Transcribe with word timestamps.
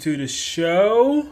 to 0.00 0.16
the 0.16 0.26
show. 0.26 1.28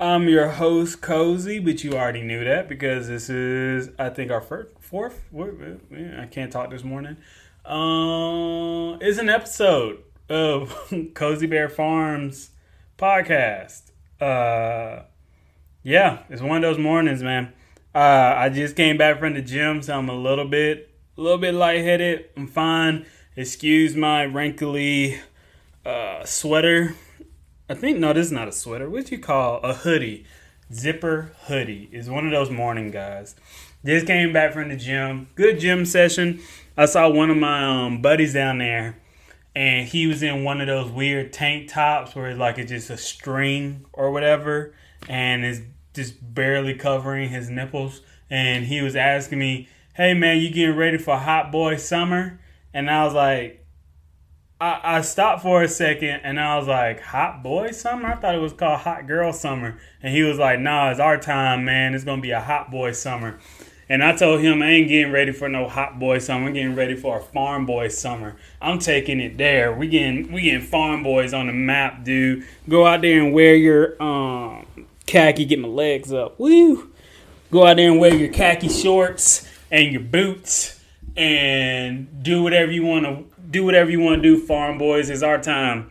I'm 0.00 0.28
your 0.28 0.48
host, 0.48 1.00
Cozy, 1.00 1.60
but 1.60 1.84
you 1.84 1.92
already 1.92 2.22
knew 2.22 2.44
that 2.44 2.68
because 2.68 3.06
this 3.06 3.30
is, 3.30 3.88
I 4.00 4.08
think, 4.08 4.32
our 4.32 4.40
first, 4.40 4.70
fourth. 4.80 5.22
I 5.32 6.26
can't 6.28 6.50
talk 6.50 6.70
this 6.70 6.82
morning. 6.82 7.18
Uh, 7.64 8.98
is 8.98 9.18
an 9.18 9.28
episode 9.28 10.02
of 10.28 10.76
Cozy 11.14 11.46
Bear 11.46 11.68
Farms 11.68 12.50
podcast. 12.98 13.92
Uh, 14.20 15.04
yeah, 15.84 16.24
it's 16.28 16.42
one 16.42 16.56
of 16.56 16.62
those 16.62 16.82
mornings, 16.82 17.22
man. 17.22 17.52
Uh, 17.94 18.34
I 18.36 18.48
just 18.48 18.74
came 18.74 18.96
back 18.96 19.20
from 19.20 19.34
the 19.34 19.42
gym, 19.42 19.82
so 19.82 19.96
I'm 19.96 20.08
a 20.08 20.18
little 20.18 20.48
bit, 20.48 20.90
a 21.16 21.20
little 21.20 21.38
bit 21.38 21.54
lightheaded. 21.54 22.24
I'm 22.36 22.48
fine. 22.48 23.06
Excuse 23.36 23.94
my 23.94 24.24
wrinkly 24.24 25.20
uh, 25.86 26.24
sweater. 26.24 26.96
I 27.66 27.72
think 27.72 27.98
no, 27.98 28.12
this 28.12 28.26
is 28.26 28.32
not 28.32 28.46
a 28.46 28.52
sweater. 28.52 28.90
What 28.90 29.06
do 29.06 29.14
you 29.14 29.20
call 29.22 29.60
a 29.60 29.72
hoodie? 29.72 30.26
Zipper 30.70 31.32
hoodie 31.46 31.88
is 31.92 32.10
one 32.10 32.26
of 32.26 32.30
those 32.30 32.50
morning 32.50 32.90
guys. 32.90 33.34
Just 33.86 34.06
came 34.06 34.34
back 34.34 34.52
from 34.52 34.68
the 34.68 34.76
gym. 34.76 35.28
Good 35.34 35.60
gym 35.60 35.86
session. 35.86 36.40
I 36.76 36.84
saw 36.84 37.08
one 37.08 37.30
of 37.30 37.38
my 37.38 37.86
um, 37.86 38.02
buddies 38.02 38.34
down 38.34 38.58
there, 38.58 38.98
and 39.56 39.88
he 39.88 40.06
was 40.06 40.22
in 40.22 40.44
one 40.44 40.60
of 40.60 40.66
those 40.66 40.90
weird 40.90 41.32
tank 41.32 41.70
tops 41.70 42.14
where 42.14 42.28
it's 42.28 42.38
like 42.38 42.58
it's 42.58 42.70
just 42.70 42.90
a 42.90 42.98
string 42.98 43.86
or 43.94 44.10
whatever, 44.10 44.74
and 45.08 45.42
it's 45.42 45.60
just 45.94 46.34
barely 46.34 46.74
covering 46.74 47.30
his 47.30 47.48
nipples. 47.48 48.02
And 48.28 48.66
he 48.66 48.82
was 48.82 48.94
asking 48.94 49.38
me, 49.38 49.68
"Hey 49.94 50.12
man, 50.12 50.38
you 50.38 50.50
getting 50.50 50.76
ready 50.76 50.98
for 50.98 51.16
hot 51.16 51.50
boy 51.50 51.76
summer?" 51.76 52.40
And 52.74 52.90
I 52.90 53.04
was 53.04 53.14
like, 53.14 53.63
I, 54.72 55.00
stopped 55.02 55.42
for 55.42 55.62
a 55.62 55.68
second 55.68 56.20
and 56.24 56.40
I 56.40 56.56
was 56.56 56.66
like, 56.66 57.00
Hot 57.00 57.42
Boy 57.42 57.72
Summer? 57.72 58.08
I 58.08 58.16
thought 58.16 58.34
it 58.34 58.40
was 58.40 58.52
called 58.52 58.80
Hot 58.80 59.06
Girl 59.06 59.32
Summer. 59.32 59.78
And 60.02 60.14
he 60.14 60.22
was 60.22 60.38
like, 60.38 60.60
Nah, 60.60 60.90
it's 60.90 61.00
our 61.00 61.18
time, 61.18 61.64
man. 61.64 61.94
It's 61.94 62.04
going 62.04 62.18
to 62.18 62.22
be 62.22 62.30
a 62.30 62.40
Hot 62.40 62.70
Boy 62.70 62.92
Summer. 62.92 63.38
And 63.88 64.02
I 64.02 64.16
told 64.16 64.40
him 64.40 64.62
I 64.62 64.70
ain't 64.70 64.88
getting 64.88 65.12
ready 65.12 65.32
for 65.32 65.48
no 65.48 65.68
hot 65.68 65.98
boy 65.98 66.18
summer. 66.18 66.46
I'm 66.46 66.54
getting 66.54 66.74
ready 66.74 66.96
for 66.96 67.18
a 67.18 67.22
farm 67.22 67.66
boy 67.66 67.88
summer. 67.88 68.36
I'm 68.60 68.78
taking 68.78 69.20
it 69.20 69.36
there. 69.36 69.74
We 69.74 69.88
getting 69.88 70.32
we 70.32 70.42
getting 70.42 70.62
farm 70.62 71.02
boys 71.02 71.34
on 71.34 71.48
the 71.48 71.52
map, 71.52 72.02
dude. 72.02 72.44
Go 72.68 72.86
out 72.86 73.02
there 73.02 73.22
and 73.22 73.34
wear 73.34 73.54
your 73.54 74.02
um 74.02 74.66
khaki. 75.06 75.44
Get 75.44 75.58
my 75.58 75.68
legs 75.68 76.12
up. 76.12 76.38
Woo! 76.40 76.90
Go 77.50 77.66
out 77.66 77.76
there 77.76 77.90
and 77.90 78.00
wear 78.00 78.14
your 78.14 78.32
khaki 78.32 78.70
shorts 78.70 79.46
and 79.70 79.92
your 79.92 80.00
boots 80.00 80.80
and 81.16 82.22
do 82.22 82.42
whatever 82.42 82.72
you 82.72 82.84
want 82.84 83.04
to 83.04 83.33
do. 83.54 83.64
Whatever 83.64 83.90
you 83.90 84.00
want 84.00 84.22
to 84.22 84.28
do, 84.28 84.36
farm 84.36 84.78
boys. 84.78 85.08
It's 85.08 85.22
our 85.22 85.40
time. 85.40 85.90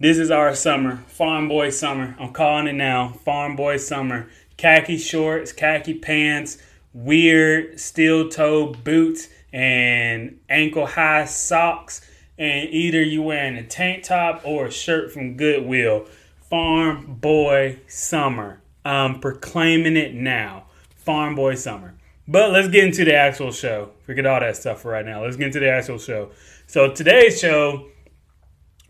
This 0.00 0.18
is 0.18 0.32
our 0.32 0.54
summer, 0.56 0.96
farm 1.06 1.48
boy 1.48 1.70
summer. 1.70 2.16
I'm 2.18 2.32
calling 2.32 2.66
it 2.66 2.74
now, 2.74 3.10
farm 3.24 3.54
boy 3.54 3.76
summer. 3.76 4.28
Khaki 4.56 4.98
shorts, 4.98 5.52
khaki 5.52 5.94
pants, 5.94 6.58
weird 6.92 7.78
steel 7.78 8.28
toe 8.28 8.72
boots, 8.72 9.28
and 9.52 10.40
ankle 10.48 10.86
high 10.86 11.24
socks. 11.26 12.00
And 12.36 12.68
either 12.70 13.00
you 13.00 13.22
wearing 13.22 13.56
a 13.56 13.62
tank 13.62 14.02
top 14.02 14.42
or 14.44 14.66
a 14.66 14.70
shirt 14.72 15.12
from 15.12 15.36
Goodwill. 15.36 16.06
Farm 16.50 17.14
boy 17.20 17.78
summer. 17.86 18.60
I'm 18.84 19.20
proclaiming 19.20 19.96
it 19.96 20.14
now. 20.14 20.64
Farm 20.96 21.36
boy 21.36 21.54
summer. 21.54 21.94
But 22.26 22.50
let's 22.50 22.68
get 22.68 22.84
into 22.84 23.04
the 23.04 23.14
actual 23.14 23.52
show. 23.52 23.90
Forget 24.04 24.26
all 24.26 24.40
that 24.40 24.56
stuff 24.56 24.82
for 24.82 24.90
right 24.90 25.04
now. 25.04 25.22
Let's 25.22 25.36
get 25.36 25.46
into 25.46 25.60
the 25.60 25.70
actual 25.70 25.98
show. 25.98 26.30
So 26.74 26.90
today's 26.90 27.38
show, 27.38 27.86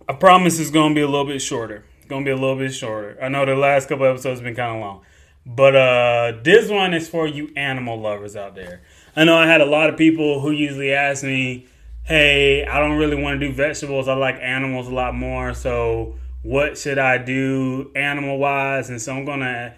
I 0.08 0.14
promise, 0.14 0.58
is 0.58 0.70
going 0.70 0.92
to 0.92 0.94
be 0.94 1.02
a 1.02 1.06
little 1.06 1.26
bit 1.26 1.42
shorter. 1.42 1.84
It's 1.98 2.06
going 2.06 2.24
to 2.24 2.26
be 2.26 2.32
a 2.32 2.34
little 2.34 2.56
bit 2.56 2.72
shorter. 2.72 3.18
I 3.22 3.28
know 3.28 3.44
the 3.44 3.56
last 3.56 3.90
couple 3.90 4.06
episodes 4.06 4.40
have 4.40 4.44
been 4.44 4.54
kind 4.54 4.76
of 4.76 4.80
long, 4.80 5.02
but 5.44 5.76
uh, 5.76 6.32
this 6.42 6.70
one 6.70 6.94
is 6.94 7.10
for 7.10 7.28
you 7.28 7.50
animal 7.56 8.00
lovers 8.00 8.36
out 8.36 8.54
there. 8.54 8.80
I 9.14 9.24
know 9.24 9.36
I 9.36 9.46
had 9.46 9.60
a 9.60 9.66
lot 9.66 9.90
of 9.90 9.98
people 9.98 10.40
who 10.40 10.50
usually 10.50 10.94
ask 10.94 11.22
me, 11.24 11.66
"Hey, 12.04 12.64
I 12.64 12.80
don't 12.80 12.96
really 12.96 13.22
want 13.22 13.38
to 13.38 13.46
do 13.46 13.52
vegetables. 13.52 14.08
I 14.08 14.14
like 14.14 14.36
animals 14.40 14.88
a 14.88 14.94
lot 14.94 15.14
more. 15.14 15.52
So 15.52 16.14
what 16.40 16.78
should 16.78 16.98
I 16.98 17.18
do 17.18 17.92
animal 17.94 18.38
wise?" 18.38 18.88
And 18.88 18.98
so 18.98 19.14
I'm 19.14 19.26
gonna 19.26 19.74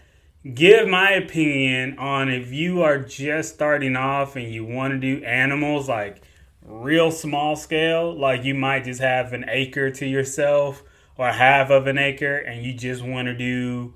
give 0.55 0.87
my 0.87 1.11
opinion 1.11 1.99
on 1.99 2.29
if 2.29 2.53
you 2.53 2.83
are 2.83 3.01
just 3.01 3.53
starting 3.53 3.97
off 3.97 4.37
and 4.37 4.49
you 4.49 4.65
want 4.65 4.93
to 4.93 5.01
do 5.01 5.25
animals 5.25 5.89
like 5.89 6.23
real 6.67 7.11
small 7.11 7.57
scale, 7.57 8.17
like 8.17 8.45
you 8.45 8.55
might 8.55 8.85
just 8.85 9.01
have 9.01 9.33
an 9.33 9.45
acre 9.49 9.91
to 9.91 10.07
yourself 10.07 10.83
or 11.17 11.31
half 11.31 11.71
of 11.71 11.87
an 11.87 11.99
acre 11.99 12.37
and 12.37 12.65
you 12.65 12.75
just 12.75 13.03
want 13.03 13.27
to 13.27 13.35
do 13.35 13.95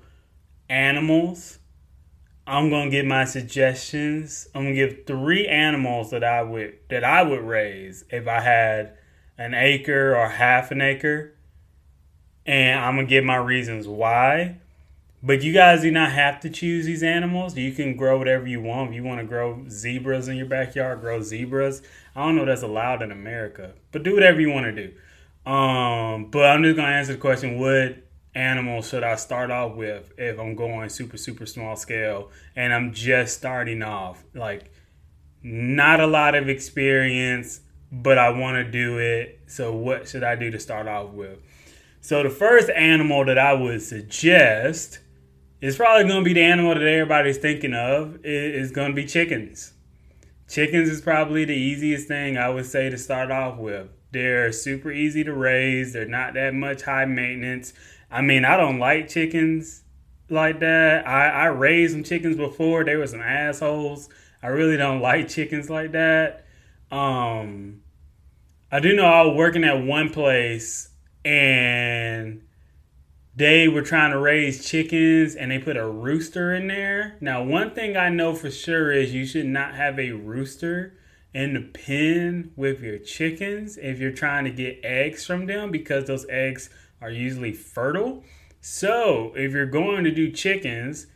animals. 0.69 1.59
I'm 2.47 2.69
gonna 2.69 2.89
give 2.89 3.05
my 3.05 3.25
suggestions. 3.25 4.47
I'm 4.55 4.63
gonna 4.63 4.75
give 4.75 5.05
three 5.05 5.47
animals 5.47 6.09
that 6.11 6.23
I 6.23 6.41
would 6.41 6.79
that 6.89 7.03
I 7.03 7.21
would 7.23 7.41
raise 7.41 8.03
if 8.09 8.27
I 8.27 8.39
had 8.41 8.97
an 9.37 9.53
acre 9.53 10.15
or 10.15 10.27
half 10.27 10.71
an 10.71 10.81
acre, 10.81 11.33
and 12.45 12.79
I'm 12.79 12.95
gonna 12.95 13.07
give 13.07 13.23
my 13.23 13.35
reasons 13.35 13.87
why. 13.87 14.60
But 15.23 15.43
you 15.43 15.53
guys 15.53 15.81
do 15.81 15.91
not 15.91 16.11
have 16.11 16.39
to 16.39 16.49
choose 16.49 16.85
these 16.85 17.03
animals. 17.03 17.55
You 17.55 17.71
can 17.73 17.95
grow 17.95 18.17
whatever 18.17 18.47
you 18.47 18.59
want. 18.59 18.89
If 18.89 18.95
you 18.95 19.03
want 19.03 19.21
to 19.21 19.27
grow 19.27 19.63
zebras 19.69 20.27
in 20.27 20.35
your 20.35 20.47
backyard, 20.47 21.01
grow 21.01 21.21
zebras. 21.21 21.83
I 22.15 22.25
don't 22.25 22.35
know 22.35 22.41
if 22.41 22.47
that's 22.47 22.63
allowed 22.63 23.03
in 23.03 23.11
America, 23.11 23.73
but 23.91 24.01
do 24.01 24.15
whatever 24.15 24.41
you 24.41 24.49
want 24.49 24.65
to 24.65 24.71
do. 24.71 25.51
Um, 25.51 26.25
but 26.31 26.45
I'm 26.45 26.63
just 26.63 26.75
gonna 26.75 26.87
answer 26.93 27.13
the 27.13 27.19
question: 27.19 27.59
What 27.59 27.97
animal 28.33 28.81
should 28.81 29.03
I 29.03 29.15
start 29.15 29.51
off 29.51 29.75
with 29.75 30.11
if 30.17 30.39
I'm 30.39 30.55
going 30.55 30.89
super 30.89 31.17
super 31.17 31.45
small 31.45 31.75
scale 31.75 32.31
and 32.55 32.73
I'm 32.73 32.93
just 32.93 33.37
starting 33.37 33.83
off? 33.83 34.23
Like, 34.33 34.71
not 35.43 35.99
a 35.99 36.07
lot 36.07 36.33
of 36.33 36.49
experience, 36.49 37.61
but 37.91 38.17
I 38.17 38.29
want 38.29 38.55
to 38.55 38.71
do 38.71 38.97
it. 38.97 39.39
So, 39.47 39.73
what 39.73 40.07
should 40.07 40.23
I 40.23 40.35
do 40.35 40.49
to 40.49 40.59
start 40.59 40.87
off 40.87 41.11
with? 41.11 41.39
So, 42.01 42.23
the 42.23 42.29
first 42.29 42.69
animal 42.69 43.25
that 43.25 43.37
I 43.37 43.53
would 43.53 43.81
suggest 43.81 44.99
it's 45.61 45.77
probably 45.77 46.07
going 46.07 46.23
to 46.23 46.27
be 46.27 46.33
the 46.33 46.41
animal 46.41 46.73
that 46.73 46.83
everybody's 46.83 47.37
thinking 47.37 47.73
of 47.73 48.19
is 48.23 48.71
going 48.71 48.89
to 48.89 48.95
be 48.95 49.05
chickens. 49.05 49.73
Chickens 50.49 50.89
is 50.89 51.01
probably 51.01 51.45
the 51.45 51.55
easiest 51.55 52.07
thing 52.07 52.35
I 52.35 52.49
would 52.49 52.65
say 52.65 52.89
to 52.89 52.97
start 52.97 53.31
off 53.31 53.57
with. 53.57 53.87
They're 54.11 54.51
super 54.51 54.91
easy 54.91 55.23
to 55.23 55.33
raise. 55.33 55.93
They're 55.93 56.05
not 56.05 56.33
that 56.33 56.55
much 56.55 56.81
high 56.81 57.05
maintenance. 57.05 57.73
I 58.09 58.21
mean, 58.21 58.43
I 58.43 58.57
don't 58.57 58.79
like 58.79 59.07
chickens 59.07 59.83
like 60.29 60.59
that. 60.59 61.07
I, 61.07 61.29
I 61.29 61.45
raised 61.45 61.93
some 61.93 62.03
chickens 62.03 62.35
before. 62.35 62.83
They 62.83 62.95
were 62.95 63.07
some 63.07 63.21
assholes. 63.21 64.09
I 64.41 64.47
really 64.47 64.77
don't 64.77 64.99
like 65.01 65.29
chickens 65.29 65.69
like 65.69 65.91
that. 65.91 66.45
Um, 66.91 67.81
I 68.71 68.79
do 68.79 68.95
know 68.95 69.05
I 69.05 69.21
was 69.21 69.37
working 69.37 69.63
at 69.63 69.83
one 69.83 70.09
place 70.09 70.89
and 71.23 72.41
they 73.35 73.67
were 73.67 73.81
trying 73.81 74.11
to 74.11 74.19
raise 74.19 74.65
chickens 74.65 75.35
and 75.35 75.51
they 75.51 75.59
put 75.59 75.77
a 75.77 75.87
rooster 75.87 76.53
in 76.53 76.67
there. 76.67 77.17
Now, 77.21 77.43
one 77.43 77.71
thing 77.71 77.95
I 77.95 78.09
know 78.09 78.35
for 78.35 78.51
sure 78.51 78.91
is 78.91 79.13
you 79.13 79.25
should 79.25 79.45
not 79.45 79.75
have 79.75 79.97
a 79.99 80.11
rooster 80.11 80.97
in 81.33 81.53
the 81.53 81.61
pen 81.61 82.51
with 82.57 82.81
your 82.81 82.97
chickens 82.97 83.77
if 83.77 83.99
you're 83.99 84.11
trying 84.11 84.43
to 84.43 84.51
get 84.51 84.79
eggs 84.83 85.25
from 85.25 85.45
them 85.45 85.71
because 85.71 86.05
those 86.05 86.25
eggs 86.29 86.69
are 86.99 87.09
usually 87.09 87.53
fertile. 87.53 88.23
So, 88.59 89.33
if 89.35 89.53
you're 89.53 89.65
going 89.65 90.03
to 90.03 90.11
do 90.11 90.29
chickens, 90.29 91.07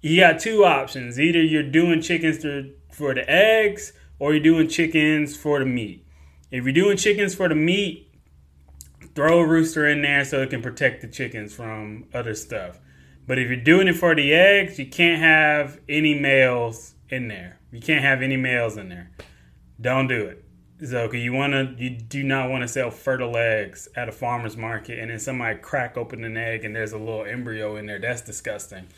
you 0.00 0.20
got 0.20 0.40
two 0.40 0.64
options. 0.64 1.18
Either 1.18 1.40
you're 1.40 1.62
doing 1.62 2.02
chickens 2.02 2.38
to, 2.38 2.74
for 2.90 3.14
the 3.14 3.28
eggs 3.30 3.92
or 4.18 4.34
you're 4.34 4.42
doing 4.42 4.68
chickens 4.68 5.36
for 5.36 5.60
the 5.60 5.64
meat. 5.64 6.06
If 6.50 6.64
you're 6.64 6.74
doing 6.74 6.96
chickens 6.96 7.34
for 7.34 7.48
the 7.48 7.54
meat, 7.54 8.03
throw 9.14 9.40
a 9.40 9.46
rooster 9.46 9.88
in 9.88 10.02
there 10.02 10.24
so 10.24 10.42
it 10.42 10.50
can 10.50 10.62
protect 10.62 11.00
the 11.00 11.08
chickens 11.08 11.54
from 11.54 12.06
other 12.12 12.34
stuff. 12.34 12.80
But 13.26 13.38
if 13.38 13.48
you're 13.48 13.56
doing 13.56 13.88
it 13.88 13.96
for 13.96 14.14
the 14.14 14.34
eggs, 14.34 14.78
you 14.78 14.86
can't 14.86 15.20
have 15.20 15.80
any 15.88 16.18
males 16.18 16.94
in 17.08 17.28
there. 17.28 17.58
You 17.70 17.80
can't 17.80 18.04
have 18.04 18.22
any 18.22 18.36
males 18.36 18.76
in 18.76 18.88
there. 18.88 19.10
Don't 19.80 20.08
do 20.08 20.26
it. 20.26 20.44
So, 20.84 21.10
you 21.12 21.32
wanna, 21.32 21.74
you 21.78 21.90
do 21.90 22.22
not 22.24 22.50
want 22.50 22.62
to 22.62 22.68
sell 22.68 22.90
fertile 22.90 23.36
eggs 23.36 23.88
at 23.96 24.08
a 24.08 24.12
farmer's 24.12 24.56
market, 24.56 24.98
and 24.98 25.10
then 25.10 25.18
somebody 25.18 25.58
crack 25.58 25.96
open 25.96 26.24
an 26.24 26.36
egg 26.36 26.64
and 26.64 26.74
there's 26.74 26.92
a 26.92 26.98
little 26.98 27.24
embryo 27.24 27.76
in 27.76 27.86
there. 27.86 28.00
That's 28.00 28.22
disgusting. 28.22 28.88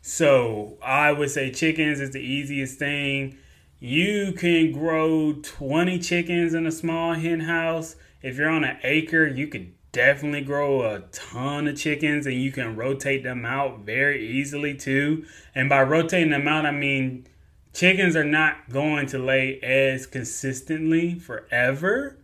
So, 0.00 0.78
I 0.82 1.12
would 1.12 1.30
say 1.30 1.50
chickens 1.50 2.00
is 2.00 2.12
the 2.12 2.20
easiest 2.20 2.78
thing. 2.78 3.36
You 3.80 4.32
can 4.32 4.72
grow 4.72 5.34
20 5.42 5.98
chickens 5.98 6.54
in 6.54 6.66
a 6.66 6.72
small 6.72 7.14
hen 7.14 7.40
house 7.40 7.96
if 8.24 8.38
you're 8.38 8.48
on 8.48 8.64
an 8.64 8.78
acre, 8.82 9.26
you 9.26 9.46
could 9.46 9.74
definitely 9.92 10.40
grow 10.40 10.82
a 10.82 11.00
ton 11.12 11.68
of 11.68 11.76
chickens 11.76 12.26
and 12.26 12.34
you 12.34 12.50
can 12.50 12.74
rotate 12.74 13.22
them 13.22 13.44
out 13.44 13.80
very 13.80 14.26
easily 14.26 14.74
too. 14.74 15.26
And 15.54 15.68
by 15.68 15.82
rotating 15.82 16.30
them 16.30 16.48
out, 16.48 16.64
I 16.64 16.70
mean 16.70 17.26
chickens 17.74 18.16
are 18.16 18.24
not 18.24 18.70
going 18.70 19.06
to 19.08 19.18
lay 19.18 19.60
eggs 19.60 20.06
consistently 20.06 21.18
forever. 21.18 22.18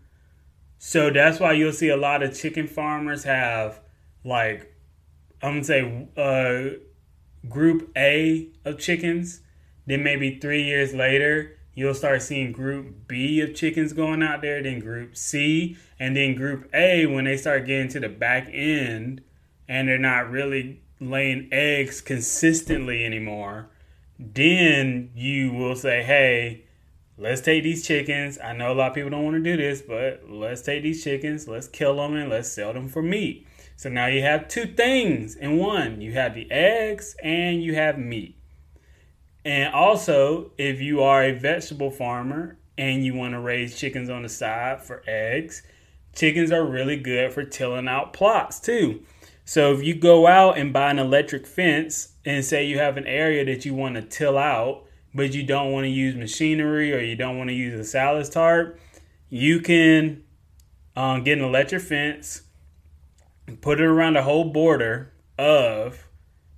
So 0.78 1.10
that's 1.10 1.38
why 1.38 1.52
you'll 1.52 1.70
see 1.70 1.90
a 1.90 1.98
lot 1.98 2.22
of 2.22 2.34
chicken 2.34 2.66
farmers 2.66 3.24
have 3.24 3.80
like 4.24 4.74
I'm 5.42 5.62
gonna 5.62 5.64
say 5.64 6.08
uh, 6.16 6.78
group 7.46 7.92
A 7.94 8.48
of 8.64 8.78
chickens. 8.78 9.42
Then 9.84 10.02
maybe 10.02 10.38
three 10.38 10.62
years 10.62 10.94
later, 10.94 11.58
you'll 11.74 11.94
start 11.94 12.22
seeing 12.22 12.52
group 12.52 13.08
B 13.08 13.40
of 13.40 13.54
chickens 13.54 13.92
going 13.92 14.22
out 14.22 14.42
there, 14.42 14.62
then 14.62 14.80
group 14.80 15.16
C, 15.16 15.76
and 15.98 16.16
then 16.16 16.34
group 16.34 16.68
A 16.74 17.06
when 17.06 17.24
they 17.24 17.36
start 17.36 17.66
getting 17.66 17.88
to 17.88 18.00
the 18.00 18.08
back 18.08 18.48
end 18.52 19.22
and 19.68 19.88
they're 19.88 19.98
not 19.98 20.30
really 20.30 20.82
laying 21.00 21.48
eggs 21.52 22.00
consistently 22.00 23.04
anymore. 23.04 23.70
Then 24.18 25.10
you 25.14 25.52
will 25.52 25.76
say, 25.76 26.02
hey, 26.02 26.64
let's 27.16 27.40
take 27.40 27.62
these 27.62 27.86
chickens. 27.86 28.38
I 28.42 28.52
know 28.52 28.72
a 28.72 28.74
lot 28.74 28.88
of 28.88 28.94
people 28.94 29.10
don't 29.10 29.24
want 29.24 29.36
to 29.36 29.42
do 29.42 29.56
this, 29.56 29.80
but 29.80 30.24
let's 30.28 30.62
take 30.62 30.82
these 30.82 31.04
chickens, 31.04 31.48
let's 31.48 31.68
kill 31.68 31.96
them, 31.96 32.16
and 32.16 32.28
let's 32.28 32.50
sell 32.50 32.72
them 32.72 32.88
for 32.88 33.02
meat. 33.02 33.46
So 33.76 33.88
now 33.88 34.08
you 34.08 34.20
have 34.22 34.48
two 34.48 34.66
things 34.66 35.36
in 35.36 35.56
one 35.56 36.02
you 36.02 36.12
have 36.12 36.34
the 36.34 36.50
eggs 36.50 37.16
and 37.22 37.62
you 37.62 37.74
have 37.76 37.96
meat. 37.96 38.36
And 39.44 39.72
also, 39.72 40.52
if 40.58 40.80
you 40.80 41.02
are 41.02 41.24
a 41.24 41.32
vegetable 41.32 41.90
farmer 41.90 42.58
and 42.76 43.04
you 43.04 43.14
want 43.14 43.32
to 43.32 43.40
raise 43.40 43.78
chickens 43.78 44.10
on 44.10 44.22
the 44.22 44.28
side 44.28 44.82
for 44.82 45.02
eggs, 45.06 45.62
chickens 46.14 46.52
are 46.52 46.64
really 46.64 46.96
good 46.96 47.32
for 47.32 47.44
tilling 47.44 47.88
out 47.88 48.12
plots 48.12 48.60
too. 48.60 49.02
So 49.44 49.72
if 49.72 49.82
you 49.82 49.94
go 49.94 50.26
out 50.26 50.58
and 50.58 50.72
buy 50.72 50.90
an 50.90 50.98
electric 50.98 51.46
fence 51.46 52.12
and 52.24 52.44
say 52.44 52.66
you 52.66 52.78
have 52.78 52.96
an 52.96 53.06
area 53.06 53.44
that 53.46 53.64
you 53.64 53.74
want 53.74 53.96
to 53.96 54.02
till 54.02 54.38
out, 54.38 54.84
but 55.14 55.34
you 55.34 55.42
don't 55.42 55.72
want 55.72 55.84
to 55.84 55.90
use 55.90 56.14
machinery 56.14 56.94
or 56.94 57.00
you 57.00 57.16
don't 57.16 57.36
want 57.36 57.48
to 57.50 57.54
use 57.54 57.74
a 57.74 57.84
silage 57.84 58.30
tarp, 58.30 58.78
you 59.28 59.60
can 59.60 60.22
um, 60.94 61.24
get 61.24 61.38
an 61.38 61.44
electric 61.44 61.82
fence, 61.82 62.42
put 63.60 63.80
it 63.80 63.86
around 63.86 64.14
the 64.14 64.22
whole 64.22 64.52
border 64.52 65.12
of 65.38 66.06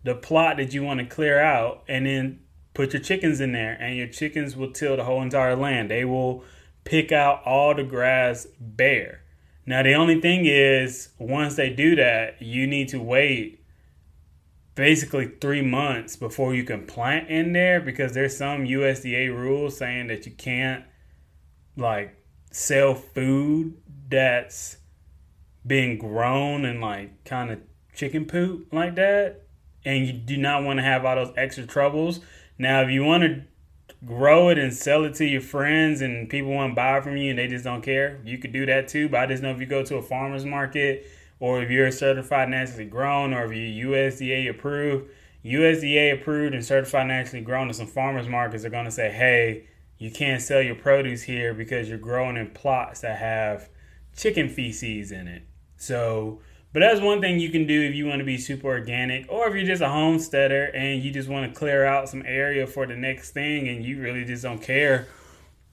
the 0.04 0.14
plot 0.14 0.56
that 0.56 0.74
you 0.74 0.82
want 0.82 1.00
to 1.00 1.06
clear 1.06 1.40
out, 1.40 1.84
and 1.88 2.04
then 2.04 2.40
put 2.74 2.92
your 2.92 3.02
chickens 3.02 3.40
in 3.40 3.52
there, 3.52 3.76
and 3.80 3.96
your 3.96 4.08
chickens 4.08 4.56
will 4.56 4.72
till 4.72 4.96
the 4.96 5.04
whole 5.04 5.22
entire 5.22 5.56
land. 5.56 5.90
They 5.90 6.04
will 6.04 6.44
pick 6.84 7.12
out 7.12 7.42
all 7.44 7.74
the 7.74 7.84
grass 7.84 8.46
bare. 8.58 9.22
Now, 9.64 9.82
the 9.82 9.94
only 9.94 10.20
thing 10.20 10.46
is, 10.46 11.10
once 11.18 11.54
they 11.54 11.70
do 11.70 11.94
that, 11.96 12.42
you 12.42 12.66
need 12.66 12.88
to 12.88 13.00
wait 13.00 13.62
basically 14.74 15.30
three 15.40 15.62
months 15.62 16.16
before 16.16 16.54
you 16.54 16.64
can 16.64 16.86
plant 16.86 17.28
in 17.28 17.52
there 17.52 17.80
because 17.80 18.12
there's 18.12 18.36
some 18.36 18.64
USDA 18.64 19.28
rules 19.28 19.76
saying 19.76 20.06
that 20.06 20.24
you 20.24 20.32
can't 20.32 20.84
like 21.76 22.16
sell 22.50 22.94
food 22.94 23.74
that's 24.08 24.78
being 25.66 25.98
grown 25.98 26.64
and 26.64 26.80
like 26.80 27.24
kind 27.24 27.50
of 27.50 27.60
chicken 27.94 28.24
poop 28.24 28.72
like 28.72 28.94
that 28.96 29.42
and 29.84 30.06
you 30.06 30.12
do 30.12 30.36
not 30.36 30.64
want 30.64 30.78
to 30.78 30.82
have 30.82 31.04
all 31.04 31.16
those 31.16 31.32
extra 31.36 31.66
troubles 31.66 32.20
now 32.62 32.80
if 32.82 32.90
you 32.90 33.04
want 33.04 33.22
to 33.22 33.42
grow 34.04 34.48
it 34.48 34.58
and 34.58 34.72
sell 34.72 35.04
it 35.04 35.14
to 35.14 35.24
your 35.24 35.40
friends 35.40 36.00
and 36.00 36.28
people 36.28 36.50
want 36.50 36.72
to 36.72 36.74
buy 36.74 37.00
from 37.00 37.16
you 37.16 37.30
and 37.30 37.38
they 37.38 37.46
just 37.46 37.64
don't 37.64 37.82
care 37.82 38.20
you 38.24 38.38
could 38.38 38.52
do 38.52 38.66
that 38.66 38.88
too 38.88 39.08
but 39.08 39.20
i 39.20 39.26
just 39.26 39.42
know 39.42 39.50
if 39.50 39.60
you 39.60 39.66
go 39.66 39.84
to 39.84 39.96
a 39.96 40.02
farmer's 40.02 40.44
market 40.44 41.06
or 41.42 41.60
if 41.60 41.70
you're 41.70 41.90
certified 41.90 42.48
naturally 42.48 42.84
grown, 42.84 43.34
or 43.34 43.46
if 43.46 43.52
you're 43.52 43.90
USDA 43.90 44.48
approved, 44.48 45.10
USDA 45.44 46.14
approved 46.14 46.54
and 46.54 46.64
certified 46.64 47.08
naturally 47.08 47.44
grown, 47.44 47.66
and 47.66 47.74
some 47.74 47.88
farmers 47.88 48.28
markets 48.28 48.64
are 48.64 48.70
going 48.70 48.84
to 48.84 48.92
say, 48.92 49.10
hey, 49.10 49.66
you 49.98 50.12
can't 50.12 50.40
sell 50.40 50.62
your 50.62 50.76
produce 50.76 51.22
here 51.22 51.52
because 51.52 51.88
you're 51.88 51.98
growing 51.98 52.36
in 52.36 52.50
plots 52.50 53.00
that 53.00 53.18
have 53.18 53.68
chicken 54.16 54.48
feces 54.48 55.10
in 55.10 55.26
it. 55.26 55.42
So, 55.76 56.40
but 56.72 56.80
that's 56.80 57.00
one 57.00 57.20
thing 57.20 57.38
you 57.38 57.50
can 57.50 57.66
do 57.66 57.82
if 57.82 57.94
you 57.94 58.06
want 58.06 58.20
to 58.20 58.24
be 58.24 58.38
super 58.38 58.68
organic, 58.68 59.30
or 59.30 59.48
if 59.48 59.54
you're 59.54 59.64
just 59.64 59.82
a 59.82 59.88
homesteader 59.88 60.64
and 60.64 61.02
you 61.02 61.10
just 61.10 61.28
want 61.28 61.52
to 61.52 61.58
clear 61.58 61.84
out 61.84 62.08
some 62.08 62.22
area 62.26 62.66
for 62.66 62.86
the 62.86 62.96
next 62.96 63.32
thing, 63.32 63.68
and 63.68 63.84
you 63.84 64.00
really 64.00 64.24
just 64.24 64.42
don't 64.42 64.62
care 64.62 65.08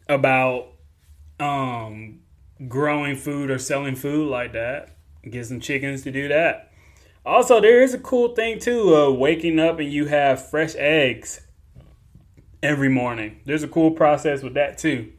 about 0.07 0.73
um, 1.39 2.19
growing 2.67 3.15
food 3.15 3.49
or 3.49 3.57
selling 3.57 3.95
food 3.95 4.29
like 4.29 4.53
that 4.53 4.95
get 5.27 5.45
some 5.45 5.59
chickens 5.59 6.03
to 6.03 6.11
do 6.11 6.27
that. 6.27 6.71
Also, 7.25 7.59
there 7.59 7.81
is 7.81 7.93
a 7.93 7.99
cool 7.99 8.33
thing 8.33 8.59
too 8.59 8.93
of 8.93 9.17
waking 9.17 9.59
up 9.59 9.79
and 9.79 9.91
you 9.91 10.05
have 10.05 10.49
fresh 10.49 10.75
eggs 10.75 11.41
every 12.63 12.89
morning. 12.89 13.41
There's 13.45 13.63
a 13.63 13.67
cool 13.67 13.91
process 13.91 14.41
with 14.41 14.53
that 14.53 14.77
too. 14.77 15.11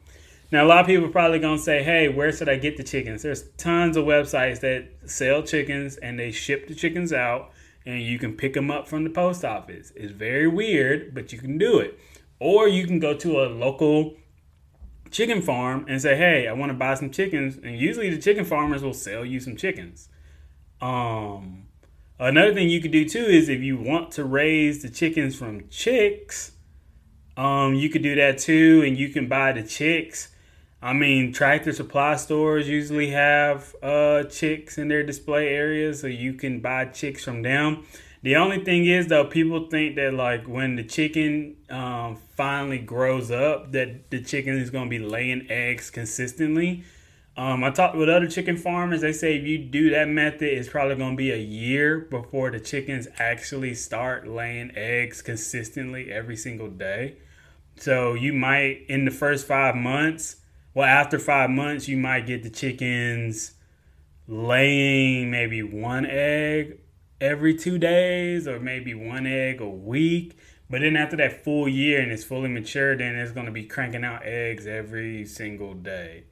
Now, 0.52 0.64
a 0.64 0.66
lot 0.66 0.80
of 0.80 0.86
people 0.86 1.06
are 1.06 1.12
probably 1.12 1.38
gonna 1.38 1.58
say, 1.58 1.82
"Hey, 1.82 2.08
where 2.08 2.32
should 2.32 2.48
I 2.48 2.56
get 2.56 2.76
the 2.76 2.82
chickens?" 2.82 3.22
There's 3.22 3.48
tons 3.56 3.96
of 3.96 4.04
websites 4.04 4.60
that 4.60 4.88
sell 5.06 5.42
chickens 5.42 5.96
and 5.96 6.18
they 6.18 6.32
ship 6.32 6.66
the 6.66 6.74
chickens 6.74 7.12
out, 7.12 7.52
and 7.86 8.02
you 8.02 8.18
can 8.18 8.36
pick 8.36 8.54
them 8.54 8.70
up 8.70 8.88
from 8.88 9.04
the 9.04 9.10
post 9.10 9.44
office. 9.44 9.92
It's 9.94 10.12
very 10.12 10.48
weird, 10.48 11.14
but 11.14 11.32
you 11.32 11.38
can 11.38 11.56
do 11.56 11.78
it. 11.78 11.98
Or 12.40 12.66
you 12.66 12.86
can 12.86 12.98
go 12.98 13.14
to 13.14 13.42
a 13.42 13.46
local 13.46 14.16
chicken 15.12 15.40
farm 15.40 15.84
and 15.88 16.02
say, 16.02 16.16
"Hey, 16.16 16.48
I 16.48 16.52
want 16.52 16.70
to 16.70 16.74
buy 16.74 16.94
some 16.94 17.10
chickens," 17.10 17.56
and 17.56 17.78
usually 17.78 18.10
the 18.10 18.20
chicken 18.20 18.44
farmers 18.44 18.82
will 18.82 18.92
sell 18.92 19.24
you 19.24 19.38
some 19.38 19.56
chickens. 19.56 20.08
Um, 20.80 21.66
another 22.18 22.54
thing 22.54 22.68
you 22.68 22.80
could 22.80 22.90
do 22.90 23.08
too 23.08 23.24
is 23.24 23.48
if 23.48 23.60
you 23.60 23.76
want 23.76 24.10
to 24.12 24.24
raise 24.24 24.82
the 24.82 24.88
chickens 24.88 25.36
from 25.36 25.68
chicks, 25.68 26.52
um, 27.36 27.74
you 27.74 27.88
could 27.88 28.02
do 28.02 28.16
that 28.16 28.38
too, 28.38 28.82
and 28.84 28.98
you 28.98 29.10
can 29.10 29.28
buy 29.28 29.52
the 29.52 29.62
chicks. 29.62 30.34
I 30.82 30.94
mean, 30.94 31.32
tractor 31.32 31.72
supply 31.74 32.16
stores 32.16 32.68
usually 32.68 33.10
have 33.10 33.74
uh, 33.82 34.24
chicks 34.24 34.78
in 34.78 34.88
their 34.88 35.02
display 35.02 35.48
areas, 35.48 36.00
so 36.00 36.06
you 36.06 36.32
can 36.32 36.60
buy 36.60 36.86
chicks 36.86 37.22
from 37.24 37.42
them. 37.42 37.84
The 38.22 38.36
only 38.36 38.64
thing 38.64 38.86
is 38.86 39.06
though, 39.06 39.24
people 39.24 39.68
think 39.68 39.96
that 39.96 40.14
like 40.14 40.46
when 40.46 40.76
the 40.76 40.84
chicken 40.84 41.56
um, 41.68 42.16
finally 42.36 42.78
grows 42.78 43.30
up, 43.30 43.72
that 43.72 44.10
the 44.10 44.22
chicken 44.22 44.58
is 44.58 44.70
going 44.70 44.86
to 44.86 44.90
be 44.90 44.98
laying 44.98 45.50
eggs 45.50 45.90
consistently. 45.90 46.84
Um, 47.36 47.64
I 47.64 47.70
talked 47.70 47.96
with 47.96 48.08
other 48.08 48.26
chicken 48.26 48.56
farmers. 48.56 49.00
They 49.00 49.12
say 49.12 49.36
if 49.36 49.46
you 49.46 49.58
do 49.58 49.90
that 49.90 50.08
method, 50.08 50.42
it's 50.42 50.68
probably 50.68 50.96
going 50.96 51.12
to 51.12 51.16
be 51.16 51.30
a 51.30 51.38
year 51.38 51.98
before 51.98 52.50
the 52.50 52.60
chickens 52.60 53.08
actually 53.18 53.74
start 53.74 54.26
laying 54.26 54.76
eggs 54.76 55.22
consistently 55.22 56.12
every 56.12 56.36
single 56.36 56.68
day. 56.68 57.16
So 57.76 58.12
you 58.12 58.34
might 58.34 58.84
in 58.88 59.06
the 59.06 59.10
first 59.10 59.46
five 59.46 59.74
months, 59.74 60.36
well, 60.74 60.86
after 60.86 61.18
five 61.18 61.50
months, 61.50 61.88
you 61.88 61.96
might 61.96 62.26
get 62.26 62.42
the 62.42 62.50
chickens 62.50 63.54
laying 64.28 65.30
maybe 65.30 65.62
one 65.62 66.06
egg 66.06 66.78
every 67.20 67.54
two 67.54 67.78
days 67.78 68.46
or 68.46 68.60
maybe 68.60 68.94
one 68.94 69.26
egg 69.26 69.60
a 69.60 69.68
week. 69.68 70.38
But 70.68 70.82
then 70.82 70.96
after 70.96 71.16
that 71.16 71.44
full 71.44 71.68
year 71.68 72.00
and 72.00 72.12
it's 72.12 72.22
fully 72.22 72.48
mature, 72.48 72.96
then 72.96 73.16
it's 73.16 73.32
going 73.32 73.46
to 73.46 73.52
be 73.52 73.64
cranking 73.64 74.04
out 74.04 74.22
eggs 74.24 74.68
every 74.68 75.26
single 75.26 75.74
day. 75.74 76.24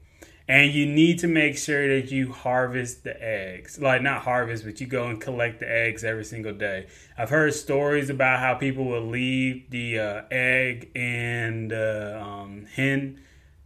And 0.47 0.71
you 0.73 0.87
need 0.87 1.19
to 1.19 1.27
make 1.27 1.57
sure 1.57 1.99
that 1.99 2.09
you 2.09 2.31
harvest 2.31 3.03
the 3.03 3.21
eggs. 3.21 3.79
Like, 3.79 4.01
not 4.01 4.21
harvest, 4.21 4.65
but 4.65 4.81
you 4.81 4.87
go 4.87 5.07
and 5.07 5.21
collect 5.21 5.59
the 5.59 5.69
eggs 5.69 6.03
every 6.03 6.23
single 6.23 6.53
day. 6.53 6.87
I've 7.17 7.29
heard 7.29 7.53
stories 7.53 8.09
about 8.09 8.39
how 8.39 8.55
people 8.55 8.85
will 8.85 9.05
leave 9.05 9.69
the 9.69 9.99
uh, 9.99 10.21
egg 10.31 10.89
and 10.95 11.71
uh, 11.71 12.19
um, 12.25 12.65
hen 12.73 13.19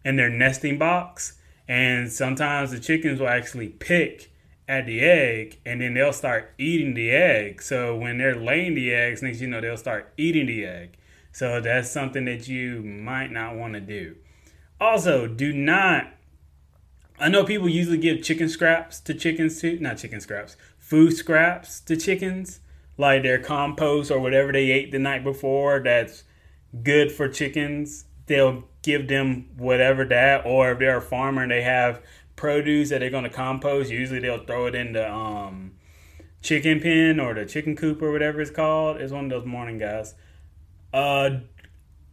in 0.03 0.15
their 0.15 0.29
nesting 0.29 0.77
box. 0.77 1.37
And 1.67 2.11
sometimes 2.11 2.71
the 2.71 2.79
chickens 2.79 3.19
will 3.19 3.29
actually 3.29 3.69
pick 3.69 4.31
at 4.67 4.85
the 4.85 5.01
egg 5.01 5.59
and 5.65 5.81
then 5.81 5.93
they'll 5.93 6.13
start 6.13 6.53
eating 6.57 6.93
the 6.93 7.11
egg. 7.11 7.61
So 7.61 7.95
when 7.95 8.17
they're 8.17 8.35
laying 8.35 8.75
the 8.75 8.93
eggs, 8.93 9.21
next 9.21 9.41
you 9.41 9.47
know 9.47 9.61
they'll 9.61 9.77
start 9.77 10.13
eating 10.17 10.47
the 10.47 10.65
egg. 10.65 10.97
So 11.31 11.59
that's 11.61 11.89
something 11.89 12.25
that 12.25 12.47
you 12.47 12.81
might 12.81 13.31
not 13.31 13.55
want 13.55 13.73
to 13.73 13.81
do. 13.81 14.15
Also, 14.79 15.27
do 15.27 15.53
not 15.53 16.13
I 17.19 17.29
know 17.29 17.43
people 17.43 17.69
usually 17.69 17.99
give 17.99 18.23
chicken 18.23 18.49
scraps 18.49 18.99
to 19.01 19.13
chickens 19.13 19.61
too, 19.61 19.77
not 19.79 19.97
chicken 19.97 20.19
scraps, 20.19 20.57
food 20.79 21.13
scraps 21.13 21.79
to 21.81 21.95
chickens, 21.95 22.59
like 22.97 23.23
their 23.23 23.39
compost 23.39 24.11
or 24.11 24.19
whatever 24.19 24.51
they 24.51 24.71
ate 24.71 24.91
the 24.91 24.99
night 24.99 25.23
before 25.23 25.79
that's 25.79 26.23
good 26.81 27.11
for 27.11 27.29
chickens. 27.29 28.05
They'll 28.25 28.65
give 28.83 29.07
them 29.07 29.49
whatever 29.57 30.05
that, 30.05 30.45
or 30.45 30.71
if 30.71 30.79
they're 30.79 30.97
a 30.97 31.01
farmer 31.01 31.41
and 31.41 31.51
they 31.51 31.63
have 31.63 32.01
produce 32.35 32.89
that 32.89 32.99
they're 32.99 33.09
going 33.09 33.23
to 33.23 33.29
compost, 33.29 33.89
usually 33.89 34.19
they'll 34.19 34.45
throw 34.45 34.67
it 34.67 34.75
in 34.75 34.93
the 34.93 35.11
um, 35.11 35.71
chicken 36.41 36.79
pen 36.79 37.19
or 37.19 37.33
the 37.33 37.45
chicken 37.45 37.75
coop 37.75 38.01
or 38.01 38.11
whatever 38.11 38.41
it's 38.41 38.51
called. 38.51 38.97
It's 38.97 39.11
one 39.11 39.25
of 39.25 39.29
those 39.31 39.45
morning 39.45 39.77
guys. 39.77 40.13
Uh, 40.93 41.39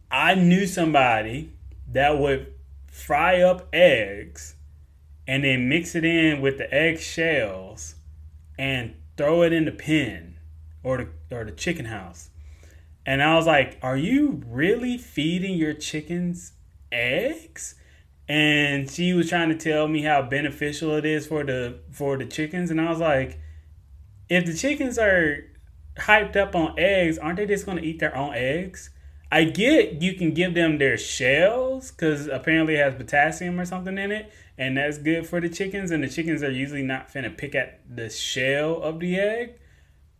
I 0.09 0.35
knew 0.35 0.65
somebody 0.65 1.51
that 1.91 2.17
would 2.17 2.53
fry 2.87 3.41
up 3.41 3.67
eggs 3.73 4.55
and 5.27 5.43
then 5.43 5.69
mix 5.69 5.95
it 5.95 6.03
in 6.03 6.41
with 6.41 6.57
the 6.57 6.73
egg 6.73 6.99
shells 6.99 7.95
and 8.57 8.95
throw 9.17 9.43
it 9.43 9.53
in 9.53 9.65
the 9.65 9.71
pen 9.71 10.37
or 10.83 10.97
the 10.97 11.35
or 11.35 11.45
the 11.45 11.51
chicken 11.51 11.85
house. 11.85 12.29
And 13.05 13.21
I 13.21 13.35
was 13.35 13.45
like, 13.45 13.77
"Are 13.81 13.97
you 13.97 14.41
really 14.47 14.97
feeding 14.97 15.55
your 15.55 15.73
chickens 15.73 16.53
eggs?" 16.91 17.75
and 18.31 18.89
she 18.89 19.11
was 19.13 19.27
trying 19.27 19.49
to 19.49 19.55
tell 19.55 19.89
me 19.89 20.03
how 20.03 20.21
beneficial 20.21 20.95
it 20.95 21.05
is 21.05 21.27
for 21.27 21.43
the 21.43 21.79
for 21.91 22.17
the 22.17 22.25
chickens, 22.25 22.71
and 22.71 22.79
I 22.79 22.89
was 22.89 22.99
like, 22.99 23.39
if 24.29 24.45
the 24.45 24.53
chickens 24.53 24.97
are 24.97 25.43
hyped 25.97 26.37
up 26.37 26.55
on 26.55 26.75
eggs, 26.77 27.17
aren't 27.17 27.35
they 27.37 27.45
just 27.45 27.65
gonna 27.65 27.81
eat 27.81 27.99
their 27.99 28.15
own 28.15 28.33
eggs? 28.33 28.89
I 29.29 29.43
get 29.43 30.01
you 30.01 30.13
can 30.13 30.33
give 30.33 30.53
them 30.53 30.77
their 30.77 30.97
shells 30.97 31.91
because 31.91 32.27
apparently 32.27 32.75
it 32.75 32.83
has 32.83 32.95
potassium 32.95 33.59
or 33.59 33.65
something 33.65 33.97
in 33.97 34.13
it, 34.13 34.31
and 34.57 34.77
that's 34.77 34.97
good 34.97 35.27
for 35.27 35.41
the 35.41 35.49
chickens. 35.49 35.91
And 35.91 36.01
the 36.01 36.07
chickens 36.07 36.41
are 36.43 36.51
usually 36.51 36.83
not 36.83 37.11
finna 37.11 37.37
pick 37.37 37.53
at 37.53 37.81
the 37.93 38.09
shell 38.09 38.81
of 38.81 39.01
the 39.01 39.19
egg. 39.19 39.59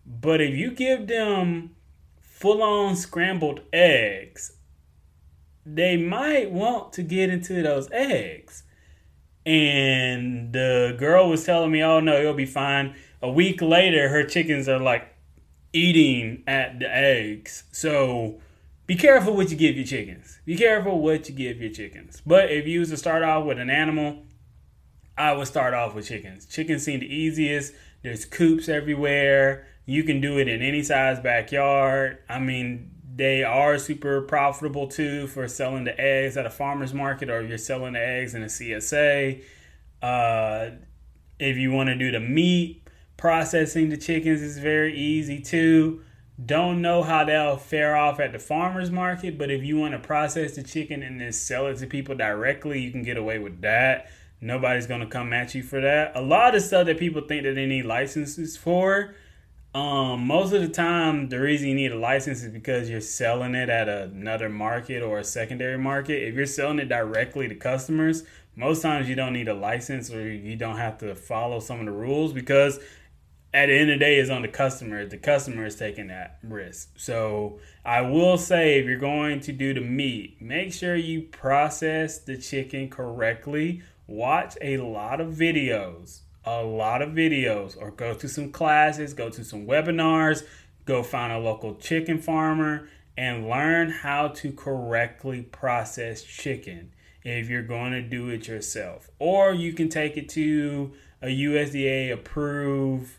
But 0.06 0.42
if 0.42 0.54
you 0.54 0.72
give 0.72 1.08
them 1.08 1.76
full 2.20 2.62
on 2.62 2.98
scrambled 2.98 3.62
eggs, 3.72 4.58
they 5.66 5.98
might 5.98 6.52
want 6.52 6.94
to 6.94 7.04
get 7.04 7.30
into 7.30 7.62
those 7.62 7.90
eggs. 7.92 8.64
And 9.46 10.54
the 10.54 10.96
girl 10.98 11.30
was 11.30 11.44
telling 11.46 11.72
me, 11.72 11.84
oh 11.84 12.00
no, 12.00 12.20
it'll 12.20 12.34
be 12.34 12.46
fine. 12.46 12.96
A 13.22 13.32
week 13.32 13.62
later, 13.62 14.10
her 14.10 14.24
chickens 14.24 14.68
are 14.70 14.80
like 14.80 15.08
eating 15.74 16.44
at 16.48 16.80
the 16.80 16.94
eggs. 16.94 17.64
So 17.72 18.40
be 18.86 18.96
careful 18.96 19.36
what 19.36 19.50
you 19.50 19.58
give 19.58 19.76
your 19.76 19.86
chickens. 19.86 20.40
Be 20.46 20.56
careful 20.56 21.00
what 21.02 21.30
you 21.30 21.36
give 21.36 21.62
your 21.62 21.72
chickens. 21.72 22.22
But 22.26 22.52
if 22.52 22.68
you 22.68 22.80
was 22.80 22.90
to 22.90 22.98
start 22.98 23.24
off 23.24 23.46
with 23.46 23.60
an 23.60 23.70
animal, 23.70 24.24
I 25.18 25.34
would 25.34 25.48
start 25.48 25.74
off 25.74 25.96
with 25.96 26.08
chickens. 26.08 26.46
Chickens 26.46 26.84
seem 26.84 27.00
the 27.00 27.14
easiest. 27.14 27.74
There's 28.04 28.26
coops 28.26 28.68
everywhere. 28.70 29.68
You 29.86 30.04
can 30.04 30.22
do 30.22 30.40
it 30.40 30.48
in 30.48 30.62
any 30.62 30.84
size 30.84 31.20
backyard. 31.20 32.20
I 32.30 32.40
mean, 32.40 32.91
they 33.14 33.44
are 33.44 33.78
super 33.78 34.22
profitable 34.22 34.88
too 34.88 35.28
for 35.28 35.48
selling 35.48 35.84
the 35.84 36.00
eggs 36.00 36.38
at 36.38 36.46
a 36.46 36.50
farmer's 36.50 36.94
market 36.94 37.30
or 37.30 37.42
you're 37.42 37.58
selling 37.58 37.94
the 37.94 38.00
eggs 38.00 38.36
in 38.36 38.44
a 38.44 38.48
CSA. 38.48 39.44
Uh, 40.02 40.70
if 41.40 41.58
you 41.58 41.72
want 41.72 41.88
to 41.88 41.96
do 41.96 42.12
the 42.12 42.20
meat, 42.20 42.88
processing 43.18 43.90
the 43.90 43.98
chickens 43.98 44.42
is 44.42 44.60
very 44.60 44.96
easy 44.96 45.42
too. 45.42 46.02
Don't 46.44 46.82
know 46.82 47.04
how 47.04 47.24
they'll 47.26 47.58
fare 47.58 47.96
off 47.96 48.20
at 48.20 48.32
the 48.32 48.40
farmer's 48.40 48.90
market, 48.90 49.38
but 49.38 49.52
if 49.52 49.64
you 49.64 49.78
want 49.78 49.94
to 49.94 50.00
process 50.00 50.56
the 50.56 50.64
chicken 50.64 51.04
and 51.04 51.20
then 51.20 51.32
sell 51.32 51.68
it 51.68 51.78
to 51.78 51.88
people 51.88 52.16
directly, 52.16 52.82
you 52.82 52.92
can 52.92 53.04
get 53.04 53.18
away 53.18 53.38
with 53.40 53.62
that. 53.62 54.10
Nobody's 54.40 54.88
going 54.88 55.02
to 55.02 55.08
come 55.08 55.34
at 55.34 55.54
you 55.54 55.62
for 55.62 55.82
that. 55.82 56.14
A 56.16 56.22
lot 56.22 56.56
of 56.56 56.64
stuff 56.64 56.88
that 56.88 56.98
people 56.98 57.22
think 57.22 57.44
that 57.44 57.54
they 57.54 57.68
need 57.68 57.86
licenses 57.86 58.58
for 58.58 59.14
um, 59.74 60.28
most 60.28 60.52
of 60.52 60.62
the 60.62 60.68
time, 60.68 61.30
the 61.30 61.40
reason 61.40 61.70
you 61.70 61.76
need 61.76 61.94
a 61.94 61.98
license 61.98 62.44
is 62.44 62.52
because 62.52 62.90
you're 62.90 63.00
selling 63.00 63.56
it 63.56 63.70
at 63.70 63.88
another 63.88 64.50
market 64.50 65.02
or 65.02 65.20
a 65.20 65.24
secondary 65.24 65.78
market. 65.78 66.28
If 66.28 66.36
you're 66.36 66.46
selling 66.46 66.80
it 66.80 66.90
directly 66.90 67.48
to 67.48 67.56
customers, 67.56 68.24
most 68.56 68.82
times 68.82 69.08
you 69.08 69.16
don't 69.16 69.32
need 69.32 69.48
a 69.48 69.54
license 69.54 70.12
or 70.12 70.30
you 70.30 70.58
don't 70.58 70.76
have 70.76 70.98
to 70.98 71.16
follow 71.16 71.62
some 71.62 71.80
of 71.80 71.86
the 71.86 71.92
rules 71.94 72.34
because 72.34 72.80
at 73.54 73.68
the 73.68 73.74
end 73.74 73.92
of 73.92 74.00
the 74.00 74.06
day, 74.06 74.20
it's 74.20 74.30
on 74.30 74.42
the 74.42 74.48
customer. 74.50 75.06
The 75.06 75.18
customer 75.18 75.66
is 75.66 75.76
taking 75.76 76.08
that 76.08 76.40
risk. 76.44 76.92
So 76.98 77.60
I 77.86 78.02
will 78.02 78.38
say, 78.38 78.80
if 78.80 78.86
you're 78.86 78.98
going 78.98 79.40
to 79.42 79.54
do 79.54 79.74
the 79.74 79.82
meat, 79.82 80.42
make 80.42 80.74
sure 80.74 80.96
you 80.96 81.24
process 81.24 82.20
the 82.20 82.38
chicken 82.38 82.90
correctly. 82.90 83.84
Watch 84.08 84.58
a 84.62 84.78
lot 84.78 85.22
of 85.22 85.34
videos 85.34 86.22
a 86.46 86.64
lot 86.64 87.02
of 87.02 87.10
videos 87.10 87.80
or 87.80 87.92
go 87.92 88.14
to 88.14 88.28
some 88.28 88.52
classes, 88.52 89.14
go 89.14 89.30
to 89.30 89.44
some 89.44 89.66
webinars, 89.66 90.44
go 90.86 91.04
find 91.04 91.32
a 91.32 91.40
local 91.40 91.76
chicken 91.76 92.20
farmer 92.20 92.88
and 93.18 93.48
learn 93.48 93.90
how 93.90 94.30
to 94.30 94.52
correctly 94.52 95.42
process 95.42 96.24
chicken 96.24 96.92
if 97.24 97.50
you're 97.50 97.62
going 97.62 97.92
to 97.92 98.02
do 98.02 98.30
it 98.30 98.48
yourself. 98.48 99.10
Or 99.20 99.54
you 99.54 99.74
can 99.74 99.90
take 99.90 100.18
it 100.18 100.30
to 100.30 100.94
a 101.22 101.28
USDA 101.28 102.12
approved 102.12 103.18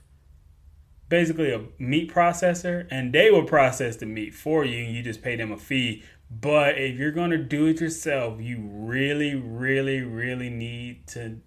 basically 1.09 1.53
a 1.53 1.63
meat 1.79 2.11
processor 2.11 2.87
and 2.91 3.13
they 3.13 3.31
will 3.31 3.45
process 3.45 3.97
the 3.97 4.07
meat 4.07 4.35
for 4.35 4.65
you 4.65 4.79
you 4.79 5.03
just 5.03 5.23
pay 5.23 5.37
them 5.37 5.53
a 5.53 5.59
fee. 5.59 6.03
But 6.31 6.79
if 6.79 6.99
you're 6.99 7.13
going 7.13 7.31
to 7.33 7.39
do 7.39 7.67
it 7.67 7.83
yourself, 7.83 8.41
you 8.41 8.59
really 8.63 9.35
really 9.35 10.01
really 10.01 10.49
need 10.49 11.07
to 11.09 11.39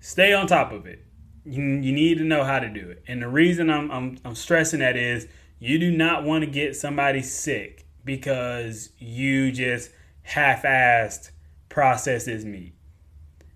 stay 0.00 0.32
on 0.32 0.46
top 0.46 0.72
of 0.72 0.86
it. 0.86 1.04
You, 1.44 1.62
you 1.62 1.92
need 1.92 2.18
to 2.18 2.24
know 2.24 2.44
how 2.44 2.58
to 2.58 2.68
do 2.68 2.90
it. 2.90 3.04
And 3.06 3.22
the 3.22 3.28
reason 3.28 3.70
I'm, 3.70 3.90
I'm, 3.90 4.18
I'm 4.24 4.34
stressing 4.34 4.80
that 4.80 4.96
is 4.96 5.28
you 5.58 5.78
do 5.78 5.90
not 5.90 6.24
want 6.24 6.44
to 6.44 6.50
get 6.50 6.76
somebody 6.76 7.22
sick 7.22 7.86
because 8.04 8.90
you 8.98 9.52
just 9.52 9.90
half 10.22 10.62
assed 10.62 11.30
process 11.68 12.24
this 12.24 12.44
meat. 12.44 12.74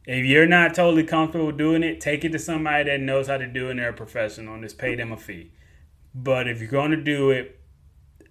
If 0.06 0.26
you're 0.26 0.46
not 0.46 0.74
totally 0.74 1.04
comfortable 1.04 1.50
doing 1.50 1.82
it, 1.82 2.00
take 2.00 2.24
it 2.24 2.32
to 2.32 2.38
somebody 2.38 2.84
that 2.84 3.00
knows 3.00 3.28
how 3.28 3.38
to 3.38 3.46
do 3.46 3.68
it 3.68 3.72
and 3.72 3.78
they're 3.78 3.90
a 3.90 3.94
professional 3.94 4.54
and 4.54 4.62
just 4.62 4.76
pay 4.76 4.94
them 4.94 5.12
a 5.12 5.16
fee. 5.16 5.52
But 6.14 6.46
if 6.46 6.60
you're 6.60 6.70
going 6.70 6.90
to 6.90 7.02
do 7.02 7.30
it, 7.30 7.58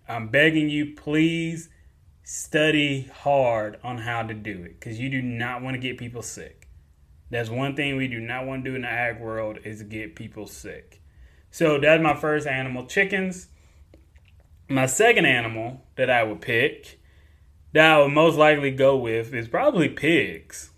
I'm 0.07 0.27
begging 0.27 0.69
you, 0.69 0.93
please 0.95 1.69
study 2.23 3.09
hard 3.13 3.79
on 3.83 3.97
how 3.97 4.23
to 4.23 4.33
do 4.33 4.63
it 4.63 4.79
because 4.79 4.99
you 4.99 5.09
do 5.09 5.21
not 5.21 5.61
want 5.61 5.73
to 5.75 5.79
get 5.79 5.97
people 5.97 6.21
sick. 6.21 6.62
That's 7.29 7.49
one 7.49 7.75
thing 7.75 7.95
we 7.95 8.07
do 8.07 8.19
not 8.19 8.45
want 8.45 8.63
to 8.63 8.71
do 8.71 8.75
in 8.75 8.83
the 8.83 8.89
ag 8.89 9.19
world 9.19 9.59
is 9.63 9.81
get 9.83 10.15
people 10.15 10.45
sick. 10.45 11.01
So 11.51 11.79
that's 11.79 12.01
my 12.01 12.15
first 12.15 12.47
animal, 12.47 12.85
chickens. 12.85 13.47
My 14.69 14.85
second 14.85 15.25
animal 15.25 15.81
that 15.95 16.09
I 16.09 16.23
would 16.23 16.41
pick, 16.41 16.99
that 17.73 17.91
I 17.91 17.99
would 17.99 18.11
most 18.11 18.37
likely 18.37 18.71
go 18.71 18.97
with, 18.97 19.33
is 19.33 19.47
probably 19.47 19.89
pigs. 19.89 20.71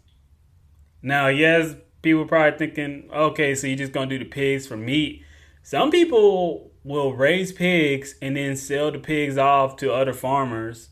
Now, 1.01 1.27
yes, 1.27 1.75
people 2.01 2.25
probably 2.25 2.57
thinking, 2.57 3.09
okay, 3.13 3.55
so 3.55 3.67
you're 3.67 3.77
just 3.77 3.91
gonna 3.91 4.07
do 4.07 4.19
the 4.19 4.25
pigs 4.25 4.67
for 4.67 4.77
meat. 4.77 5.23
Some 5.63 5.91
people 5.91 6.71
will 6.83 7.13
raise 7.13 7.51
pigs 7.51 8.15
and 8.21 8.37
then 8.37 8.55
sell 8.55 8.91
the 8.91 8.99
pigs 8.99 9.37
off 9.37 9.75
to 9.77 9.91
other 9.91 10.13
farmers 10.13 10.89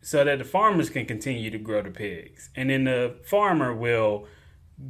so 0.00 0.24
that 0.24 0.38
the 0.38 0.44
farmers 0.44 0.90
can 0.90 1.06
continue 1.06 1.50
to 1.50 1.58
grow 1.58 1.82
the 1.82 1.90
pigs. 1.90 2.50
And 2.54 2.70
then 2.70 2.84
the 2.84 3.16
farmer 3.24 3.74
will 3.74 4.26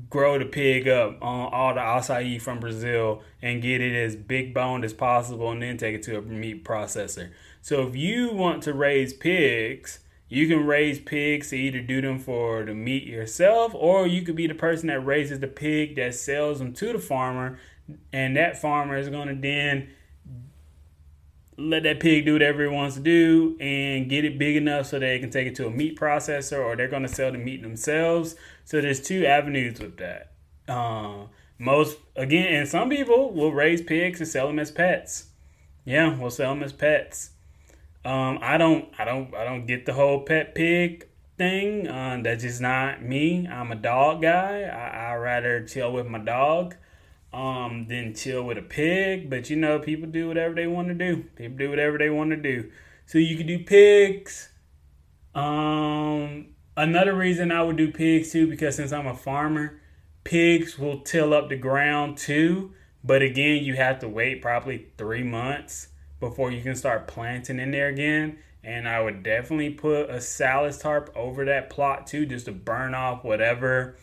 grow 0.08 0.38
the 0.38 0.44
pig 0.46 0.88
up 0.88 1.18
on 1.22 1.52
all 1.52 1.74
the 1.74 1.80
acai 1.80 2.40
from 2.40 2.60
Brazil 2.60 3.22
and 3.42 3.62
get 3.62 3.80
it 3.80 3.94
as 3.94 4.16
big 4.16 4.54
boned 4.54 4.84
as 4.84 4.92
possible 4.92 5.50
and 5.50 5.62
then 5.62 5.76
take 5.76 5.94
it 5.94 6.02
to 6.02 6.18
a 6.18 6.22
meat 6.22 6.64
processor. 6.64 7.30
So 7.60 7.86
if 7.86 7.94
you 7.94 8.32
want 8.32 8.62
to 8.64 8.72
raise 8.72 9.12
pigs, 9.12 10.00
you 10.28 10.48
can 10.48 10.66
raise 10.66 10.98
pigs 10.98 11.50
to 11.50 11.56
either 11.56 11.80
do 11.80 12.00
them 12.00 12.18
for 12.18 12.64
the 12.64 12.74
meat 12.74 13.04
yourself 13.04 13.74
or 13.74 14.06
you 14.06 14.22
could 14.22 14.36
be 14.36 14.46
the 14.46 14.54
person 14.54 14.88
that 14.88 15.00
raises 15.00 15.40
the 15.40 15.46
pig 15.46 15.96
that 15.96 16.14
sells 16.14 16.58
them 16.58 16.72
to 16.74 16.92
the 16.92 16.98
farmer 16.98 17.58
and 18.12 18.36
that 18.36 18.60
farmer 18.60 18.96
is 18.96 19.08
going 19.08 19.28
to 19.28 19.34
then 19.34 19.90
let 21.56 21.82
that 21.84 22.00
pig 22.00 22.24
do 22.24 22.32
whatever 22.32 22.64
it 22.64 22.70
wants 22.70 22.96
to 22.96 23.00
do 23.00 23.56
and 23.60 24.08
get 24.08 24.24
it 24.24 24.38
big 24.38 24.56
enough 24.56 24.86
so 24.86 24.98
they 24.98 25.18
can 25.18 25.30
take 25.30 25.46
it 25.46 25.54
to 25.56 25.66
a 25.66 25.70
meat 25.70 25.98
processor 25.98 26.58
or 26.58 26.76
they're 26.76 26.88
going 26.88 27.02
to 27.02 27.08
sell 27.08 27.30
the 27.30 27.38
meat 27.38 27.62
themselves. 27.62 28.34
So 28.64 28.80
there's 28.80 29.00
two 29.00 29.26
avenues 29.26 29.80
with 29.80 29.96
that. 29.98 30.32
Uh, 30.68 31.26
most 31.58 31.98
again, 32.16 32.54
and 32.54 32.68
some 32.68 32.88
people 32.88 33.32
will 33.32 33.52
raise 33.52 33.82
pigs 33.82 34.20
and 34.20 34.28
sell 34.28 34.46
them 34.46 34.58
as 34.58 34.70
pets. 34.70 35.26
Yeah, 35.84 36.18
we'll 36.18 36.30
sell 36.30 36.54
them 36.54 36.62
as 36.62 36.72
pets. 36.72 37.30
Um, 38.04 38.38
I 38.42 38.58
don't, 38.58 38.88
I 38.98 39.04
don't, 39.04 39.34
I 39.34 39.44
don't 39.44 39.66
get 39.66 39.86
the 39.86 39.92
whole 39.92 40.22
pet 40.22 40.54
pig 40.54 41.06
thing. 41.38 41.86
Uh, 41.88 42.20
that's 42.22 42.42
just 42.42 42.60
not 42.60 43.02
me. 43.02 43.46
I'm 43.46 43.70
a 43.70 43.76
dog 43.76 44.22
guy. 44.22 44.62
I, 44.62 45.12
I 45.12 45.14
rather 45.16 45.64
chill 45.64 45.92
with 45.92 46.06
my 46.06 46.18
dog 46.18 46.76
um, 47.34 47.86
chill 48.14 48.44
with 48.44 48.58
a 48.58 48.62
pig. 48.62 49.28
But 49.28 49.50
you 49.50 49.56
know, 49.56 49.78
people 49.78 50.08
do 50.08 50.28
whatever 50.28 50.54
they 50.54 50.66
want 50.66 50.88
to 50.88 50.94
do. 50.94 51.24
People 51.36 51.58
do 51.58 51.70
whatever 51.70 51.98
they 51.98 52.10
want 52.10 52.30
to 52.30 52.36
do. 52.36 52.70
So 53.06 53.18
you 53.18 53.36
can 53.36 53.46
do 53.46 53.58
pigs. 53.58 54.50
Um, 55.34 56.46
another 56.76 57.14
reason 57.14 57.50
I 57.50 57.62
would 57.62 57.76
do 57.76 57.90
pigs 57.90 58.32
too, 58.32 58.46
because 58.46 58.76
since 58.76 58.92
I'm 58.92 59.06
a 59.06 59.16
farmer, 59.16 59.80
pigs 60.22 60.78
will 60.78 61.00
till 61.00 61.34
up 61.34 61.48
the 61.48 61.56
ground 61.56 62.16
too. 62.16 62.72
But 63.02 63.20
again, 63.20 63.64
you 63.64 63.74
have 63.74 63.98
to 63.98 64.08
wait 64.08 64.40
probably 64.40 64.86
three 64.96 65.24
months 65.24 65.88
before 66.20 66.50
you 66.50 66.62
can 66.62 66.76
start 66.76 67.06
planting 67.06 67.58
in 67.58 67.72
there 67.72 67.88
again. 67.88 68.38
And 68.62 68.88
I 68.88 69.02
would 69.02 69.22
definitely 69.22 69.70
put 69.70 70.08
a 70.08 70.22
silage 70.22 70.78
tarp 70.78 71.12
over 71.14 71.44
that 71.44 71.68
plot 71.68 72.06
too, 72.06 72.24
just 72.24 72.46
to 72.46 72.52
burn 72.52 72.94
off 72.94 73.22
whatever 73.22 73.96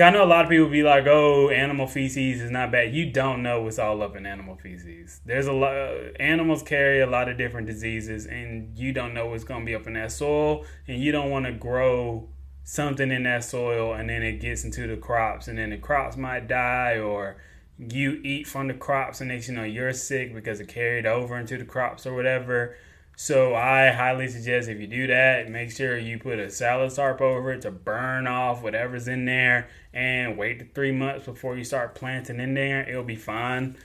I 0.00 0.08
know 0.08 0.24
a 0.24 0.26
lot 0.26 0.44
of 0.44 0.50
people 0.50 0.70
be 0.70 0.82
like, 0.82 1.06
"Oh, 1.06 1.50
animal 1.50 1.86
feces 1.86 2.40
is 2.40 2.50
not 2.50 2.72
bad." 2.72 2.94
You 2.94 3.10
don't 3.10 3.42
know 3.42 3.60
what's 3.60 3.78
all 3.78 4.02
up 4.02 4.16
in 4.16 4.24
animal 4.24 4.56
feces. 4.56 5.20
There's 5.26 5.46
a 5.46 5.52
lot. 5.52 5.74
Uh, 5.74 6.12
animals 6.18 6.62
carry 6.62 7.00
a 7.00 7.06
lot 7.06 7.28
of 7.28 7.36
different 7.36 7.66
diseases, 7.66 8.26
and 8.26 8.78
you 8.78 8.92
don't 8.94 9.12
know 9.12 9.26
what's 9.26 9.44
gonna 9.44 9.66
be 9.66 9.74
up 9.74 9.86
in 9.86 9.92
that 9.92 10.10
soil, 10.10 10.64
and 10.88 10.98
you 10.98 11.12
don't 11.12 11.30
want 11.30 11.44
to 11.44 11.52
grow 11.52 12.26
something 12.64 13.10
in 13.10 13.24
that 13.24 13.44
soil, 13.44 13.92
and 13.92 14.08
then 14.08 14.22
it 14.22 14.40
gets 14.40 14.64
into 14.64 14.86
the 14.86 14.96
crops, 14.96 15.46
and 15.46 15.58
then 15.58 15.70
the 15.70 15.76
crops 15.76 16.16
might 16.16 16.48
die, 16.48 16.98
or 16.98 17.36
you 17.78 18.18
eat 18.24 18.46
from 18.46 18.68
the 18.68 18.74
crops, 18.74 19.20
and 19.20 19.28
next 19.28 19.48
you 19.48 19.54
know 19.54 19.64
you're 19.64 19.92
sick 19.92 20.34
because 20.34 20.58
it 20.58 20.68
carried 20.68 21.04
over 21.04 21.38
into 21.38 21.58
the 21.58 21.66
crops 21.66 22.06
or 22.06 22.14
whatever. 22.14 22.76
So 23.16 23.54
I 23.54 23.90
highly 23.90 24.28
suggest 24.28 24.68
if 24.68 24.80
you 24.80 24.86
do 24.86 25.06
that, 25.06 25.48
make 25.50 25.70
sure 25.70 25.98
you 25.98 26.18
put 26.18 26.38
a 26.38 26.50
silage 26.50 26.94
tarp 26.94 27.20
over 27.20 27.52
it 27.52 27.62
to 27.62 27.70
burn 27.70 28.26
off 28.26 28.62
whatever's 28.62 29.06
in 29.06 29.26
there 29.26 29.68
and 29.92 30.36
wait 30.36 30.74
three 30.74 30.92
months 30.92 31.26
before 31.26 31.56
you 31.56 31.64
start 31.64 31.94
planting 31.94 32.40
in 32.40 32.54
there. 32.54 32.88
It'll 32.88 33.04
be 33.04 33.16
fine. 33.16 33.76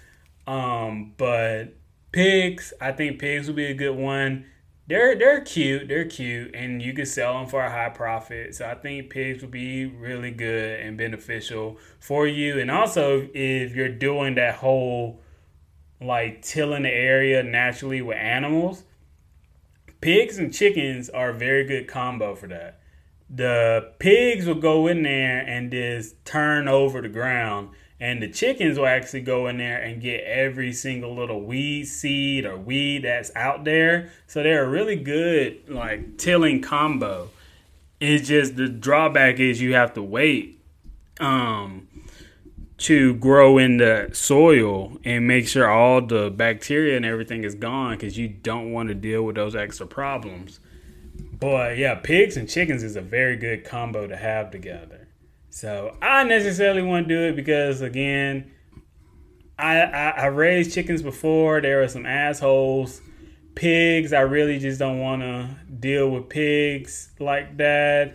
Um, 0.48 1.14
but 1.18 1.76
pigs, 2.12 2.74
I 2.80 2.94
think 2.94 3.20
pigs 3.20 3.48
will 3.48 3.56
be 3.56 3.66
a 3.66 3.74
good 3.74 3.96
one. 3.96 4.46
They're 4.88 5.16
they're 5.18 5.42
cute, 5.42 5.90
they're 5.90 6.06
cute, 6.06 6.56
and 6.56 6.82
you 6.82 6.94
can 6.94 7.06
sell 7.06 7.34
them 7.34 7.48
for 7.48 7.62
a 7.62 7.70
high 7.70 7.90
profit. 7.90 8.56
So 8.56 8.66
I 8.66 8.76
think 8.76 9.10
pigs 9.10 9.44
will 9.44 9.50
be 9.50 9.86
really 9.86 10.32
good 10.32 10.80
and 10.80 10.98
beneficial 10.98 11.78
for 12.00 12.26
you. 12.26 12.58
And 12.60 12.72
also, 12.72 13.28
if 13.34 13.76
you're 13.76 13.90
doing 13.90 14.36
that 14.36 14.56
whole 14.56 15.22
like 16.00 16.42
tilling 16.42 16.84
the 16.84 16.94
area 16.94 17.44
naturally 17.44 18.02
with 18.02 18.18
animals, 18.18 18.84
pigs 20.02 20.38
and 20.38 20.54
chickens 20.54 21.10
are 21.10 21.30
a 21.30 21.34
very 21.34 21.66
good 21.66 21.88
combo 21.88 22.36
for 22.36 22.48
that. 22.48 22.80
The 23.30 23.94
pigs 24.00 24.46
will 24.46 24.56
go 24.56 24.88
in 24.88 25.04
there 25.04 25.40
and 25.40 25.72
just 25.72 26.24
turn 26.24 26.68
over 26.68 27.02
the 27.02 27.10
ground, 27.10 27.70
and 28.00 28.22
the 28.22 28.30
chickens 28.30 28.78
will 28.78 28.86
actually 28.86 29.22
go 29.22 29.48
in 29.48 29.58
there 29.58 29.82
and 29.82 30.02
get 30.02 30.24
every 30.24 30.72
single 30.72 31.16
little 31.16 31.42
weed 31.42 31.86
seed 31.86 32.46
or 32.46 32.58
weed 32.58 33.04
that's 33.04 33.36
out 33.36 33.66
there. 33.66 34.12
So 34.28 34.44
they're 34.44 34.64
a 34.64 34.70
really 34.70 34.96
good 34.96 35.68
like 35.68 36.18
tilling 36.18 36.62
combo. 36.62 37.30
It's 38.00 38.28
just 38.28 38.56
the 38.56 38.70
drawback 38.70 39.40
is 39.40 39.62
you 39.62 39.74
have 39.74 39.94
to 39.96 40.04
wait. 40.04 40.62
Um, 41.20 41.88
to 42.78 43.16
grow 43.16 43.58
in 43.58 43.78
the 43.78 44.10
soil 44.14 44.98
and 45.04 45.28
make 45.28 45.48
sure 45.48 45.70
all 45.70 46.02
the 46.02 46.30
bacteria 46.30 46.96
and 46.96 47.06
everything 47.06 47.44
is 47.44 47.56
gone 47.56 47.96
because 47.96 48.18
you 48.18 48.28
don't 48.28 48.72
want 48.72 48.90
to 48.90 48.96
deal 48.96 49.24
with 49.24 49.36
those 49.36 49.56
extra 49.56 49.88
problems. 49.88 50.60
But 51.40 51.78
yeah, 51.78 51.96
pigs 51.96 52.38
and 52.38 52.48
chickens 52.48 52.84
is 52.84 52.96
a 52.96 53.02
very 53.02 53.36
good 53.36 53.66
combo 53.66 54.06
to 54.08 54.16
have 54.16 54.52
together. 54.52 55.08
So 55.50 55.98
I 56.02 56.24
necessarily 56.24 56.84
want 56.84 57.08
to 57.08 57.16
do 57.16 57.22
it 57.24 57.36
because 57.36 57.82
again, 57.82 58.52
I, 59.58 59.82
I, 59.82 60.10
I 60.10 60.26
raised 60.28 60.74
chickens 60.74 61.02
before. 61.02 61.62
There 61.62 61.80
were 61.80 61.88
some 61.88 62.06
assholes. 62.06 63.02
Pigs, 63.56 64.14
I 64.14 64.20
really 64.20 64.60
just 64.60 64.78
don't 64.78 65.00
want 65.00 65.24
to 65.24 65.50
deal 65.80 66.12
with 66.12 66.30
pigs 66.30 67.10
like 67.20 67.58
that 67.58 68.14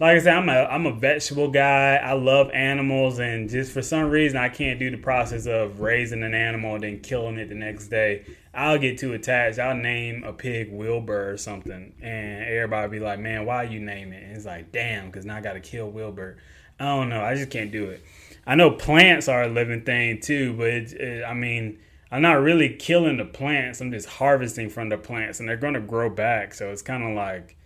like 0.00 0.16
I 0.16 0.18
said, 0.18 0.36
I'm 0.36 0.48
a 0.48 0.64
I'm 0.64 0.86
a 0.86 0.92
vegetable 0.92 1.50
guy. 1.50 1.96
I 1.96 2.12
love 2.14 2.50
animals, 2.52 3.18
and 3.20 3.48
just 3.48 3.72
for 3.72 3.82
some 3.82 4.10
reason, 4.10 4.36
I 4.36 4.48
can't 4.48 4.78
do 4.78 4.90
the 4.90 4.96
process 4.96 5.46
of 5.46 5.80
raising 5.80 6.22
an 6.22 6.34
animal 6.34 6.74
and 6.74 6.82
then 6.82 7.00
killing 7.00 7.36
it 7.38 7.48
the 7.48 7.54
next 7.54 7.88
day. 7.88 8.24
I'll 8.52 8.78
get 8.78 8.98
too 8.98 9.12
attached. 9.12 9.58
I'll 9.58 9.76
name 9.76 10.24
a 10.24 10.32
pig 10.32 10.72
Wilbur 10.72 11.30
or 11.30 11.36
something, 11.36 11.94
and 12.02 12.44
everybody 12.44 12.98
be 12.98 13.00
like, 13.00 13.20
"Man, 13.20 13.46
why 13.46 13.64
you 13.64 13.80
name 13.80 14.12
it?" 14.12 14.24
And 14.24 14.36
it's 14.36 14.46
like, 14.46 14.72
"Damn," 14.72 15.06
because 15.06 15.24
now 15.24 15.36
I 15.36 15.40
got 15.40 15.52
to 15.52 15.60
kill 15.60 15.90
Wilbur. 15.90 16.38
I 16.80 16.84
don't 16.84 17.08
know. 17.08 17.22
I 17.22 17.34
just 17.36 17.50
can't 17.50 17.70
do 17.70 17.84
it. 17.90 18.02
I 18.46 18.56
know 18.56 18.72
plants 18.72 19.28
are 19.28 19.44
a 19.44 19.48
living 19.48 19.82
thing 19.82 20.20
too, 20.20 20.54
but 20.54 20.66
it, 20.66 20.92
it, 20.92 21.24
I 21.24 21.34
mean, 21.34 21.78
I'm 22.10 22.22
not 22.22 22.42
really 22.42 22.68
killing 22.68 23.16
the 23.16 23.24
plants. 23.24 23.80
I'm 23.80 23.92
just 23.92 24.08
harvesting 24.08 24.70
from 24.70 24.88
the 24.88 24.98
plants, 24.98 25.38
and 25.38 25.48
they're 25.48 25.56
going 25.56 25.74
to 25.74 25.80
grow 25.80 26.10
back. 26.10 26.52
So 26.52 26.70
it's 26.70 26.82
kind 26.82 27.04
of 27.04 27.14
like 27.14 27.56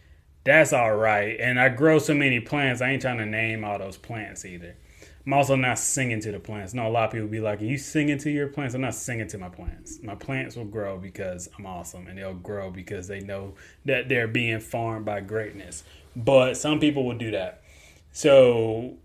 that's 0.49 0.73
all 0.73 0.97
right. 0.97 1.39
And 1.39 1.61
I 1.61 1.69
grow 1.69 1.99
so 1.99 2.15
many 2.15 2.41
plants, 2.41 2.81
I 2.81 2.91
ain't 2.91 3.03
trying 3.03 3.19
to 3.19 3.27
name 3.27 3.65
all 3.65 3.79
those 3.79 3.99
plants 3.99 4.45
either. 4.45 4.77
I'm 5.27 5.35
also 5.35 5.57
not 5.57 5.79
singing 5.79 6.21
to 6.21 6.33
the 6.33 6.41
plants. 6.41 6.73
No, 6.73 6.87
a 6.87 6.89
lot 6.89 7.05
of 7.05 7.13
people 7.13 7.29
be 7.29 7.39
like, 7.39 7.61
Are 7.61 7.67
you 7.67 7.77
singing 7.77 8.17
to 8.19 8.31
your 8.31 8.49
plants? 8.49 8.75
I'm 8.75 8.81
not 8.81 8.95
singing 8.95 9.29
to 9.29 9.37
my 9.37 9.51
plants. 9.51 10.03
My 10.03 10.15
plants 10.15 10.57
will 10.57 10.65
grow 10.65 10.97
because 10.97 11.51
I'm 11.59 11.67
awesome 11.67 12.07
and 12.07 12.17
they'll 12.17 12.33
grow 12.33 12.71
because 12.71 13.09
they 13.09 13.21
know 13.21 13.53
that 13.85 14.09
they're 14.09 14.27
being 14.27 14.59
farmed 14.59 15.05
by 15.05 15.21
greatness. 15.21 15.85
But 16.17 16.57
some 16.57 16.81
people 16.81 17.05
will 17.05 17.19
do 17.19 17.33
that. 17.33 17.63
So 18.11 18.97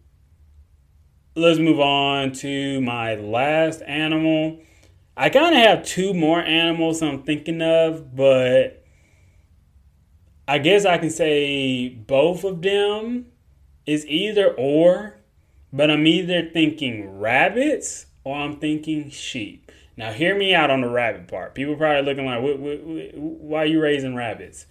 let's 1.36 1.60
move 1.60 1.82
on 1.82 2.32
to 2.36 2.80
my 2.80 3.16
last 3.16 3.82
animal. 3.82 4.62
I 5.18 5.28
kind 5.28 5.54
of 5.54 5.62
have 5.62 5.84
two 5.84 6.14
more 6.14 6.40
animals 6.40 7.02
I'm 7.02 7.24
thinking 7.24 7.62
of, 7.62 8.16
but 8.16 8.83
I 10.48 10.58
guess 10.58 10.86
I 10.86 10.98
can 10.98 11.10
say 11.10 11.90
both 11.90 12.44
of 12.44 12.62
them 12.62 13.28
is 13.86 14.06
either 14.08 14.54
or, 14.54 15.18
but 15.72 15.90
I'm 15.90 16.06
either 16.06 16.50
thinking 16.50 17.20
rabbits 17.20 18.08
or 18.24 18.36
I'm 18.36 18.58
thinking 18.58 19.10
sheep. 19.10 19.72
Now, 19.96 20.12
hear 20.12 20.36
me 20.36 20.54
out 20.54 20.70
on 20.70 20.82
the 20.82 20.90
rabbit 20.90 21.28
part. 21.28 21.54
People 21.54 21.76
probably 21.76 22.02
looking 22.02 22.26
like, 22.26 23.14
why 23.16 23.60
are 23.60 23.66
you 23.66 23.82
raising 23.82 24.16
rabbits? 24.16 24.66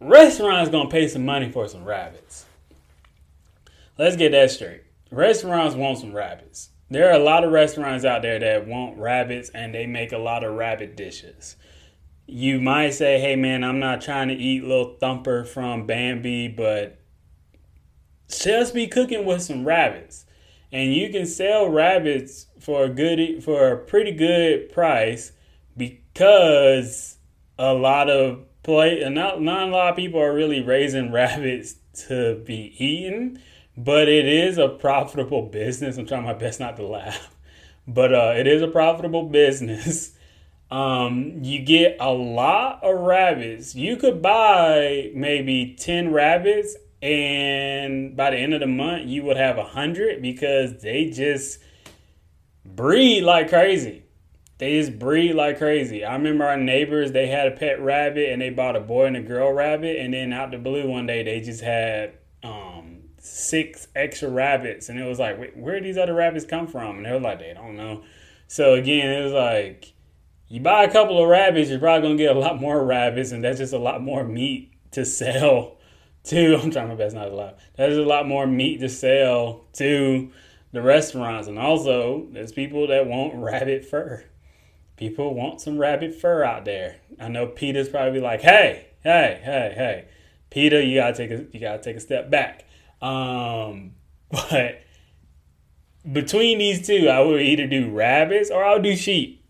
Restaurants 0.00 0.70
gonna 0.70 0.90
pay 0.90 1.08
some 1.08 1.24
money 1.24 1.50
for 1.50 1.66
some 1.66 1.84
rabbits. 1.84 2.44
Let's 3.98 4.16
get 4.16 4.32
that 4.32 4.50
straight. 4.50 4.82
Restaurants 5.10 5.74
want 5.74 5.98
some 5.98 6.12
rabbits. 6.12 6.70
There 6.90 7.08
are 7.08 7.18
a 7.18 7.22
lot 7.22 7.44
of 7.44 7.52
restaurants 7.52 8.04
out 8.04 8.22
there 8.22 8.38
that 8.38 8.66
want 8.66 8.98
rabbits 8.98 9.48
and 9.50 9.74
they 9.74 9.86
make 9.86 10.12
a 10.12 10.18
lot 10.18 10.44
of 10.44 10.54
rabbit 10.54 10.96
dishes 10.96 11.56
you 12.26 12.60
might 12.60 12.90
say, 12.90 13.20
hey 13.20 13.36
man, 13.36 13.64
I'm 13.64 13.78
not 13.78 14.00
trying 14.00 14.28
to 14.28 14.34
eat 14.34 14.64
little 14.64 14.96
thumper 14.98 15.44
from 15.44 15.86
Bambi, 15.86 16.48
but 16.48 16.98
just 18.28 18.74
be 18.74 18.86
cooking 18.86 19.24
with 19.24 19.42
some 19.42 19.64
rabbits. 19.64 20.24
And 20.72 20.92
you 20.92 21.10
can 21.10 21.26
sell 21.26 21.68
rabbits 21.68 22.46
for 22.58 22.84
a 22.84 22.88
good 22.88 23.44
for 23.44 23.72
a 23.72 23.78
pretty 23.78 24.12
good 24.12 24.72
price 24.72 25.32
because 25.76 27.18
a 27.58 27.72
lot 27.72 28.10
of 28.10 28.44
play 28.62 29.06
not 29.08 29.40
not 29.40 29.68
a 29.68 29.70
lot 29.70 29.90
of 29.90 29.96
people 29.96 30.20
are 30.20 30.34
really 30.34 30.62
raising 30.62 31.12
rabbits 31.12 31.76
to 32.08 32.42
be 32.44 32.74
eaten, 32.78 33.40
but 33.76 34.08
it 34.08 34.26
is 34.26 34.58
a 34.58 34.68
profitable 34.68 35.42
business. 35.42 35.96
I'm 35.96 36.06
trying 36.06 36.24
my 36.24 36.34
best 36.34 36.58
not 36.58 36.76
to 36.76 36.86
laugh. 36.86 37.30
But 37.86 38.14
uh, 38.14 38.32
it 38.36 38.46
is 38.46 38.62
a 38.62 38.68
profitable 38.68 39.28
business. 39.28 40.12
Um, 40.74 41.38
you 41.44 41.60
get 41.60 41.98
a 42.00 42.12
lot 42.12 42.82
of 42.82 42.98
rabbits. 42.98 43.76
You 43.76 43.96
could 43.96 44.20
buy 44.20 45.12
maybe 45.14 45.76
10 45.78 46.12
rabbits, 46.12 46.74
and 47.00 48.16
by 48.16 48.30
the 48.30 48.38
end 48.38 48.54
of 48.54 48.60
the 48.60 48.66
month, 48.66 49.06
you 49.06 49.22
would 49.22 49.36
have 49.36 49.56
a 49.56 49.62
100 49.62 50.20
because 50.20 50.82
they 50.82 51.10
just 51.10 51.60
breed 52.64 53.22
like 53.22 53.50
crazy. 53.50 54.02
They 54.58 54.80
just 54.80 54.98
breed 54.98 55.34
like 55.34 55.58
crazy. 55.58 56.04
I 56.04 56.16
remember 56.16 56.44
our 56.44 56.56
neighbors, 56.56 57.12
they 57.12 57.28
had 57.28 57.46
a 57.46 57.52
pet 57.52 57.80
rabbit 57.80 58.30
and 58.30 58.42
they 58.42 58.50
bought 58.50 58.74
a 58.74 58.80
boy 58.80 59.04
and 59.04 59.16
a 59.16 59.22
girl 59.22 59.52
rabbit, 59.52 59.98
and 59.98 60.12
then 60.12 60.32
out 60.32 60.50
the 60.50 60.58
blue 60.58 60.88
one 60.88 61.06
day, 61.06 61.22
they 61.22 61.40
just 61.40 61.62
had 61.62 62.14
um, 62.42 62.98
six 63.20 63.86
extra 63.94 64.28
rabbits, 64.28 64.88
and 64.88 64.98
it 64.98 65.04
was 65.04 65.20
like, 65.20 65.54
where 65.54 65.80
these 65.80 65.96
other 65.96 66.14
rabbits 66.14 66.44
come 66.44 66.66
from? 66.66 66.96
And 66.96 67.06
they 67.06 67.12
were 67.12 67.20
like, 67.20 67.38
they 67.38 67.54
don't 67.54 67.76
know. 67.76 68.02
So 68.48 68.74
again, 68.74 69.08
it 69.08 69.22
was 69.22 69.32
like 69.32 69.93
you 70.54 70.60
buy 70.60 70.84
a 70.84 70.90
couple 70.90 71.20
of 71.20 71.28
rabbits, 71.28 71.68
you're 71.68 71.80
probably 71.80 72.08
gonna 72.08 72.16
get 72.16 72.36
a 72.36 72.38
lot 72.38 72.60
more 72.60 72.84
rabbits, 72.84 73.32
and 73.32 73.42
that's 73.42 73.58
just 73.58 73.72
a 73.72 73.78
lot 73.78 74.00
more 74.00 74.22
meat 74.22 74.72
to 74.92 75.04
sell 75.04 75.78
to. 76.22 76.54
I'm 76.62 76.70
trying 76.70 76.86
my 76.86 76.94
best 76.94 77.16
not 77.16 77.24
to 77.24 77.34
laugh. 77.34 77.54
There's 77.76 77.96
a 77.96 78.04
lot 78.04 78.28
more 78.28 78.46
meat 78.46 78.78
to 78.78 78.88
sell 78.88 79.64
to 79.72 80.30
the 80.70 80.80
restaurants, 80.80 81.48
and 81.48 81.58
also 81.58 82.28
there's 82.30 82.52
people 82.52 82.86
that 82.86 83.08
want 83.08 83.34
rabbit 83.34 83.84
fur. 83.84 84.24
People 84.96 85.34
want 85.34 85.60
some 85.60 85.76
rabbit 85.76 86.14
fur 86.14 86.44
out 86.44 86.64
there. 86.64 86.98
I 87.18 87.26
know 87.26 87.48
Peter's 87.48 87.88
probably 87.88 88.20
like, 88.20 88.40
hey, 88.40 88.86
hey, 89.02 89.40
hey, 89.42 89.72
hey, 89.74 90.04
Peter, 90.50 90.80
you 90.80 91.00
gotta 91.00 91.16
take 91.16 91.32
a 91.32 91.46
you 91.50 91.58
gotta 91.58 91.82
take 91.82 91.96
a 91.96 92.00
step 92.00 92.30
back. 92.30 92.64
Um, 93.02 93.94
but 94.30 94.82
between 96.12 96.58
these 96.58 96.86
two, 96.86 97.08
I 97.08 97.18
would 97.18 97.42
either 97.42 97.66
do 97.66 97.90
rabbits 97.90 98.52
or 98.52 98.64
I'll 98.64 98.80
do 98.80 98.94
sheep 98.94 99.43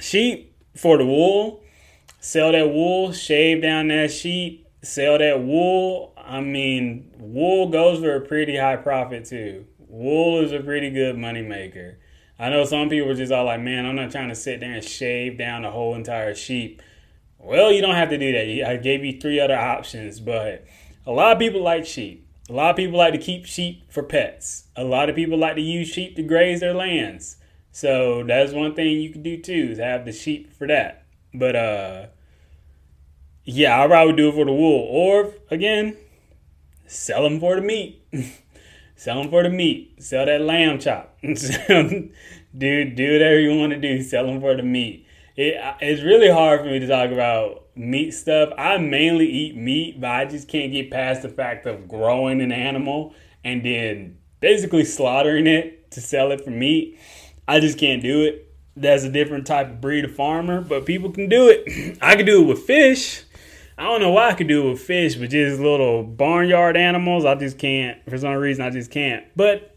sheep 0.00 0.56
for 0.76 0.98
the 0.98 1.06
wool. 1.06 1.62
Sell 2.20 2.52
that 2.52 2.70
wool, 2.70 3.12
shave 3.12 3.62
down 3.62 3.88
that 3.88 4.10
sheep, 4.10 4.66
sell 4.82 5.18
that 5.18 5.42
wool. 5.42 6.12
I 6.16 6.40
mean, 6.40 7.12
wool 7.18 7.68
goes 7.68 8.00
for 8.00 8.16
a 8.16 8.20
pretty 8.20 8.56
high 8.56 8.76
profit 8.76 9.26
too. 9.26 9.66
Wool 9.88 10.42
is 10.44 10.52
a 10.52 10.60
pretty 10.60 10.90
good 10.90 11.16
money 11.16 11.42
maker. 11.42 11.98
I 12.38 12.50
know 12.50 12.64
some 12.64 12.88
people 12.88 13.10
are 13.10 13.14
just 13.14 13.32
all 13.32 13.44
like, 13.44 13.60
man, 13.60 13.86
I'm 13.86 13.94
not 13.94 14.10
trying 14.10 14.28
to 14.28 14.34
sit 14.34 14.60
there 14.60 14.72
and 14.72 14.84
shave 14.84 15.38
down 15.38 15.62
the 15.62 15.70
whole 15.70 15.94
entire 15.94 16.34
sheep. 16.34 16.82
Well, 17.38 17.70
you 17.70 17.80
don't 17.80 17.94
have 17.94 18.10
to 18.10 18.18
do 18.18 18.32
that. 18.32 18.68
I 18.68 18.76
gave 18.76 19.04
you 19.04 19.20
three 19.20 19.38
other 19.38 19.56
options, 19.56 20.20
but 20.20 20.64
a 21.06 21.12
lot 21.12 21.32
of 21.32 21.38
people 21.38 21.62
like 21.62 21.86
sheep. 21.86 22.28
A 22.48 22.52
lot 22.52 22.70
of 22.70 22.76
people 22.76 22.98
like 22.98 23.12
to 23.12 23.18
keep 23.18 23.46
sheep 23.46 23.90
for 23.90 24.02
pets. 24.02 24.64
A 24.76 24.84
lot 24.84 25.08
of 25.08 25.16
people 25.16 25.38
like 25.38 25.54
to 25.56 25.62
use 25.62 25.88
sheep 25.88 26.16
to 26.16 26.22
graze 26.22 26.60
their 26.60 26.74
lands. 26.74 27.36
So 27.76 28.22
that's 28.22 28.54
one 28.54 28.74
thing 28.74 28.88
you 29.02 29.10
can 29.10 29.22
do 29.22 29.36
too 29.36 29.68
is 29.72 29.78
have 29.78 30.06
the 30.06 30.12
sheep 30.12 30.50
for 30.50 30.66
that. 30.66 31.04
But 31.34 31.54
uh 31.54 32.06
yeah, 33.44 33.78
I'd 33.78 33.90
probably 33.90 34.14
do 34.14 34.30
it 34.30 34.32
for 34.32 34.46
the 34.46 34.52
wool. 34.52 34.88
Or 34.88 35.34
again, 35.50 35.94
sell 36.86 37.22
them 37.22 37.38
for 37.38 37.54
the 37.54 37.60
meat. 37.60 38.02
sell 38.96 39.20
them 39.20 39.30
for 39.30 39.42
the 39.42 39.50
meat. 39.50 40.02
Sell 40.02 40.24
that 40.24 40.40
lamb 40.40 40.78
chop. 40.78 41.18
do 41.22 42.10
do 42.56 43.12
whatever 43.12 43.40
you 43.40 43.58
want 43.58 43.74
to 43.74 43.78
do. 43.78 44.00
Sell 44.00 44.24
them 44.24 44.40
for 44.40 44.56
the 44.56 44.62
meat. 44.62 45.06
it, 45.36 45.56
it's 45.82 46.02
really 46.02 46.30
hard 46.30 46.60
for 46.60 46.68
me 46.68 46.78
to 46.78 46.86
talk 46.86 47.10
about 47.10 47.66
meat 47.76 48.12
stuff. 48.12 48.54
I 48.56 48.78
mainly 48.78 49.26
eat 49.26 49.54
meat, 49.54 50.00
but 50.00 50.08
I 50.08 50.24
just 50.24 50.48
can't 50.48 50.72
get 50.72 50.90
past 50.90 51.20
the 51.20 51.28
fact 51.28 51.66
of 51.66 51.88
growing 51.88 52.40
an 52.40 52.52
animal 52.52 53.12
and 53.44 53.62
then 53.62 54.16
basically 54.40 54.86
slaughtering 54.86 55.46
it 55.46 55.90
to 55.90 56.00
sell 56.00 56.32
it 56.32 56.42
for 56.42 56.50
meat. 56.50 56.98
I 57.48 57.60
just 57.60 57.78
can't 57.78 58.02
do 58.02 58.22
it. 58.22 58.54
That's 58.76 59.04
a 59.04 59.10
different 59.10 59.46
type 59.46 59.68
of 59.68 59.80
breed 59.80 60.04
of 60.04 60.14
farmer, 60.14 60.60
but 60.60 60.84
people 60.84 61.10
can 61.10 61.28
do 61.28 61.48
it. 61.48 61.98
I 62.02 62.16
can 62.16 62.26
do 62.26 62.42
it 62.42 62.46
with 62.46 62.64
fish. 62.64 63.24
I 63.78 63.84
don't 63.84 64.00
know 64.00 64.10
why 64.10 64.30
I 64.30 64.34
could 64.34 64.48
do 64.48 64.66
it 64.66 64.70
with 64.70 64.80
fish, 64.80 65.16
but 65.16 65.30
just 65.30 65.60
little 65.60 66.02
barnyard 66.02 66.76
animals, 66.76 67.24
I 67.24 67.34
just 67.34 67.58
can't. 67.58 67.98
For 68.08 68.16
some 68.16 68.34
reason, 68.34 68.64
I 68.64 68.70
just 68.70 68.90
can't. 68.90 69.24
But 69.36 69.76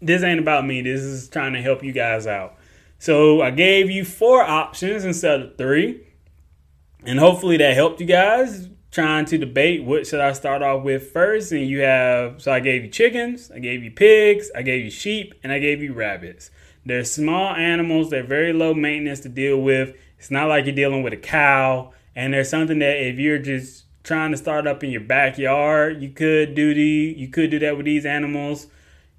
this 0.00 0.22
ain't 0.22 0.40
about 0.40 0.66
me. 0.66 0.82
This 0.82 1.00
is 1.00 1.28
trying 1.28 1.54
to 1.54 1.62
help 1.62 1.82
you 1.82 1.92
guys 1.92 2.26
out. 2.26 2.56
So 2.98 3.40
I 3.40 3.50
gave 3.50 3.90
you 3.90 4.04
four 4.04 4.42
options 4.42 5.04
instead 5.04 5.40
of 5.40 5.56
three. 5.56 6.06
And 7.04 7.18
hopefully 7.18 7.56
that 7.58 7.74
helped 7.74 8.00
you 8.00 8.06
guys 8.06 8.68
trying 8.90 9.24
to 9.26 9.38
debate 9.38 9.84
what 9.84 10.06
should 10.06 10.20
I 10.20 10.32
start 10.32 10.62
off 10.62 10.82
with 10.82 11.10
first. 11.10 11.52
And 11.52 11.66
you 11.66 11.80
have, 11.80 12.42
so 12.42 12.52
I 12.52 12.60
gave 12.60 12.84
you 12.84 12.90
chickens, 12.90 13.50
I 13.50 13.58
gave 13.58 13.82
you 13.82 13.90
pigs, 13.90 14.50
I 14.54 14.62
gave 14.62 14.84
you 14.84 14.90
sheep, 14.90 15.34
and 15.42 15.52
I 15.52 15.58
gave 15.58 15.82
you 15.82 15.92
rabbits. 15.92 16.50
They're 16.86 17.04
small 17.04 17.54
animals, 17.54 18.10
they're 18.10 18.22
very 18.22 18.52
low 18.52 18.74
maintenance 18.74 19.20
to 19.20 19.28
deal 19.28 19.60
with. 19.60 19.94
It's 20.18 20.30
not 20.30 20.48
like 20.48 20.66
you're 20.66 20.74
dealing 20.74 21.02
with 21.02 21.12
a 21.12 21.18
cow. 21.18 21.92
And 22.16 22.34
there's 22.34 22.48
something 22.48 22.78
that 22.80 22.96
if 22.96 23.18
you're 23.18 23.38
just 23.38 23.84
trying 24.02 24.30
to 24.30 24.36
start 24.36 24.66
up 24.66 24.82
in 24.82 24.90
your 24.90 25.02
backyard, 25.02 26.02
you 26.02 26.10
could 26.10 26.54
do 26.54 26.74
the 26.74 27.14
you 27.16 27.28
could 27.28 27.50
do 27.50 27.58
that 27.60 27.76
with 27.76 27.86
these 27.86 28.06
animals. 28.06 28.66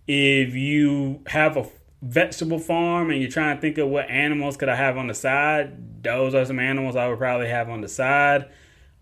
If 0.07 0.55
you 0.55 1.21
have 1.27 1.55
a 1.55 1.67
vegetable 2.01 2.59
farm 2.59 3.11
and 3.11 3.21
you're 3.21 3.29
trying 3.29 3.55
to 3.55 3.61
think 3.61 3.77
of 3.77 3.89
what 3.89 4.09
animals 4.09 4.57
could 4.57 4.69
I 4.69 4.75
have 4.75 4.97
on 4.97 5.07
the 5.07 5.13
side, 5.13 6.03
those 6.03 6.33
are 6.33 6.45
some 6.45 6.59
animals 6.59 6.95
I 6.95 7.07
would 7.07 7.19
probably 7.19 7.49
have 7.49 7.69
on 7.69 7.81
the 7.81 7.87
side. 7.87 8.49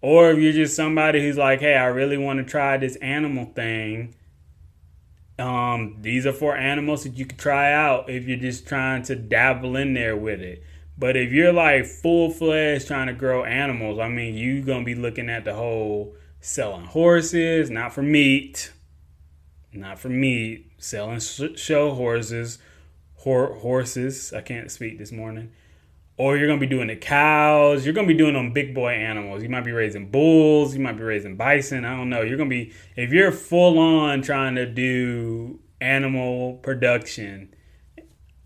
Or 0.02 0.32
if 0.32 0.39
you're 0.39 0.54
just 0.54 0.76
somebody 0.76 1.22
who's 1.22 1.38
like, 1.38 1.60
hey, 1.60 1.76
I 1.76 1.86
really 1.86 2.17
want 2.17 2.39
to 2.39 2.46
try 2.46 2.78
this 2.78 2.96
animal 2.98 3.46
thing, 3.46 4.13
um, 5.39 5.97
these 6.02 6.26
are 6.26 6.34
four 6.34 6.58
animals 6.58 7.04
that 7.04 7.17
you 7.17 7.26
could 7.26 7.38
try 7.38 7.71
out 7.71 8.10
if 8.10 8.28
you're 8.28 8.38
just 8.38 8.67
trying 8.67 9.04
to 9.04 9.15
dabble 9.15 9.76
in 9.76 9.93
there 9.93 10.15
with 10.15 10.41
it. 10.41 10.63
But 10.97 11.15
if 11.15 11.32
you're 11.32 11.54
like 11.54 11.86
full 11.86 12.32
fledged 12.32 12.88
trying 12.88 13.08
to 13.08 13.13
grow 13.13 13.43
animals, 13.43 14.00
I 14.00 14.10
mean, 14.10 14.36
you're 14.36 14.65
gonna 14.65 14.84
be 14.84 14.95
looking 14.95 15.30
at 15.30 15.45
the 15.45 15.54
whole 15.54 16.15
selling 16.41 16.86
horses, 16.86 17.69
not 17.69 17.93
for 17.93 18.02
meat, 18.02 18.71
not 19.71 20.00
for 20.00 20.10
meat, 20.10 20.71
selling 20.80 21.19
show 21.19 21.93
horses, 21.93 22.58
horses. 23.15 24.34
I 24.34 24.41
can't 24.41 24.71
speak 24.71 24.97
this 24.97 25.12
morning. 25.12 25.52
Or 26.17 26.36
you're 26.36 26.47
gonna 26.47 26.60
be 26.60 26.67
doing 26.67 26.88
the 26.88 26.95
cows. 26.95 27.86
You're 27.86 27.93
gonna 27.93 28.08
be 28.08 28.15
doing 28.15 28.34
them 28.34 28.51
big 28.51 28.73
boy 28.73 28.91
animals. 28.91 29.43
You 29.43 29.49
might 29.49 29.63
be 29.63 29.71
raising 29.71 30.10
bulls. 30.10 30.75
You 30.75 30.82
might 30.82 30.97
be 30.97 31.03
raising 31.03 31.38
bison. 31.38 31.86
I 31.86 31.95
don't 31.95 32.10
know. 32.10 32.23
You're 32.23 32.38
gonna 32.38 32.49
be 32.49 32.73
if 32.95 33.12
you're 33.12 33.32
full 33.32 33.77
on 33.77 34.23
trying 34.23 34.56
to 34.56 34.65
do 34.65 35.60
animal 35.80 36.56
production. 36.56 37.53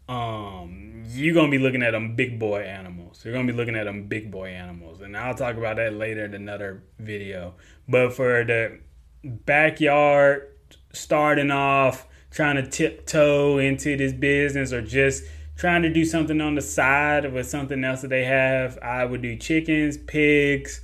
Um, 0.10 1.05
you're 1.07 1.34
gonna 1.34 1.49
be 1.49 1.60
looking 1.60 1.81
at 1.81 1.91
them 1.91 2.15
big 2.17 2.38
boy 2.38 2.63
animals. 2.63 3.23
You're 3.23 3.34
gonna 3.34 3.47
be 3.47 3.57
looking 3.57 3.77
at 3.77 3.86
them 3.86 4.07
big 4.07 4.29
boy 4.29 4.49
animals, 4.49 4.99
and 4.99 5.15
I'll 5.15 5.36
talk 5.36 5.55
about 5.55 5.77
that 5.77 5.93
later 5.93 6.25
in 6.25 6.34
another 6.34 6.84
video. 6.99 7.53
But 7.88 8.13
for 8.13 8.43
the 8.43 8.79
backyard 9.23 10.47
starting 10.93 11.51
off 11.51 12.07
trying 12.31 12.55
to 12.55 12.69
tiptoe 12.69 13.57
into 13.57 13.95
this 13.97 14.13
business 14.13 14.73
or 14.73 14.81
just 14.81 15.23
trying 15.62 15.84
to 15.84 15.93
do 15.93 16.04
something 16.04 16.41
on 16.41 16.56
the 16.56 16.62
side 16.62 17.32
with 17.32 17.47
something 17.47 17.84
else 17.84 18.02
that 18.02 18.08
they 18.08 18.26
have, 18.26 18.80
I 18.82 19.06
would 19.06 19.21
do 19.21 19.36
chickens, 19.36 19.95
pigs, 19.95 20.82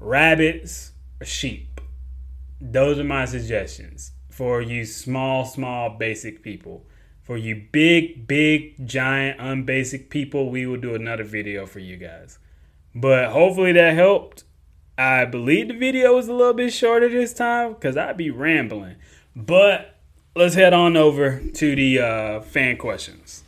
rabbits, 0.00 0.90
sheep. 1.22 1.80
Those 2.60 2.98
are 2.98 3.04
my 3.04 3.26
suggestions 3.26 4.10
for 4.28 4.60
you 4.60 4.84
small, 4.86 5.44
small, 5.44 5.90
basic 5.90 6.42
people. 6.42 6.84
For 7.22 7.36
you 7.36 7.68
big, 7.70 8.26
big, 8.26 8.88
giant, 8.88 9.38
unbasic 9.40 10.10
people, 10.10 10.50
we 10.50 10.66
will 10.66 10.80
do 10.80 10.96
another 10.96 11.22
video 11.22 11.64
for 11.64 11.78
you 11.78 11.96
guys. 11.96 12.40
But 12.96 13.30
hopefully 13.30 13.70
that 13.70 13.94
helped. 13.94 14.42
I 14.98 15.26
believe 15.26 15.68
the 15.68 15.74
video 15.74 16.16
was 16.16 16.26
a 16.26 16.32
little 16.32 16.54
bit 16.54 16.72
shorter 16.72 17.08
this 17.08 17.32
time 17.32 17.74
because 17.74 17.96
I'd 17.96 18.16
be 18.16 18.30
rambling. 18.32 18.96
But 19.36 19.94
let's 20.34 20.56
head 20.56 20.72
on 20.72 20.96
over 20.96 21.38
to 21.38 21.76
the 21.76 22.00
uh, 22.00 22.40
fan 22.40 22.78
questions. 22.78 23.41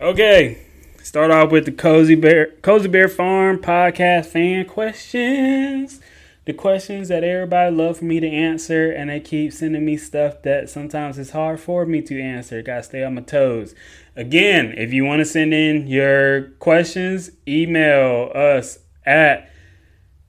Okay, 0.01 0.61
start 1.03 1.29
off 1.29 1.51
with 1.51 1.65
the 1.65 1.73
Cozy 1.73 2.15
Bear 2.15 2.51
Cozy 2.61 2.87
Bear 2.87 3.09
Farm 3.09 3.59
podcast 3.59 4.27
fan 4.27 4.63
questions. 4.63 5.99
The 6.45 6.53
questions 6.53 7.09
that 7.09 7.25
everybody 7.25 7.75
love 7.75 7.97
for 7.97 8.05
me 8.05 8.21
to 8.21 8.27
answer, 8.29 8.89
and 8.89 9.09
they 9.09 9.19
keep 9.19 9.51
sending 9.51 9.83
me 9.83 9.97
stuff 9.97 10.41
that 10.43 10.69
sometimes 10.69 11.19
it's 11.19 11.31
hard 11.31 11.59
for 11.59 11.85
me 11.85 12.01
to 12.03 12.17
answer. 12.17 12.61
Gotta 12.61 12.83
stay 12.83 13.03
on 13.03 13.15
my 13.15 13.21
toes. 13.23 13.75
Again, 14.15 14.73
if 14.77 14.93
you 14.93 15.03
want 15.03 15.19
to 15.19 15.25
send 15.25 15.53
in 15.53 15.87
your 15.87 16.43
questions, 16.59 17.31
email 17.45 18.31
us 18.33 18.79
at 19.05 19.51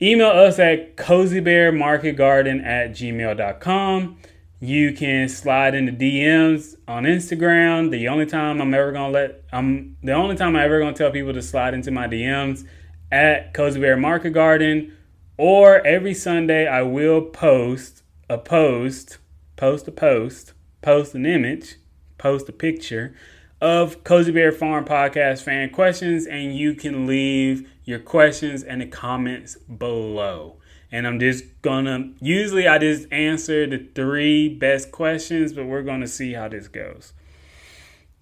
email 0.01 0.31
us 0.31 0.59
at 0.59 0.97
cozybearmarketgarden 0.97 2.61
at 2.65 2.91
gmail.com. 2.91 4.17
You 4.63 4.93
can 4.93 5.27
slide 5.27 5.73
into 5.73 5.91
DMs 5.91 6.75
on 6.87 7.05
Instagram. 7.05 7.89
The 7.89 8.07
only 8.07 8.27
time 8.27 8.61
I'm 8.61 8.75
ever 8.75 8.91
gonna 8.91 9.11
let 9.11 9.43
I'm 9.51 9.97
the 10.03 10.11
only 10.11 10.35
time 10.35 10.55
I'm 10.55 10.61
ever 10.63 10.79
gonna 10.79 10.93
tell 10.93 11.09
people 11.09 11.33
to 11.33 11.41
slide 11.41 11.73
into 11.73 11.89
my 11.89 12.07
DMs 12.07 12.63
at 13.11 13.55
Cozy 13.55 13.81
Bear 13.81 13.97
Market 13.97 14.29
Garden, 14.29 14.95
or 15.35 15.83
every 15.83 16.13
Sunday 16.13 16.67
I 16.67 16.83
will 16.83 17.23
post 17.23 18.03
a 18.29 18.37
post, 18.37 19.17
post 19.55 19.87
a 19.87 19.91
post, 19.91 20.53
post 20.83 21.15
an 21.15 21.25
image, 21.25 21.77
post 22.19 22.47
a 22.47 22.51
picture 22.51 23.15
of 23.61 24.03
Cozy 24.03 24.31
Bear 24.31 24.51
Farm 24.51 24.85
Podcast 24.85 25.41
fan 25.41 25.71
questions, 25.71 26.27
and 26.27 26.55
you 26.55 26.75
can 26.75 27.07
leave 27.07 27.67
your 27.83 27.97
questions 27.97 28.61
in 28.61 28.77
the 28.77 28.85
comments 28.85 29.55
below. 29.55 30.60
And 30.91 31.07
I'm 31.07 31.19
just 31.19 31.45
gonna, 31.61 32.11
usually 32.19 32.67
I 32.67 32.77
just 32.77 33.11
answer 33.11 33.65
the 33.65 33.87
three 33.95 34.49
best 34.49 34.91
questions, 34.91 35.53
but 35.53 35.65
we're 35.65 35.83
gonna 35.83 36.07
see 36.07 36.33
how 36.33 36.49
this 36.49 36.67
goes. 36.67 37.13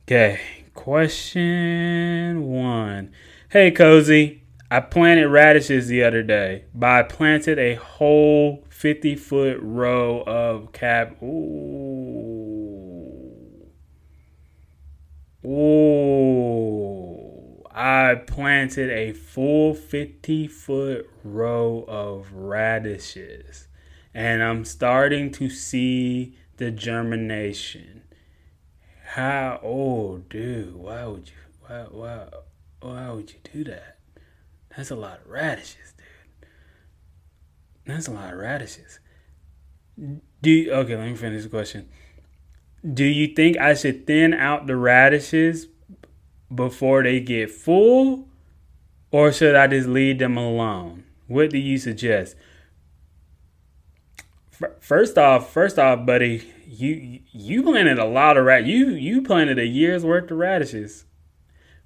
Okay, 0.03 0.39
question 0.75 2.43
one. 2.43 3.11
Hey, 3.49 3.71
Cozy, 3.71 4.43
I 4.69 4.81
planted 4.81 5.27
radishes 5.29 5.87
the 5.87 6.03
other 6.03 6.21
day, 6.21 6.65
but 6.75 6.89
I 6.89 7.03
planted 7.03 7.57
a 7.57 7.73
whole 7.75 8.63
50 8.69 9.15
foot 9.15 9.57
row 9.61 10.21
of 10.21 10.71
cab. 10.71 11.17
Ooh. 11.23 12.59
Ooh, 15.43 15.98
I 17.79 18.15
planted 18.15 18.89
a 18.89 19.13
full 19.13 19.73
50 19.73 20.49
foot 20.49 21.09
row 21.23 21.85
of 21.87 22.33
radishes 22.33 23.69
and 24.13 24.43
I'm 24.43 24.65
starting 24.65 25.31
to 25.31 25.49
see 25.49 26.35
the 26.57 26.71
germination. 26.71 28.01
How, 29.11 29.61
oh, 29.63 30.17
dude, 30.17 30.75
why 30.75 31.05
would 31.05 31.29
you, 31.29 31.35
why, 31.61 31.85
why, 31.89 32.27
why 32.81 33.11
would 33.11 33.31
you 33.31 33.39
do 33.49 33.63
that? 33.71 33.99
That's 34.75 34.91
a 34.91 34.97
lot 34.97 35.21
of 35.21 35.27
radishes, 35.27 35.93
dude. 35.95 36.49
That's 37.85 38.09
a 38.09 38.11
lot 38.11 38.33
of 38.33 38.39
radishes. 38.39 38.99
Do 40.41 40.71
okay, 40.73 40.97
let 40.97 41.07
me 41.07 41.15
finish 41.15 41.43
the 41.43 41.49
question. 41.49 41.87
Do 42.93 43.05
you 43.05 43.27
think 43.27 43.57
I 43.57 43.73
should 43.73 44.05
thin 44.05 44.33
out 44.33 44.67
the 44.67 44.75
radishes 44.75 45.67
before 46.53 47.03
they 47.03 47.19
get 47.19 47.51
full? 47.51 48.27
Or 49.11 49.31
should 49.31 49.55
I 49.55 49.67
just 49.67 49.87
leave 49.87 50.19
them 50.19 50.37
alone? 50.37 51.03
What 51.27 51.49
do 51.49 51.57
you 51.57 51.77
suggest? 51.77 52.35
First 54.79 55.17
off, 55.17 55.51
first 55.51 55.79
off, 55.79 56.05
buddy, 56.05 56.51
you 56.67 57.19
you 57.31 57.63
planted 57.63 57.97
a 57.97 58.05
lot 58.05 58.37
of 58.37 58.45
rat. 58.45 58.65
You 58.65 58.89
you 58.89 59.21
planted 59.21 59.57
a 59.57 59.65
year's 59.65 60.03
worth 60.03 60.29
of 60.29 60.37
radishes. 60.37 61.05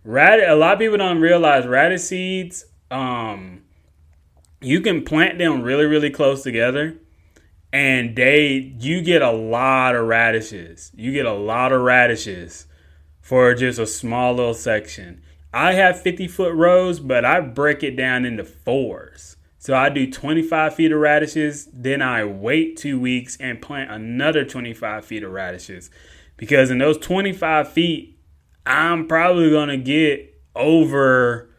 Rad. 0.03 0.39
A 0.39 0.55
lot 0.55 0.73
of 0.73 0.79
people 0.79 0.97
don't 0.97 1.19
realize 1.19 1.67
radish 1.67 2.01
seeds. 2.01 2.65
Um, 2.89 3.63
you 4.59 4.81
can 4.81 5.03
plant 5.03 5.37
them 5.37 5.61
really 5.61 5.85
really 5.85 6.09
close 6.09 6.41
together, 6.41 6.97
and 7.71 8.15
they 8.15 8.73
you 8.79 9.01
get 9.01 9.21
a 9.21 9.31
lot 9.31 9.95
of 9.95 10.07
radishes. 10.07 10.91
You 10.95 11.11
get 11.11 11.25
a 11.25 11.33
lot 11.33 11.71
of 11.71 11.81
radishes 11.81 12.65
for 13.23 13.55
just 13.55 13.79
a 13.79 13.87
small 13.87 14.35
little 14.35 14.53
section. 14.53 15.23
I 15.53 15.73
have 15.73 16.01
50 16.01 16.27
foot 16.27 16.53
rows, 16.53 16.99
but 16.99 17.23
I 17.23 17.39
break 17.39 17.81
it 17.81 17.95
down 17.95 18.25
into 18.25 18.43
fours. 18.43 19.37
So 19.57 19.73
I 19.73 19.87
do 19.87 20.11
25 20.11 20.75
feet 20.75 20.91
of 20.91 20.99
radishes, 20.99 21.69
then 21.71 22.01
I 22.01 22.25
wait 22.25 22.75
two 22.75 22.99
weeks 22.99 23.37
and 23.39 23.61
plant 23.61 23.89
another 23.89 24.43
25 24.43 25.05
feet 25.05 25.23
of 25.23 25.31
radishes. 25.31 25.89
Because 26.35 26.69
in 26.69 26.79
those 26.79 26.97
25 26.97 27.71
feet, 27.71 28.19
I'm 28.65 29.07
probably 29.07 29.49
going 29.49 29.69
to 29.69 29.77
get 29.77 30.41
over 30.53 31.49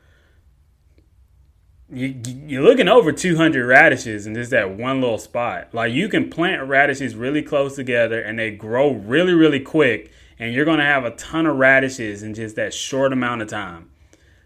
you, 1.91 2.21
you're 2.47 2.63
looking 2.63 2.89
over 2.89 3.13
200 3.13 3.67
radishes 3.67 4.27
in 4.27 4.35
just 4.35 4.51
that 4.51 4.77
one 4.77 5.01
little 5.01 5.19
spot. 5.19 5.69
Like 5.73 5.93
you 5.93 6.09
can 6.09 6.29
plant 6.29 6.69
radishes 6.69 7.15
really 7.15 7.43
close 7.43 7.77
together 7.77 8.21
and 8.21 8.39
they 8.39 8.51
grow 8.51 8.93
really, 8.93 9.33
really 9.33 9.61
quick, 9.61 10.11
and 10.45 10.53
you're 10.53 10.67
gonna 10.67 10.85
have 10.85 11.07
a 11.07 11.11
ton 11.13 11.47
of 11.47 11.57
radishes 11.57 12.23
in 12.23 12.35
just 12.35 12.55
that 12.57 12.75
short 12.75 13.15
amount 13.15 13.41
of 13.41 13.49
time. 13.49 13.91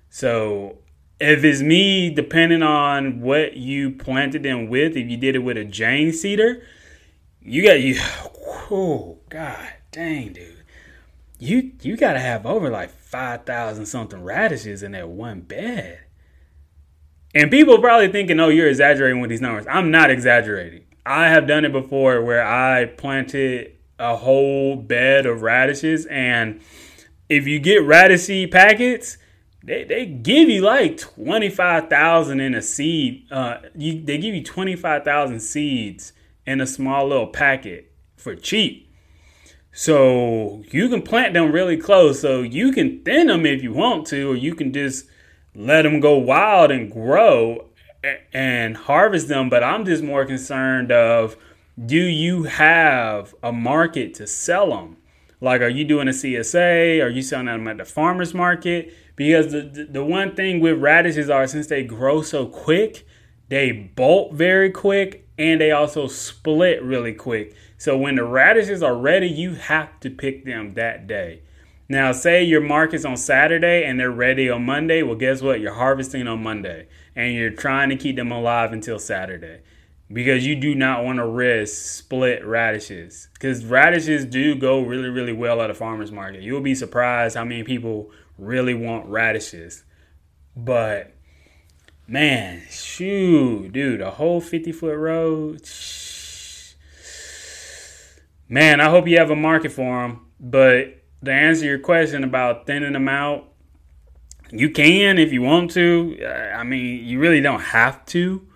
So 0.08 0.78
if 1.18 1.42
it's 1.42 1.60
me, 1.60 2.08
depending 2.08 2.62
on 2.62 3.20
what 3.20 3.56
you 3.56 3.90
planted 3.90 4.44
them 4.44 4.68
with, 4.68 4.96
if 4.96 5.10
you 5.10 5.16
did 5.16 5.34
it 5.34 5.40
with 5.40 5.56
a 5.56 5.64
Jang 5.64 6.12
seeder, 6.12 6.62
you 7.42 7.64
got 7.64 7.80
you. 7.80 8.00
Oh 8.70 9.18
God, 9.28 9.72
dang, 9.90 10.34
dude, 10.34 10.62
you 11.40 11.72
you 11.82 11.96
gotta 11.96 12.20
have 12.20 12.46
over 12.46 12.70
like 12.70 12.90
five 12.90 13.44
thousand 13.44 13.86
something 13.86 14.22
radishes 14.22 14.84
in 14.84 14.92
that 14.92 15.08
one 15.08 15.40
bed. 15.40 15.98
And 17.34 17.50
people 17.50 17.78
probably 17.78 18.12
thinking, 18.12 18.38
oh, 18.38 18.50
you're 18.50 18.68
exaggerating 18.68 19.20
with 19.20 19.30
these 19.30 19.40
numbers. 19.40 19.66
I'm 19.68 19.90
not 19.90 20.10
exaggerating. 20.10 20.84
I 21.04 21.28
have 21.28 21.48
done 21.48 21.64
it 21.64 21.72
before 21.72 22.22
where 22.22 22.46
I 22.46 22.84
planted 22.84 23.77
a 23.98 24.16
whole 24.16 24.76
bed 24.76 25.26
of 25.26 25.42
radishes. 25.42 26.06
And 26.06 26.60
if 27.28 27.46
you 27.46 27.58
get 27.58 27.84
radish 27.84 28.22
seed 28.22 28.50
packets, 28.50 29.18
they, 29.62 29.84
they 29.84 30.06
give 30.06 30.48
you 30.48 30.62
like 30.62 30.96
25,000 30.96 32.40
in 32.40 32.54
a 32.54 32.62
seed. 32.62 33.30
Uh, 33.30 33.58
you, 33.74 34.02
they 34.02 34.18
give 34.18 34.34
you 34.34 34.44
25,000 34.44 35.40
seeds 35.40 36.12
in 36.46 36.60
a 36.60 36.66
small 36.66 37.08
little 37.08 37.26
packet 37.26 37.92
for 38.16 38.34
cheap. 38.34 38.90
So 39.72 40.62
you 40.70 40.88
can 40.88 41.02
plant 41.02 41.34
them 41.34 41.52
really 41.52 41.76
close. 41.76 42.20
So 42.20 42.42
you 42.42 42.72
can 42.72 43.02
thin 43.04 43.26
them 43.26 43.46
if 43.46 43.62
you 43.62 43.72
want 43.72 44.06
to, 44.08 44.32
or 44.32 44.34
you 44.36 44.54
can 44.54 44.72
just 44.72 45.06
let 45.54 45.82
them 45.82 46.00
go 46.00 46.16
wild 46.16 46.70
and 46.70 46.90
grow 46.90 47.68
and 48.32 48.76
harvest 48.76 49.26
them 49.26 49.50
but 49.50 49.64
i'm 49.64 49.84
just 49.84 50.02
more 50.02 50.24
concerned 50.24 50.92
of 50.92 51.36
do 51.86 51.96
you 51.96 52.44
have 52.44 53.34
a 53.42 53.52
market 53.52 54.14
to 54.14 54.26
sell 54.26 54.70
them 54.70 54.96
like 55.40 55.60
are 55.60 55.68
you 55.68 55.84
doing 55.84 56.08
a 56.08 56.12
csa 56.12 57.02
are 57.02 57.08
you 57.08 57.22
selling 57.22 57.46
them 57.46 57.68
at 57.68 57.78
the 57.78 57.84
farmers 57.84 58.34
market? 58.34 58.92
Because 59.14 59.50
the, 59.52 59.88
the 59.90 60.04
one 60.04 60.36
thing 60.36 60.60
with 60.60 60.80
radishes 60.80 61.28
are 61.28 61.46
since 61.46 61.66
they 61.66 61.82
grow 61.84 62.22
so 62.22 62.46
quick 62.46 63.06
they 63.48 63.70
bolt 63.70 64.34
very 64.34 64.70
quick 64.70 65.26
and 65.38 65.60
they 65.60 65.70
also 65.70 66.08
split 66.08 66.82
really 66.82 67.14
quick. 67.14 67.54
So 67.76 67.96
when 67.96 68.16
the 68.16 68.24
radishes 68.24 68.82
are 68.82 68.96
ready 68.96 69.28
you 69.28 69.54
have 69.54 70.00
to 70.00 70.10
pick 70.10 70.44
them 70.44 70.74
that 70.74 71.06
day. 71.06 71.42
Now, 71.90 72.12
say 72.12 72.44
your 72.44 72.60
market's 72.60 73.06
on 73.06 73.16
Saturday 73.16 73.84
and 73.84 73.98
they're 73.98 74.10
ready 74.10 74.50
on 74.50 74.66
Monday. 74.66 75.02
Well, 75.02 75.14
guess 75.14 75.40
what? 75.40 75.60
You're 75.60 75.72
harvesting 75.72 76.28
on 76.28 76.42
Monday 76.42 76.86
and 77.16 77.34
you're 77.34 77.50
trying 77.50 77.88
to 77.88 77.96
keep 77.96 78.16
them 78.16 78.30
alive 78.30 78.72
until 78.72 78.98
Saturday 78.98 79.60
because 80.12 80.46
you 80.46 80.56
do 80.56 80.74
not 80.74 81.04
want 81.04 81.18
to 81.18 81.26
risk 81.26 81.96
split 81.96 82.44
radishes 82.44 83.28
because 83.34 83.64
radishes 83.64 84.24
do 84.24 84.54
go 84.54 84.80
really, 84.80 85.08
really 85.08 85.32
well 85.32 85.60
at 85.60 85.70
a 85.70 85.74
farmer's 85.74 86.10
market. 86.10 86.42
You'll 86.42 86.60
be 86.60 86.74
surprised 86.74 87.36
how 87.36 87.44
many 87.44 87.62
people 87.62 88.10
really 88.38 88.74
want 88.74 89.06
radishes. 89.06 89.84
But 90.56 91.12
man, 92.06 92.62
shoo, 92.70 93.68
dude, 93.68 94.00
a 94.00 94.12
whole 94.12 94.40
50 94.40 94.72
foot 94.72 94.96
row. 94.96 95.56
Man, 98.48 98.80
I 98.80 98.88
hope 98.88 99.06
you 99.06 99.18
have 99.18 99.30
a 99.30 99.36
market 99.36 99.72
for 99.72 100.02
them. 100.02 100.26
But 100.40 101.02
to 101.24 101.32
answer 101.32 101.66
your 101.66 101.78
question 101.78 102.24
about 102.24 102.66
thinning 102.66 102.94
them 102.94 103.08
out, 103.08 103.52
you 104.50 104.70
can 104.70 105.18
if 105.18 105.32
you 105.32 105.42
want 105.42 105.72
to. 105.72 106.18
I 106.54 106.64
mean, 106.64 107.04
you 107.04 107.18
really 107.18 107.42
don't 107.42 107.60
have 107.60 108.06
to, 108.06 108.46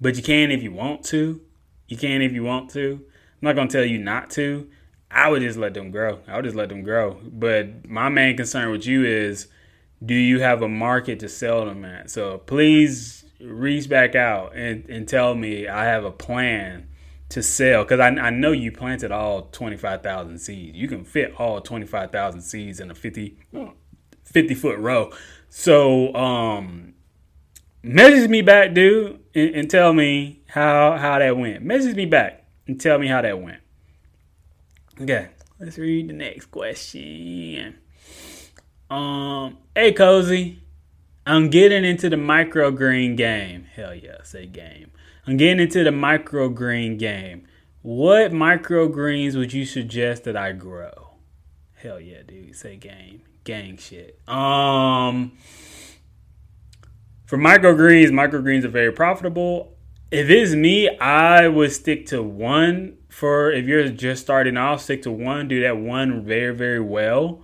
but 0.00 0.16
you 0.16 0.22
can 0.22 0.50
if 0.50 0.62
you 0.62 0.72
want 0.72 1.04
to. 1.06 1.40
You 1.88 1.96
can 1.96 2.22
if 2.22 2.32
you 2.32 2.42
want 2.42 2.70
to. 2.70 3.00
I'm 3.02 3.40
not 3.42 3.54
gonna 3.54 3.68
tell 3.68 3.84
you 3.84 3.98
not 3.98 4.30
to. 4.30 4.68
I 5.10 5.30
would 5.30 5.42
just 5.42 5.58
let 5.58 5.74
them 5.74 5.90
grow. 5.90 6.20
I 6.26 6.36
would 6.36 6.44
just 6.44 6.56
let 6.56 6.68
them 6.68 6.82
grow. 6.82 7.18
But 7.22 7.88
my 7.88 8.08
main 8.08 8.36
concern 8.36 8.70
with 8.70 8.86
you 8.86 9.04
is, 9.04 9.48
do 10.04 10.14
you 10.14 10.40
have 10.40 10.62
a 10.62 10.68
market 10.68 11.20
to 11.20 11.28
sell 11.28 11.64
them 11.64 11.84
at? 11.84 12.10
So 12.10 12.38
please 12.38 13.24
reach 13.40 13.88
back 13.88 14.14
out 14.14 14.54
and, 14.54 14.88
and 14.88 15.08
tell 15.08 15.34
me 15.34 15.68
I 15.68 15.84
have 15.84 16.04
a 16.04 16.10
plan 16.10 16.88
to 17.28 17.42
sell 17.42 17.84
because 17.84 18.00
I, 18.00 18.08
I 18.08 18.30
know 18.30 18.52
you 18.52 18.72
planted 18.72 19.10
all 19.10 19.42
25,000 19.42 20.38
seeds. 20.38 20.76
You 20.76 20.88
can 20.88 21.04
fit 21.04 21.34
all 21.38 21.60
25,000 21.60 22.40
seeds 22.40 22.80
in 22.80 22.90
a 22.90 22.94
50, 22.94 23.38
50 24.24 24.54
foot 24.54 24.78
row. 24.78 25.12
So, 25.48 26.14
um, 26.14 26.94
message 27.86 28.28
me 28.28 28.42
back, 28.42 28.74
dude, 28.74 29.20
and, 29.34 29.54
and 29.54 29.70
tell 29.70 29.92
me 29.92 30.42
how, 30.48 30.96
how 30.96 31.18
that 31.18 31.36
went. 31.36 31.62
Message 31.62 31.96
me 31.96 32.06
back 32.06 32.44
and 32.66 32.80
tell 32.80 32.98
me 32.98 33.06
how 33.06 33.22
that 33.22 33.40
went. 33.40 33.60
Okay, 35.00 35.28
let's 35.60 35.78
read 35.78 36.08
the 36.08 36.12
next 36.12 36.46
question. 36.46 37.78
Um, 38.88 39.58
hey, 39.74 39.92
Cozy, 39.92 40.62
I'm 41.26 41.50
getting 41.50 41.84
into 41.84 42.08
the 42.08 42.16
microgreen 42.16 43.16
game. 43.16 43.64
Hell 43.74 43.94
yeah, 43.94 44.22
say 44.22 44.46
game. 44.46 44.90
I'm 45.26 45.36
getting 45.36 45.60
into 45.60 45.82
the 45.82 45.90
microgreen 45.90 46.98
game. 46.98 47.46
What 47.82 48.32
microgreens 48.32 49.36
would 49.36 49.52
you 49.52 49.64
suggest 49.64 50.24
that 50.24 50.36
I 50.36 50.52
grow? 50.52 51.16
Hell 51.74 52.00
yeah, 52.00 52.22
dude. 52.26 52.56
Say 52.56 52.76
game. 52.76 53.22
Gang 53.44 53.76
shit. 53.76 54.20
Um 54.28 55.32
for 57.26 57.36
microgreens, 57.36 58.10
microgreens 58.10 58.64
are 58.64 58.68
very 58.68 58.92
profitable. 58.92 59.74
If 60.10 60.30
it's 60.30 60.54
me, 60.54 60.88
I 60.98 61.48
would 61.48 61.72
stick 61.72 62.06
to 62.06 62.22
one 62.22 62.96
for 63.08 63.50
if 63.50 63.66
you're 63.66 63.88
just 63.88 64.22
starting 64.22 64.56
off, 64.56 64.82
stick 64.82 65.02
to 65.02 65.10
one, 65.10 65.48
do 65.48 65.62
that 65.62 65.76
one 65.76 66.24
very, 66.24 66.54
very 66.54 66.80
well. 66.80 67.42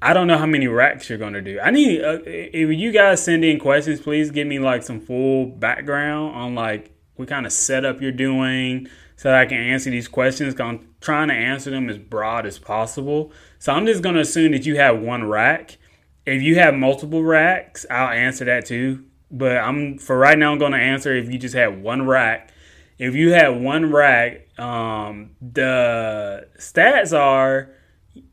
I 0.00 0.12
don't 0.12 0.28
know 0.28 0.38
how 0.38 0.46
many 0.46 0.68
racks 0.68 1.08
you're 1.08 1.18
going 1.18 1.32
to 1.32 1.40
do. 1.40 1.58
I 1.58 1.70
need, 1.70 2.04
uh, 2.04 2.18
if 2.24 2.78
you 2.78 2.92
guys 2.92 3.24
send 3.24 3.44
in 3.44 3.58
questions, 3.58 4.00
please 4.00 4.30
give 4.30 4.46
me 4.46 4.60
like 4.60 4.84
some 4.84 5.00
full 5.00 5.46
background 5.46 6.36
on 6.36 6.54
like 6.54 6.92
what 7.16 7.26
kind 7.28 7.46
of 7.46 7.52
setup 7.52 8.00
you're 8.00 8.12
doing 8.12 8.86
so 9.16 9.30
that 9.30 9.38
I 9.38 9.46
can 9.46 9.58
answer 9.58 9.90
these 9.90 10.06
questions. 10.06 10.58
I'm 10.60 10.86
trying 11.00 11.28
to 11.28 11.34
answer 11.34 11.70
them 11.70 11.88
as 11.90 11.98
broad 11.98 12.46
as 12.46 12.60
possible. 12.60 13.32
So 13.58 13.72
I'm 13.72 13.86
just 13.86 14.02
going 14.02 14.14
to 14.14 14.20
assume 14.20 14.52
that 14.52 14.66
you 14.66 14.76
have 14.76 15.00
one 15.00 15.24
rack 15.24 15.78
if 16.26 16.42
you 16.42 16.56
have 16.56 16.74
multiple 16.74 17.22
racks, 17.22 17.84
I'll 17.90 18.08
answer 18.08 18.44
that 18.44 18.66
too. 18.66 19.04
But 19.30 19.56
I'm 19.56 19.98
for 19.98 20.18
right 20.18 20.38
now. 20.38 20.52
I'm 20.52 20.58
going 20.58 20.72
to 20.72 20.78
answer 20.78 21.14
if 21.14 21.30
you 21.32 21.38
just 21.38 21.54
have 21.54 21.78
one 21.78 22.06
rack. 22.06 22.50
If 22.98 23.14
you 23.14 23.32
have 23.32 23.56
one 23.56 23.90
rack, 23.90 24.58
um, 24.58 25.30
the 25.40 26.48
stats 26.58 27.18
are 27.18 27.70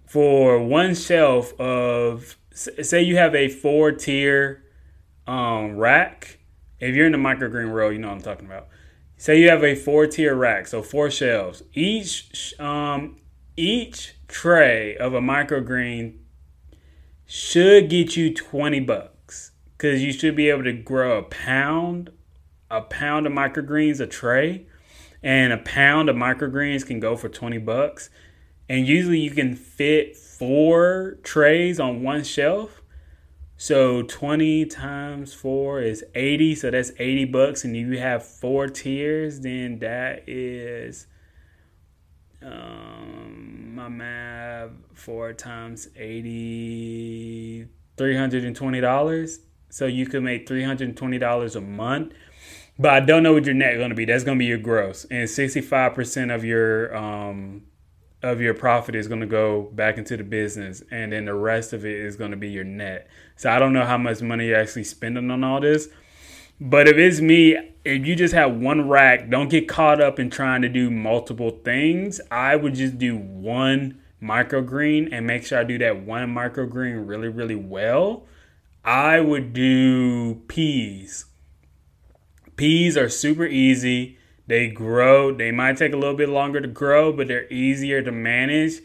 for 0.06 0.62
one 0.62 0.94
shelf 0.94 1.58
of 1.60 2.36
say 2.52 3.02
you 3.02 3.16
have 3.16 3.34
a 3.34 3.48
four 3.48 3.92
tier 3.92 4.64
um, 5.26 5.78
rack. 5.78 6.40
If 6.80 6.96
you're 6.96 7.06
in 7.06 7.12
the 7.12 7.18
microgreen 7.18 7.72
world, 7.72 7.94
you 7.94 8.00
know 8.00 8.10
what 8.10 8.16
I'm 8.16 8.22
talking 8.22 8.46
about. 8.46 8.68
Say 9.18 9.40
you 9.42 9.50
have 9.50 9.64
a 9.64 9.76
four 9.76 10.08
tier 10.08 10.36
rack, 10.36 10.68
so 10.68 10.82
four 10.82 11.10
shelves. 11.10 11.64
Each 11.74 12.54
um, 12.60 13.18
each 13.56 14.16
tray 14.28 14.96
of 14.98 15.14
a 15.14 15.22
microgreen 15.22 16.20
should 17.32 17.92
get 17.92 18.18
you 18.18 18.34
20 18.34 18.80
bucks 18.80 19.52
because 19.78 20.02
you 20.02 20.12
should 20.12 20.36
be 20.36 20.50
able 20.50 20.64
to 20.64 20.74
grow 20.74 21.20
a 21.20 21.24
pound 21.24 22.10
a 22.72 22.82
pound 22.82 23.28
of 23.28 23.34
microgreens 23.34 24.00
a 24.00 24.08
tray 24.08 24.66
and 25.22 25.54
a 25.54 25.58
pound 25.58 26.10
of 26.10 26.16
microgreens 26.16 26.86
can 26.86 27.00
go 27.00 27.16
for 27.16 27.30
20 27.30 27.58
bucks. 27.60 28.10
And 28.68 28.88
usually 28.88 29.20
you 29.20 29.32
can 29.32 29.56
fit 29.56 30.16
four 30.16 31.18
trays 31.24 31.80
on 31.80 32.04
one 32.04 32.24
shelf. 32.24 32.82
So 33.58 34.04
20 34.04 34.66
times 34.68 35.34
4 35.34 35.82
is 35.82 36.06
80 36.16 36.56
so 36.56 36.72
that's 36.72 36.94
80 36.98 37.26
bucks 37.26 37.66
and 37.66 37.76
if 37.76 37.88
you 37.88 38.00
have 38.00 38.26
four 38.26 38.70
tiers 38.70 39.42
then 39.42 39.80
that 39.80 40.24
is 40.30 41.08
um, 42.42 43.76
my 43.76 43.90
math 43.90 44.72
four 44.94 45.34
times 45.34 45.88
80 45.96 47.68
$320 47.98 49.40
so 49.70 49.86
you 49.86 50.06
could 50.08 50.24
make 50.24 50.48
$320 50.48 51.56
a 51.56 51.62
month. 51.62 52.14
But 52.78 52.92
i 52.92 53.00
don't 53.02 53.24
know 53.24 53.34
what 53.34 53.46
your 53.46 53.56
net 53.56 53.78
going 53.78 53.90
to 53.90 53.96
be. 53.96 54.06
That's 54.06 54.24
going 54.24 54.38
to 54.38 54.40
be 54.40 54.46
your 54.46 54.58
gross. 54.58 55.06
And 55.12 55.28
65% 55.28 56.34
of 56.34 56.46
your 56.46 56.96
um, 56.96 57.64
of 58.24 58.42
your 58.42 58.54
profit 58.54 58.96
is 58.96 59.08
going 59.08 59.22
to 59.22 59.28
go 59.28 59.64
back 59.74 59.98
into 59.98 60.18
the 60.18 60.24
business. 60.24 60.82
And 60.92 61.12
then 61.12 61.26
the 61.26 61.34
rest 61.34 61.74
of 61.74 61.86
it 61.86 61.96
is 61.96 62.16
going 62.16 62.32
to 62.32 62.38
be 62.38 62.50
your 62.50 62.64
net. 62.64 63.10
So 63.36 63.50
i 63.50 63.60
don't 63.60 63.74
know 63.74 63.86
how 63.86 63.98
much 63.98 64.22
money 64.22 64.48
you're 64.48 64.60
actually 64.60 64.86
spending 64.86 65.30
on 65.30 65.44
all 65.44 65.60
this 65.60 65.90
but 66.60 66.88
if 66.88 66.98
it's 66.98 67.22
me, 67.22 67.58
if 67.86 68.06
you 68.06 68.16
just 68.16 68.34
have 68.34 68.56
one 68.56 68.88
rack, 68.88 69.30
don't 69.30 69.50
get 69.50 69.68
caught 69.68 70.02
up 70.02 70.20
in 70.20 70.30
trying 70.30 70.62
to 70.62 70.70
do 70.70 70.92
multiple 70.92 71.52
things. 71.64 72.20
I 72.30 72.56
would 72.56 72.76
just 72.76 72.98
do 72.98 73.18
one 73.18 74.02
microgreen 74.22 75.10
and 75.12 75.26
make 75.26 75.46
sure 75.46 75.60
I 75.60 75.64
do 75.64 75.78
that 75.78 76.04
one 76.04 76.34
microgreen 76.34 77.08
really, 77.08 77.30
really 77.30 77.56
well. 77.56 78.26
I 78.84 79.20
would 79.20 79.54
do 79.54 80.36
peas. 80.48 81.26
Peas 82.56 82.98
are 82.98 83.10
super 83.10 83.46
easy. 83.46 84.18
They 84.48 84.68
grow. 84.68 85.34
They 85.34 85.52
might 85.52 85.78
take 85.78 85.94
a 85.94 85.98
little 85.98 86.16
bit 86.16 86.30
longer 86.30 86.60
to 86.60 86.68
grow, 86.68 87.14
but 87.14 87.28
they're 87.28 87.52
easier 87.52 88.02
to 88.02 88.12
manage. 88.12 88.82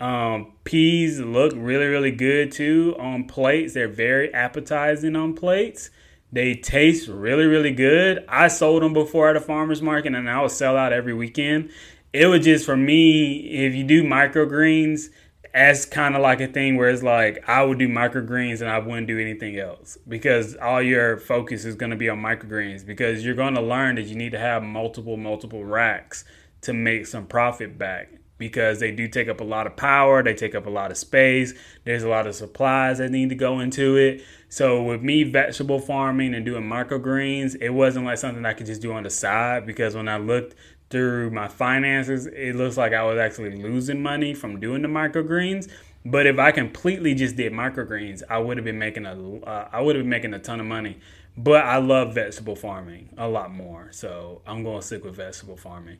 Um, 0.00 0.54
peas 0.64 1.20
look 1.20 1.52
really, 1.54 1.86
really 1.86 2.10
good 2.10 2.52
too 2.52 2.96
on 2.98 3.24
plates. 3.24 3.74
They're 3.74 3.88
very 3.88 4.32
appetizing 4.34 5.16
on 5.16 5.34
plates. 5.34 5.90
They 6.34 6.56
taste 6.56 7.06
really, 7.06 7.44
really 7.44 7.70
good. 7.70 8.24
I 8.28 8.48
sold 8.48 8.82
them 8.82 8.92
before 8.92 9.30
at 9.30 9.36
a 9.36 9.40
farmer's 9.40 9.80
market 9.80 10.16
and 10.16 10.28
I 10.28 10.42
would 10.42 10.50
sell 10.50 10.76
out 10.76 10.92
every 10.92 11.14
weekend. 11.14 11.70
It 12.12 12.26
was 12.26 12.44
just 12.44 12.66
for 12.66 12.76
me, 12.76 13.36
if 13.36 13.72
you 13.72 13.84
do 13.84 14.02
microgreens, 14.02 15.10
that's 15.52 15.84
kind 15.84 16.16
of 16.16 16.22
like 16.22 16.40
a 16.40 16.48
thing 16.48 16.76
where 16.76 16.88
it's 16.88 17.04
like 17.04 17.48
I 17.48 17.62
would 17.62 17.78
do 17.78 17.88
microgreens 17.88 18.60
and 18.60 18.68
I 18.68 18.80
wouldn't 18.80 19.06
do 19.06 19.20
anything 19.20 19.60
else 19.60 19.96
because 20.08 20.56
all 20.56 20.82
your 20.82 21.18
focus 21.18 21.64
is 21.64 21.76
going 21.76 21.90
to 21.90 21.96
be 21.96 22.08
on 22.08 22.18
microgreens 22.18 22.84
because 22.84 23.24
you're 23.24 23.36
going 23.36 23.54
to 23.54 23.62
learn 23.62 23.94
that 23.94 24.06
you 24.06 24.16
need 24.16 24.32
to 24.32 24.38
have 24.40 24.64
multiple, 24.64 25.16
multiple 25.16 25.64
racks 25.64 26.24
to 26.62 26.72
make 26.72 27.06
some 27.06 27.26
profit 27.26 27.78
back 27.78 28.10
because 28.48 28.78
they 28.78 28.90
do 28.90 29.08
take 29.08 29.26
up 29.26 29.40
a 29.40 29.44
lot 29.44 29.66
of 29.66 29.74
power, 29.74 30.22
they 30.22 30.34
take 30.34 30.54
up 30.54 30.66
a 30.66 30.70
lot 30.70 30.90
of 30.90 30.98
space, 30.98 31.54
there's 31.84 32.02
a 32.02 32.08
lot 32.08 32.26
of 32.26 32.34
supplies 32.34 32.98
that 32.98 33.10
need 33.10 33.30
to 33.30 33.34
go 33.34 33.58
into 33.60 33.96
it. 33.96 34.22
So 34.50 34.82
with 34.82 35.00
me 35.00 35.22
vegetable 35.24 35.80
farming 35.80 36.34
and 36.34 36.44
doing 36.44 36.64
microgreens, 36.64 37.56
it 37.58 37.70
wasn't 37.70 38.04
like 38.04 38.18
something 38.18 38.44
I 38.44 38.52
could 38.52 38.66
just 38.66 38.82
do 38.82 38.92
on 38.92 39.04
the 39.04 39.08
side 39.08 39.64
because 39.64 39.94
when 39.94 40.08
I 40.08 40.18
looked 40.18 40.56
through 40.90 41.30
my 41.30 41.48
finances, 41.48 42.26
it 42.26 42.54
looks 42.54 42.76
like 42.76 42.92
I 42.92 43.02
was 43.04 43.18
actually 43.18 43.56
losing 43.56 44.02
money 44.02 44.34
from 44.34 44.60
doing 44.60 44.82
the 44.82 44.88
microgreens. 44.88 45.70
But 46.04 46.26
if 46.26 46.38
I 46.38 46.52
completely 46.52 47.14
just 47.14 47.34
did 47.34 47.54
microgreens, 47.54 48.22
I 48.28 48.36
would 48.36 48.58
have 48.58 48.64
been 48.64 48.78
making 48.78 49.06
a 49.06 49.14
uh, 49.38 49.68
I 49.72 49.80
would 49.80 49.96
have 49.96 50.02
been 50.02 50.10
making 50.10 50.34
a 50.34 50.38
ton 50.38 50.60
of 50.60 50.66
money. 50.66 50.98
But 51.34 51.64
I 51.64 51.78
love 51.78 52.14
vegetable 52.14 52.56
farming 52.56 53.08
a 53.16 53.26
lot 53.26 53.50
more, 53.52 53.88
so 53.90 54.42
I'm 54.46 54.62
going 54.62 54.80
to 54.80 54.86
stick 54.86 55.02
with 55.02 55.16
vegetable 55.16 55.56
farming. 55.56 55.96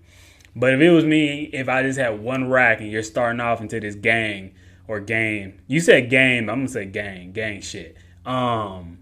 But 0.57 0.75
if 0.75 0.81
it 0.81 0.91
was 0.91 1.05
me, 1.05 1.45
if 1.53 1.69
I 1.69 1.83
just 1.83 1.99
had 1.99 2.21
one 2.21 2.49
rack 2.49 2.81
and 2.81 2.91
you're 2.91 3.03
starting 3.03 3.41
off 3.41 3.61
into 3.61 3.81
this 3.81 3.95
gang 3.95 4.55
or 4.87 5.01
game, 5.01 5.61
you 5.67 5.81
said 5.81 6.11
game, 6.11 6.49
I'm 6.49 6.61
gonna 6.61 6.69
say 6.69 6.85
gang, 6.85 7.33
gang 7.33 7.61
shit. 7.61 7.97
Um, 8.25 8.99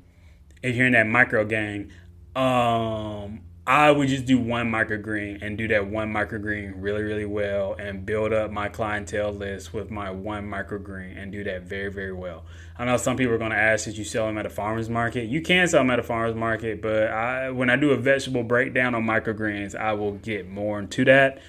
if 0.63 0.77
you're 0.77 0.87
in 0.87 0.93
that 0.93 1.07
micro 1.07 1.45
gang, 1.45 1.91
um, 2.35 3.41
I 3.65 3.93
would 3.93 4.09
just 4.09 4.27
do 4.27 4.41
one 4.41 4.73
microgreen 4.73 5.41
and 5.41 5.57
do 5.57 5.69
that 5.69 5.87
one 5.87 6.13
microgreen 6.13 6.73
really, 6.77 7.03
really 7.03 7.25
well 7.25 7.75
and 7.79 8.05
build 8.05 8.33
up 8.33 8.51
my 8.51 8.69
clientele 8.69 9.31
list 9.33 9.73
with 9.73 9.89
my 9.89 10.11
one 10.11 10.51
microgreen 10.51 11.17
and 11.17 11.31
do 11.31 11.45
that 11.45 11.63
very, 11.63 11.89
very 11.89 12.13
well. 12.13 12.45
I 12.77 12.85
know 12.85 12.97
some 12.97 13.17
people 13.17 13.33
are 13.35 13.39
going 13.39 13.53
to 13.53 13.57
ask 13.57 13.85
that 13.85 13.95
you 13.95 14.03
sell 14.03 14.27
them 14.27 14.37
at 14.37 14.47
a 14.47 14.51
farmer's 14.51 14.91
market. 14.91 15.29
You 15.29 15.43
can 15.43 15.69
sell 15.69 15.81
them 15.81 15.91
at 15.91 16.01
a 16.01 16.03
farmer's 16.03 16.35
market, 16.35 16.83
but 16.83 17.05
I, 17.05 17.51
when 17.51 17.71
I 17.71 17.77
do 17.77 17.93
a 17.93 17.97
vegetable 17.97 18.43
breakdown 18.43 18.97
on 18.97 19.05
microgreens, 19.05 19.77
I 19.77 19.93
will 19.93 20.15
get 20.15 20.49
more 20.49 20.81
into 20.81 21.05
that. 21.05 21.41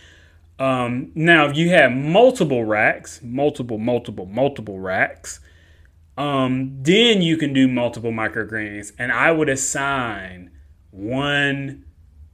Um, 0.60 1.12
now, 1.16 1.46
if 1.46 1.58
you 1.58 1.70
have 1.70 1.92
multiple 1.92 2.64
racks, 2.64 3.22
multiple, 3.24 3.80
multiple, 3.80 4.28
multiple 4.28 4.80
racks, 4.80 5.40
um, 6.16 6.78
then 6.84 7.24
you 7.24 7.38
can 7.38 7.54
do 7.54 7.68
multiple 7.68 8.12
microgreens. 8.12 8.92
And 9.00 9.12
I 9.12 9.32
would 9.32 9.50
assign 9.50 10.52
one 10.92 11.86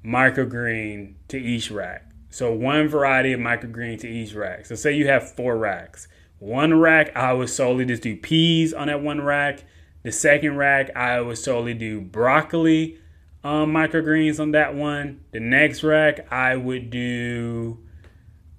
microgreen 0.03 1.15
to 1.27 1.37
each 1.37 1.71
rack. 1.71 2.05
So 2.29 2.53
one 2.53 2.87
variety 2.87 3.33
of 3.33 3.39
microgreen 3.39 3.99
to 4.01 4.07
each 4.07 4.33
rack. 4.33 4.65
So 4.65 4.75
say 4.75 4.93
you 4.93 5.07
have 5.07 5.31
four 5.31 5.57
racks. 5.57 6.07
One 6.37 6.79
rack, 6.79 7.15
I 7.15 7.33
would 7.33 7.49
solely 7.49 7.85
just 7.85 8.03
do 8.03 8.15
peas 8.15 8.73
on 8.73 8.87
that 8.87 9.01
one 9.01 9.21
rack. 9.21 9.63
The 10.03 10.11
second 10.11 10.55
rack, 10.55 10.95
I 10.95 11.19
would 11.19 11.37
solely 11.37 11.73
do 11.73 11.99
broccoli 11.99 12.99
um, 13.43 13.73
microgreens 13.73 14.39
on 14.39 14.51
that 14.51 14.75
one. 14.75 15.21
The 15.31 15.39
next 15.39 15.83
rack, 15.83 16.31
I 16.31 16.55
would 16.55 16.89
do 16.89 17.79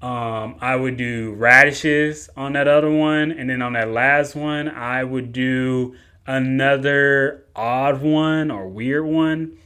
um, 0.03 0.57
I 0.61 0.76
would 0.76 0.97
do 0.97 1.34
radishes 1.34 2.30
on 2.34 2.55
that 2.55 2.66
other 2.66 2.91
one, 2.91 3.32
and 3.32 3.51
then 3.51 3.61
on 3.61 3.74
that 3.74 3.91
last 3.91 4.34
one, 4.34 4.68
I 4.68 5.05
would 5.05 5.30
do 5.30 5.95
another 6.26 7.45
odd 7.55 8.01
one 8.01 8.51
or 8.51 8.66
weird 8.68 9.05
one 9.05 9.59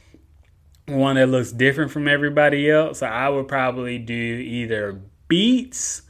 one 0.87 1.15
that 1.15 1.27
looks 1.27 1.51
different 1.51 1.91
from 1.91 2.07
everybody 2.07 2.69
else. 2.69 2.99
So 2.99 3.07
I 3.07 3.29
would 3.29 3.47
probably 3.47 3.97
do 3.97 4.13
either 4.13 5.01
beets. 5.27 6.03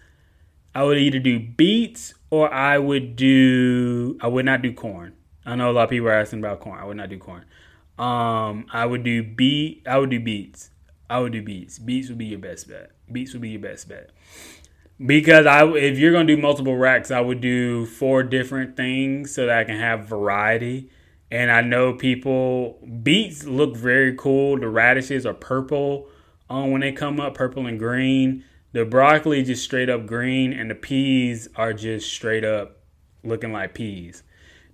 I 0.73 0.83
would 0.83 0.97
either 0.97 1.19
do 1.19 1.39
beets 1.39 2.13
or 2.29 2.53
I 2.53 2.77
would 2.77 3.15
do 3.15 4.17
I 4.21 4.27
would 4.27 4.45
not 4.45 4.61
do 4.61 4.73
corn. 4.73 5.13
I 5.45 5.55
know 5.55 5.69
a 5.69 5.73
lot 5.73 5.83
of 5.83 5.89
people 5.89 6.07
are 6.07 6.13
asking 6.13 6.39
about 6.39 6.59
corn. 6.59 6.79
I 6.79 6.85
would 6.85 6.97
not 6.97 7.09
do 7.09 7.17
corn. 7.17 7.45
Um, 7.97 8.65
I 8.73 8.85
would 8.85 9.03
do 9.03 9.23
beet. 9.23 9.83
I 9.87 9.97
would 9.97 10.09
do 10.09 10.19
beets. 10.19 10.71
I 11.09 11.19
would 11.19 11.31
do 11.31 11.41
beets. 11.41 11.79
Beets 11.79 12.09
would 12.09 12.17
be 12.17 12.25
your 12.25 12.39
best 12.39 12.67
bet. 12.67 12.91
Beets 13.11 13.33
would 13.33 13.41
be 13.41 13.49
your 13.49 13.61
best 13.61 13.87
bet. 13.87 14.09
Because 15.05 15.45
I, 15.45 15.65
if 15.67 15.97
you're 15.97 16.11
gonna 16.11 16.25
do 16.25 16.37
multiple 16.37 16.75
racks, 16.75 17.11
I 17.11 17.21
would 17.21 17.41
do 17.41 17.85
four 17.85 18.23
different 18.23 18.75
things 18.75 19.33
so 19.33 19.45
that 19.45 19.57
I 19.59 19.63
can 19.63 19.77
have 19.77 20.07
variety. 20.07 20.89
And 21.35 21.51
I 21.51 21.59
know 21.61 21.93
people 21.93 22.79
beets 23.03 23.43
look 23.43 23.75
very 23.75 24.15
cool. 24.15 24.57
The 24.57 24.69
radishes 24.69 25.25
are 25.25 25.33
purple. 25.33 26.07
um, 26.49 26.71
when 26.71 26.81
they 26.81 26.93
come 26.93 27.19
up, 27.19 27.33
purple 27.33 27.65
and 27.67 27.79
green. 27.79 28.43
The 28.71 28.85
broccoli 28.85 29.43
just 29.43 29.63
straight 29.63 29.89
up 29.89 30.05
green, 30.05 30.53
and 30.53 30.69
the 30.69 30.75
peas 30.75 31.49
are 31.55 31.73
just 31.73 32.11
straight 32.13 32.45
up 32.45 32.77
looking 33.23 33.51
like 33.51 33.73
peas. 33.73 34.23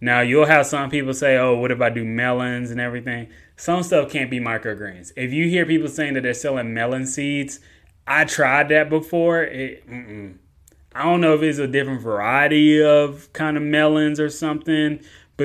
Now 0.01 0.21
you'll 0.21 0.45
have 0.45 0.65
some 0.67 0.89
people 0.91 1.13
say, 1.13 1.37
"Oh, 1.37 1.55
what 1.57 1.71
if 1.71 1.81
I 1.81 1.89
do 1.89 2.03
melons 2.05 2.71
and 2.71 2.79
everything?" 2.81 3.29
Some 3.55 3.83
stuff 3.83 4.11
can't 4.11 4.29
be 4.31 4.39
microgreens. 4.39 5.11
If 5.15 5.33
you 5.33 5.47
hear 5.49 5.65
people 5.65 5.87
saying 5.87 6.15
that 6.15 6.23
they're 6.23 6.33
selling 6.33 6.73
melon 6.73 7.05
seeds, 7.07 7.59
I 8.07 8.25
tried 8.25 8.69
that 8.69 8.89
before. 8.89 9.43
It, 9.43 9.83
I 10.93 11.03
don't 11.03 11.21
know 11.21 11.35
if 11.35 11.41
it's 11.43 11.59
a 11.59 11.67
different 11.67 12.01
variety 12.01 12.83
of 12.83 13.31
kind 13.33 13.55
of 13.57 13.63
melons 13.63 14.19
or 14.19 14.29
something, 14.29 14.99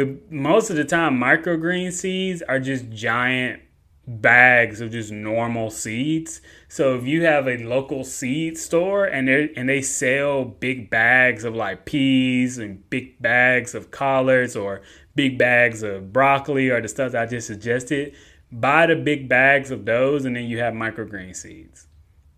but 0.04 0.30
most 0.30 0.68
of 0.70 0.76
the 0.76 0.84
time, 0.84 1.18
microgreen 1.18 1.92
seeds 1.92 2.42
are 2.42 2.60
just 2.60 2.90
giant 2.90 3.62
bags 4.06 4.80
of 4.80 4.90
just 4.90 5.10
normal 5.10 5.70
seeds. 5.70 6.40
So 6.68 6.94
if 6.96 7.06
you 7.06 7.24
have 7.24 7.48
a 7.48 7.56
local 7.56 8.04
seed 8.04 8.56
store 8.58 9.04
and 9.04 9.26
they 9.26 9.52
and 9.56 9.68
they 9.68 9.82
sell 9.82 10.44
big 10.44 10.90
bags 10.90 11.44
of 11.44 11.54
like 11.54 11.86
peas 11.86 12.58
and 12.58 12.88
big 12.90 13.20
bags 13.20 13.74
of 13.74 13.90
collards 13.90 14.54
or 14.54 14.82
big 15.14 15.38
bags 15.38 15.82
of 15.82 16.12
broccoli 16.12 16.68
or 16.68 16.80
the 16.80 16.88
stuff 16.88 17.14
I 17.14 17.26
just 17.26 17.46
suggested, 17.46 18.14
buy 18.52 18.86
the 18.86 18.96
big 18.96 19.28
bags 19.28 19.70
of 19.70 19.86
those 19.86 20.24
and 20.24 20.36
then 20.36 20.44
you 20.44 20.58
have 20.58 20.74
microgreen 20.74 21.34
seeds. 21.34 21.86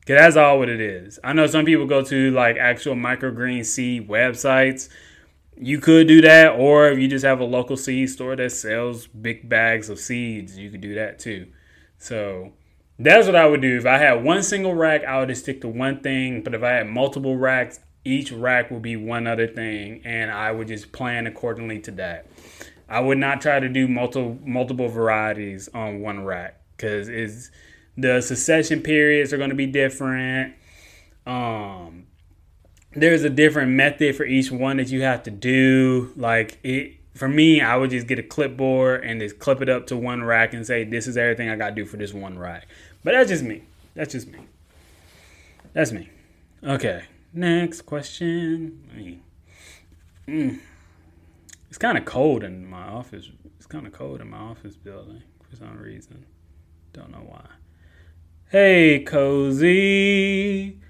Cause 0.06 0.16
that's 0.16 0.36
all 0.36 0.59
what 0.59 0.70
it 0.70 0.80
is. 0.80 1.18
I 1.22 1.34
know 1.34 1.46
some 1.46 1.66
people 1.66 1.84
go 1.84 2.02
to 2.02 2.30
like 2.30 2.56
actual 2.56 2.94
microgreen 2.94 3.66
seed 3.66 4.09
websites. 4.09 4.88
You 5.61 5.80
could 5.80 6.06
do 6.06 6.20
that, 6.20 6.52
or 6.59 6.88
if 6.88 6.98
you 6.98 7.09
just 7.09 7.24
have 7.24 7.40
a 7.40 7.44
local 7.44 7.76
seed 7.76 8.11
store 8.11 8.36
that 8.36 8.52
sells 8.52 9.06
big 9.06 9.48
bags 9.48 9.88
of 9.88 9.98
seeds, 9.98 10.56
you 10.56 10.70
could 10.70 10.80
do 10.80 10.94
that 10.94 11.18
too. 11.18 11.48
So 11.98 12.52
that's 12.98 13.26
what 13.26 13.36
I 13.36 13.46
would 13.46 13.61
do. 13.61 13.76
If 13.76 13.86
I 13.86 13.98
had 13.98 14.24
one 14.24 14.42
single 14.42 14.74
rack, 14.74 15.04
I 15.04 15.18
would 15.18 15.28
just 15.28 15.42
stick 15.42 15.61
to 15.62 15.68
one 15.68 16.00
thing. 16.00 16.42
But 16.42 16.54
if 16.54 16.62
I 16.62 16.70
had 16.70 16.88
multiple 16.88 17.36
racks, 17.36 17.80
each 18.04 18.32
rack 18.32 18.70
would 18.70 18.82
be 18.82 18.96
one 18.96 19.26
other 19.26 19.46
thing, 19.46 20.02
and 20.04 20.30
I 20.30 20.50
would 20.52 20.68
just 20.68 20.92
plan 20.92 21.26
accordingly 21.26 21.80
to 21.80 21.90
that. 21.92 22.26
I 22.88 23.00
would 23.00 23.18
not 23.18 23.40
try 23.40 23.61
to 23.61 23.68
do 23.68 23.86
multiple 23.86 24.38
multiple 24.44 24.88
varieties 24.88 25.68
on 25.74 26.00
one 26.00 26.24
rack 26.24 26.61
because 26.76 27.09
it's 27.09 27.50
the 27.96 28.20
succession 28.20 28.80
periods 28.80 29.32
are 29.32 29.36
going 29.36 29.50
to 29.50 29.56
be 29.56 29.66
different. 29.66 30.54
Um, 31.26 32.06
there's 33.01 33.24
a 33.24 33.30
different 33.30 33.72
method 33.72 34.16
for 34.16 34.24
each 34.24 34.51
one 34.51 34.76
that 34.78 34.88
you 34.88 35.03
have 35.03 35.22
to 35.24 35.30
do. 35.30 36.12
Like 36.16 36.59
it 36.62 36.94
for 37.14 37.28
me, 37.28 37.61
I 37.61 37.76
would 37.76 37.90
just 37.90 38.07
get 38.07 38.18
a 38.18 38.22
clipboard 38.22 39.05
and 39.05 39.20
just 39.20 39.38
clip 39.40 39.61
it 39.61 39.68
up 39.68 39.88
to 39.88 39.96
one 39.96 40.22
rack 40.22 40.55
and 40.55 40.66
say, 40.66 40.84
"This 40.84 41.07
is 41.07 41.16
everything 41.16 41.49
I 41.49 41.57
got 41.57 41.70
to 41.70 41.74
do 41.74 41.84
for 41.84 41.96
this 41.96 42.12
one 42.12 42.38
rack." 42.38 42.68
But 43.03 43.12
that's 43.12 43.28
just 43.28 43.42
me. 43.42 43.62
That's 43.94 44.12
just 44.12 44.28
me. 44.28 44.38
That's 45.72 45.92
me. 45.92 46.11
Okay. 46.62 47.05
Next 47.32 47.82
question. 47.82 49.20
Mm. 50.26 50.61
It's 51.68 51.78
kind 51.78 51.99
of 51.99 52.05
cold 52.05 52.42
in 52.42 52.68
my 52.68 52.84
office. 52.84 53.30
It's 53.57 53.66
kind 53.66 53.86
of 53.86 53.92
cold 53.92 54.20
in 54.20 54.30
my 54.30 54.38
office 54.38 54.76
building 54.76 55.22
for 55.49 55.57
some 55.57 55.78
reason. 55.78 56.24
Don't 56.92 57.11
know 57.11 57.24
why. 57.26 57.46
Hey, 58.51 59.01
Cozy. 59.05 60.80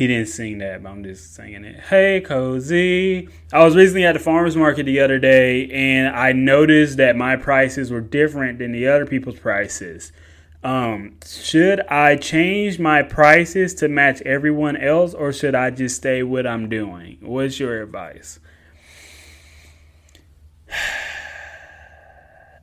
He 0.00 0.06
didn't 0.06 0.28
sing 0.28 0.56
that, 0.60 0.82
but 0.82 0.88
I'm 0.88 1.04
just 1.04 1.34
singing 1.34 1.62
it. 1.62 1.78
Hey, 1.78 2.22
Cozy. 2.22 3.28
I 3.52 3.62
was 3.62 3.76
recently 3.76 4.06
at 4.06 4.12
the 4.14 4.18
farmer's 4.18 4.56
market 4.56 4.84
the 4.84 4.98
other 5.00 5.18
day 5.18 5.68
and 5.68 6.16
I 6.16 6.32
noticed 6.32 6.96
that 6.96 7.16
my 7.16 7.36
prices 7.36 7.90
were 7.90 8.00
different 8.00 8.60
than 8.60 8.72
the 8.72 8.88
other 8.88 9.04
people's 9.04 9.38
prices. 9.38 10.10
Um, 10.64 11.18
should 11.26 11.80
I 11.80 12.16
change 12.16 12.78
my 12.78 13.02
prices 13.02 13.74
to 13.74 13.88
match 13.88 14.22
everyone 14.22 14.78
else 14.78 15.12
or 15.12 15.34
should 15.34 15.54
I 15.54 15.68
just 15.68 15.96
stay 15.96 16.22
what 16.22 16.46
I'm 16.46 16.70
doing? 16.70 17.18
What's 17.20 17.60
your 17.60 17.82
advice? 17.82 18.40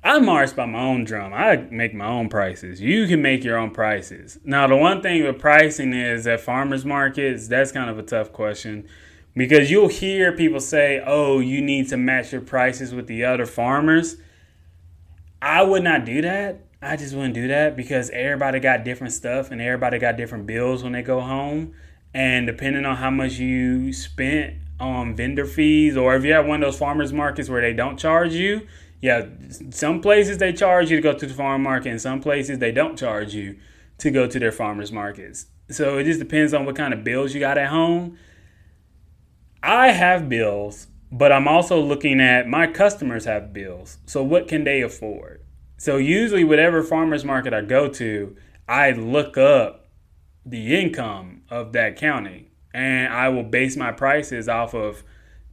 I 0.08 0.20
march 0.20 0.56
by 0.56 0.66
my 0.66 0.80
own 0.80 1.04
drum. 1.04 1.34
I 1.34 1.58
make 1.70 1.94
my 1.94 2.08
own 2.08 2.30
prices. 2.30 2.80
You 2.80 3.08
can 3.08 3.22
make 3.22 3.44
your 3.44 3.58
own 3.58 3.72
prices. 3.72 4.40
Now, 4.46 4.66
the 4.66 4.78
one 4.78 5.02
thing 5.02 5.26
with 5.26 5.38
pricing 5.38 5.92
is 5.92 6.26
at 6.28 6.40
farmers 6.40 6.86
markets, 6.86 7.50
that's 7.50 7.74
kind 7.74 7.90
of 7.90 8.00
a 8.00 8.04
tough 8.04 8.32
question 8.32 8.88
because 9.36 9.70
you'll 9.70 9.90
hear 9.90 10.32
people 10.32 10.62
say, 10.62 11.04
oh, 11.06 11.40
you 11.40 11.62
need 11.62 11.90
to 11.90 11.98
match 11.98 12.32
your 12.32 12.40
prices 12.40 12.94
with 12.94 13.08
the 13.08 13.26
other 13.26 13.46
farmers. 13.46 14.16
I 15.42 15.64
would 15.64 15.84
not 15.84 16.06
do 16.06 16.22
that. 16.22 16.62
I 16.82 16.96
just 16.96 17.14
wouldn't 17.14 17.34
do 17.34 17.50
that 17.50 17.76
because 17.76 18.10
everybody 18.12 18.62
got 18.62 18.86
different 18.86 19.12
stuff 19.12 19.52
and 19.52 19.62
everybody 19.62 20.00
got 20.00 20.16
different 20.16 20.48
bills 20.48 20.84
when 20.84 20.94
they 20.94 21.02
go 21.02 21.20
home. 21.20 21.74
And 22.14 22.48
depending 22.48 22.86
on 22.86 22.96
how 22.96 23.10
much 23.10 23.34
you 23.34 23.92
spent 23.92 24.56
on 24.80 25.18
vendor 25.18 25.46
fees, 25.46 25.98
or 25.98 26.16
if 26.16 26.24
you 26.24 26.32
have 26.32 26.46
one 26.46 26.64
of 26.64 26.68
those 26.68 26.80
farmers 26.80 27.12
markets 27.12 27.50
where 27.50 27.62
they 27.62 27.74
don't 27.74 27.98
charge 27.98 28.32
you, 28.32 28.68
yeah, 29.00 29.28
some 29.70 30.02
places 30.02 30.40
they 30.40 30.54
charge 30.54 30.90
you 30.90 30.98
to 30.98 31.02
go 31.02 31.14
to 31.14 31.26
the 31.26 31.34
farm 31.34 31.64
market, 31.64 31.90
and 31.90 32.02
some 32.02 32.22
places 32.22 32.60
they 32.60 32.72
don't 32.72 32.98
charge 32.98 33.34
you 33.34 33.58
to 34.00 34.12
go 34.12 34.28
to 34.28 34.40
their 34.40 34.52
farmers 34.52 34.92
markets. 34.92 35.48
So 35.70 35.98
it 35.98 36.06
just 36.06 36.20
depends 36.20 36.54
on 36.54 36.66
what 36.66 36.76
kind 36.76 36.94
of 36.94 37.04
bills 37.04 37.34
you 37.34 37.40
got 37.40 37.58
at 37.58 37.68
home. 37.68 38.18
I 39.62 39.92
have 39.92 40.30
bills, 40.30 40.88
but 41.12 41.32
I'm 41.32 41.48
also 41.48 41.80
looking 41.80 42.20
at 42.22 42.48
my 42.48 42.68
customers 42.68 43.26
have 43.26 43.54
bills. 43.54 43.98
So 44.06 44.24
what 44.24 44.48
can 44.48 44.64
they 44.64 44.82
afford? 44.82 45.44
So 45.78 45.98
usually, 45.98 46.44
whatever 46.44 46.82
farmers 46.82 47.24
market 47.24 47.54
I 47.54 47.62
go 47.62 47.88
to, 47.90 48.36
I 48.68 48.92
look 48.92 49.38
up 49.38 49.88
the 50.44 50.76
income 50.76 51.44
of 51.50 51.74
that 51.74 51.98
county, 51.98 52.50
and 52.74 53.14
I 53.14 53.30
will 53.30 53.44
base 53.44 53.78
my 53.78 53.92
prices 53.92 54.50
off 54.50 54.74
of 54.74 55.04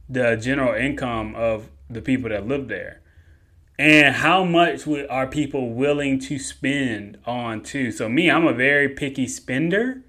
the 0.09 0.35
general 0.35 0.73
income 0.73 1.35
of 1.35 1.69
the 1.89 2.01
people 2.01 2.29
that 2.29 2.47
live 2.47 2.67
there 2.69 3.01
and 3.77 4.15
how 4.15 4.43
much 4.43 4.87
are 4.87 5.27
people 5.27 5.73
willing 5.73 6.19
to 6.19 6.39
spend 6.39 7.17
on 7.25 7.61
too? 7.61 7.91
So 7.91 8.07
me 8.09 8.29
i'm 8.29 8.47
a 8.47 8.53
very 8.53 8.89
picky 8.89 9.27
spender. 9.27 10.01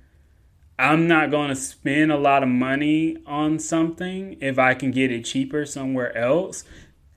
I'm 0.79 1.09
not 1.09 1.31
going 1.31 1.49
to 1.49 1.57
spend 1.57 2.13
a 2.13 2.19
lot 2.19 2.43
of 2.43 2.51
money 2.51 3.17
on 3.27 3.59
something 3.59 4.37
if 4.41 4.59
i 4.59 4.75
can 4.75 4.91
get 4.91 5.11
it 5.11 5.25
cheaper 5.25 5.65
somewhere 5.67 6.17
else. 6.17 6.65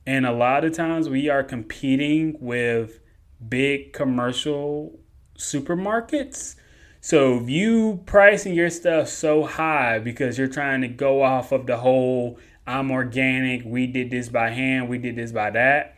And 0.06 0.26
a 0.26 0.32
lot 0.32 0.66
of 0.66 0.74
times 0.74 1.08
we 1.08 1.30
are 1.30 1.44
competing 1.44 2.36
with 2.40 3.00
big 3.48 3.94
commercial 3.94 5.00
supermarkets. 5.38 6.56
So 7.02 7.38
if 7.38 7.50
you 7.50 8.02
pricing 8.06 8.54
your 8.54 8.70
stuff 8.70 9.08
so 9.08 9.44
high 9.44 10.00
because 10.00 10.38
you're 10.38 10.48
trying 10.48 10.82
to 10.82 10.88
go 10.88 11.22
off 11.22 11.52
of 11.52 11.66
the 11.66 11.78
whole 11.78 12.40
i'm 12.68 12.92
organic 12.92 13.64
we 13.66 13.88
did 13.88 14.12
this 14.12 14.30
by 14.30 14.50
hand 14.50 14.90
we 14.90 14.98
did 14.98 15.16
this 15.16 15.32
by 15.32 15.50
that 15.50 15.96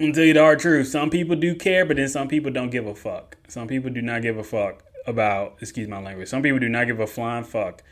and 0.00 0.14
tell 0.14 0.24
you 0.24 0.32
the 0.32 0.40
hard 0.40 0.58
truth, 0.58 0.88
some 0.88 1.10
people 1.10 1.36
do 1.36 1.54
care, 1.54 1.84
but 1.84 1.98
then 1.98 2.08
some 2.08 2.26
people 2.26 2.50
don't 2.50 2.70
give 2.70 2.86
a 2.86 2.94
fuck. 2.94 3.36
Some 3.48 3.68
people 3.68 3.90
do 3.90 4.00
not 4.00 4.22
give 4.22 4.38
a 4.38 4.42
fuck 4.42 4.82
about, 5.06 5.58
excuse 5.60 5.88
my 5.88 6.00
language, 6.00 6.28
some 6.28 6.42
people 6.42 6.58
do 6.58 6.68
not 6.68 6.86
give 6.86 7.00
a 7.00 7.06
flying 7.06 7.44
fuck 7.44 7.82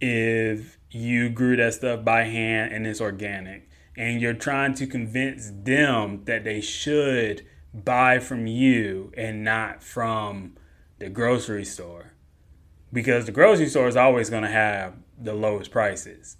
if 0.00 0.78
you 0.90 1.28
grew 1.28 1.56
that 1.56 1.74
stuff 1.74 2.04
by 2.04 2.24
hand 2.24 2.72
and 2.72 2.86
it's 2.86 3.00
organic. 3.00 3.68
And 3.96 4.20
you're 4.20 4.32
trying 4.32 4.74
to 4.74 4.86
convince 4.86 5.50
them 5.50 6.24
that 6.24 6.44
they 6.44 6.60
should 6.60 7.44
buy 7.74 8.18
from 8.20 8.46
you 8.46 9.12
and 9.16 9.44
not 9.44 9.82
from 9.82 10.56
the 10.98 11.10
grocery 11.10 11.64
store. 11.64 12.14
Because 12.92 13.26
the 13.26 13.32
grocery 13.32 13.68
store 13.68 13.88
is 13.88 13.96
always 13.96 14.30
going 14.30 14.44
to 14.44 14.48
have 14.48 14.94
the 15.20 15.34
lowest 15.34 15.70
prices 15.70 16.38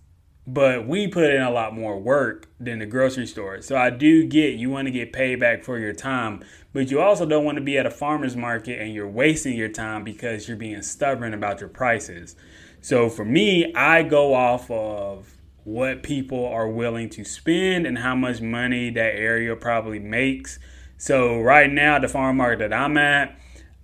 but 0.51 0.89
we 0.89 1.07
put 1.07 1.31
in 1.31 1.43
a 1.43 1.51
lot 1.51 1.75
more 1.75 1.99
work 2.01 2.49
than 2.59 2.79
the 2.79 2.87
grocery 2.87 3.27
store. 3.27 3.61
So 3.61 3.77
I 3.77 3.91
do 3.91 4.25
get 4.25 4.55
you 4.55 4.71
want 4.71 4.87
to 4.87 4.91
get 4.91 5.13
paid 5.13 5.39
back 5.41 5.63
for 5.63 5.79
your 5.79 5.93
time, 5.93 6.43
but 6.73 6.91
you 6.91 7.01
also 7.01 7.27
don't 7.27 7.45
want 7.45 7.59
to 7.59 7.65
be 7.65 7.77
at 7.77 7.85
a 7.85 7.91
farmer's 7.91 8.35
market 8.35 8.81
and 8.81 8.95
you're 8.95 9.07
wasting 9.07 9.59
your 9.59 9.69
time 9.69 10.05
because 10.05 10.49
you're 10.49 10.57
being 10.57 10.81
stubborn 10.81 11.35
about 11.35 11.61
your 11.61 11.69
prices. 11.69 12.35
So 12.81 13.11
for 13.11 13.27
me, 13.27 13.75
I 13.75 14.03
go 14.05 14.33
off 14.33 14.71
of 14.71 15.31
what 15.65 16.03
people 16.03 16.47
are 16.47 16.67
willing 16.67 17.11
to 17.11 17.25
spend 17.25 17.87
and 17.87 17.99
how 17.99 18.15
much 18.15 18.41
money 18.41 18.89
that 18.89 19.17
area 19.17 19.55
probably 19.55 19.99
makes. 19.99 20.59
So 20.97 21.39
right 21.43 21.71
now, 21.71 21.99
the 21.99 22.09
farm 22.09 22.39
market 22.39 22.71
that 22.71 22.73
I'm 22.73 22.97
at, 22.97 23.39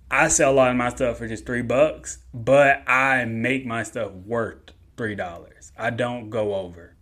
I 0.09 0.29
sell 0.29 0.51
a 0.51 0.55
lot 0.55 0.71
of 0.71 0.77
my 0.77 0.89
stuff 0.89 1.19
for 1.19 1.27
just 1.27 1.45
three 1.45 1.61
bucks, 1.61 2.17
but 2.33 2.81
I 2.89 3.25
make 3.25 3.67
my 3.67 3.83
stuff 3.83 4.11
worth 4.13 4.71
three 4.97 5.15
dollars. 5.15 5.71
I 5.77 5.89
don't 5.91 6.29
go 6.29 6.55
over. 6.55 6.95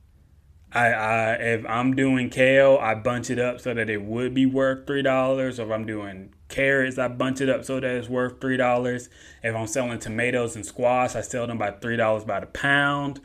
I, 0.71 0.87
I 0.87 1.33
if 1.33 1.65
I'm 1.67 1.95
doing 1.95 2.29
kale, 2.29 2.77
I 2.81 2.95
bunch 2.95 3.29
it 3.29 3.39
up 3.39 3.61
so 3.61 3.73
that 3.73 3.89
it 3.89 4.01
would 4.03 4.33
be 4.33 4.45
worth 4.45 4.87
three 4.87 5.03
dollars. 5.03 5.59
If 5.59 5.69
I'm 5.69 5.85
doing 5.85 6.33
carrots, 6.49 6.97
I 6.97 7.07
bunch 7.09 7.41
it 7.41 7.49
up 7.49 7.65
so 7.65 7.79
that 7.79 7.95
it's 7.95 8.09
worth 8.09 8.41
three 8.41 8.57
dollars. 8.57 9.09
If 9.43 9.55
I'm 9.55 9.67
selling 9.67 9.99
tomatoes 9.99 10.55
and 10.55 10.65
squash, 10.65 11.15
I 11.15 11.21
sell 11.21 11.47
them 11.47 11.57
by 11.59 11.71
three 11.71 11.97
dollars 11.97 12.25
by 12.25 12.39
the 12.39 12.47
pound. 12.47 13.21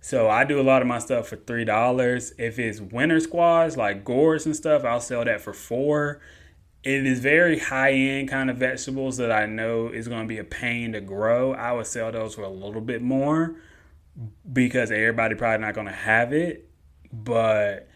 So 0.00 0.28
I 0.28 0.44
do 0.44 0.60
a 0.60 0.62
lot 0.62 0.82
of 0.82 0.88
my 0.88 0.98
stuff 0.98 1.28
for 1.28 1.36
three 1.36 1.64
dollars. 1.64 2.32
If 2.38 2.58
it's 2.58 2.80
winter 2.80 3.20
squash 3.20 3.76
like 3.76 4.04
gourds 4.04 4.46
and 4.46 4.54
stuff, 4.56 4.84
I'll 4.84 5.00
sell 5.00 5.24
that 5.24 5.40
for 5.40 5.52
four. 5.52 6.20
it 6.84 7.06
is 7.06 7.20
very 7.20 7.58
high 7.58 7.92
end 7.92 8.28
kind 8.28 8.50
of 8.50 8.56
vegetables 8.58 9.16
that 9.18 9.30
I 9.30 9.46
know 9.46 9.88
is 9.88 10.08
going 10.08 10.22
to 10.22 10.28
be 10.28 10.38
a 10.38 10.44
pain 10.44 10.92
to 10.92 11.00
grow. 11.00 11.52
I 11.54 11.72
would 11.72 11.86
sell 11.86 12.10
those 12.12 12.34
for 12.34 12.42
a 12.42 12.48
little 12.48 12.80
bit 12.80 13.02
more 13.02 13.56
because 14.52 14.90
everybody 14.90 15.34
probably 15.34 15.64
not 15.64 15.74
to 15.74 15.90
have 15.90 16.32
it, 16.32 16.68
but 17.12 17.88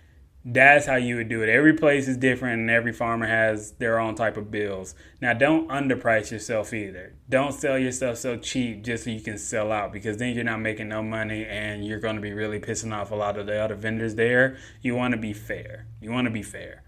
that's 0.49 0.87
how 0.87 0.95
you 0.95 1.17
would 1.17 1.29
do 1.29 1.43
it. 1.43 1.49
Every 1.49 1.75
place 1.75 2.07
is 2.07 2.17
different 2.17 2.61
and 2.61 2.71
every 2.71 2.93
farmer 2.93 3.27
has 3.27 3.73
their 3.73 3.99
own 3.99 4.15
type 4.15 4.37
of 4.37 4.51
bills. 4.51 4.95
Now, 5.21 5.33
don't 5.33 5.69
underprice 5.69 6.31
yourself 6.31 6.73
either. 6.73 7.17
Don't 7.29 7.53
sell 7.53 7.77
yourself 7.77 8.19
so 8.19 8.37
cheap 8.37 8.85
just 8.85 9.05
so 9.05 9.11
you 9.11 9.21
can 9.21 9.39
sell 9.39 9.73
out 9.73 9.93
because 9.93 10.19
then 10.19 10.35
you're 10.35 10.45
not 10.45 10.61
making 10.61 10.89
no 10.89 11.03
money 11.03 11.45
and 11.45 11.85
you're 11.85 11.99
going 11.99 12.15
to 12.15 12.23
be 12.23 12.33
really 12.33 12.61
pissing 12.61 12.95
off 12.95 13.11
a 13.11 13.17
lot 13.17 13.37
of 13.37 13.47
the 13.47 13.61
other 13.61 13.75
vendors 13.75 14.15
there. 14.15 14.57
You 14.81 14.95
want 14.95 15.13
to 15.13 15.19
be 15.19 15.33
fair. 15.33 15.89
You 16.01 16.13
want 16.13 16.27
to 16.27 16.33
be 16.33 16.43
fair. 16.43 16.85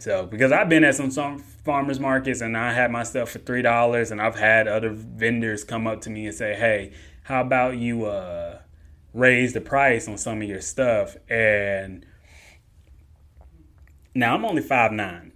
So, 0.00 0.26
because 0.26 0.52
I've 0.52 0.68
been 0.68 0.84
at 0.84 0.94
some, 0.94 1.10
some 1.10 1.38
farmers 1.38 1.98
markets 1.98 2.40
and 2.40 2.56
I 2.56 2.72
had 2.72 2.90
my 2.92 3.02
stuff 3.02 3.30
for 3.30 3.40
three 3.40 3.62
dollars, 3.62 4.12
and 4.12 4.20
I've 4.20 4.36
had 4.36 4.68
other 4.68 4.90
vendors 4.90 5.64
come 5.64 5.88
up 5.88 6.02
to 6.02 6.10
me 6.10 6.26
and 6.26 6.34
say, 6.34 6.54
"Hey, 6.54 6.92
how 7.24 7.40
about 7.40 7.78
you 7.78 8.06
uh, 8.06 8.60
raise 9.18 9.52
the 9.52 9.60
price 9.60 10.08
on 10.08 10.16
some 10.18 10.42
of 10.42 10.48
your 10.48 10.60
stuff?" 10.60 11.16
And 11.28 12.06
now 14.14 14.34
I'm 14.34 14.44
only 14.44 14.62
five 14.62 14.92
nine, 14.92 15.32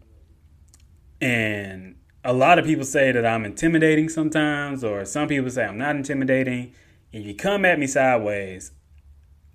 and 1.21 1.97
a 2.25 2.33
lot 2.33 2.59
of 2.59 2.65
people 2.65 2.85
say 2.85 3.13
that 3.13 3.27
I'm 3.27 3.45
intimidating 3.45 4.09
sometimes, 4.09 4.85
or 4.85 5.05
some 5.05 5.29
people 5.29 5.51
say 5.51 5.65
I'm 5.65 5.79
not 5.79 5.97
intimidating. 5.97 6.73
If 7.13 7.27
you 7.27 7.35
come 7.35 7.65
at 7.65 7.79
me 7.79 7.87
sideways, 7.87 8.73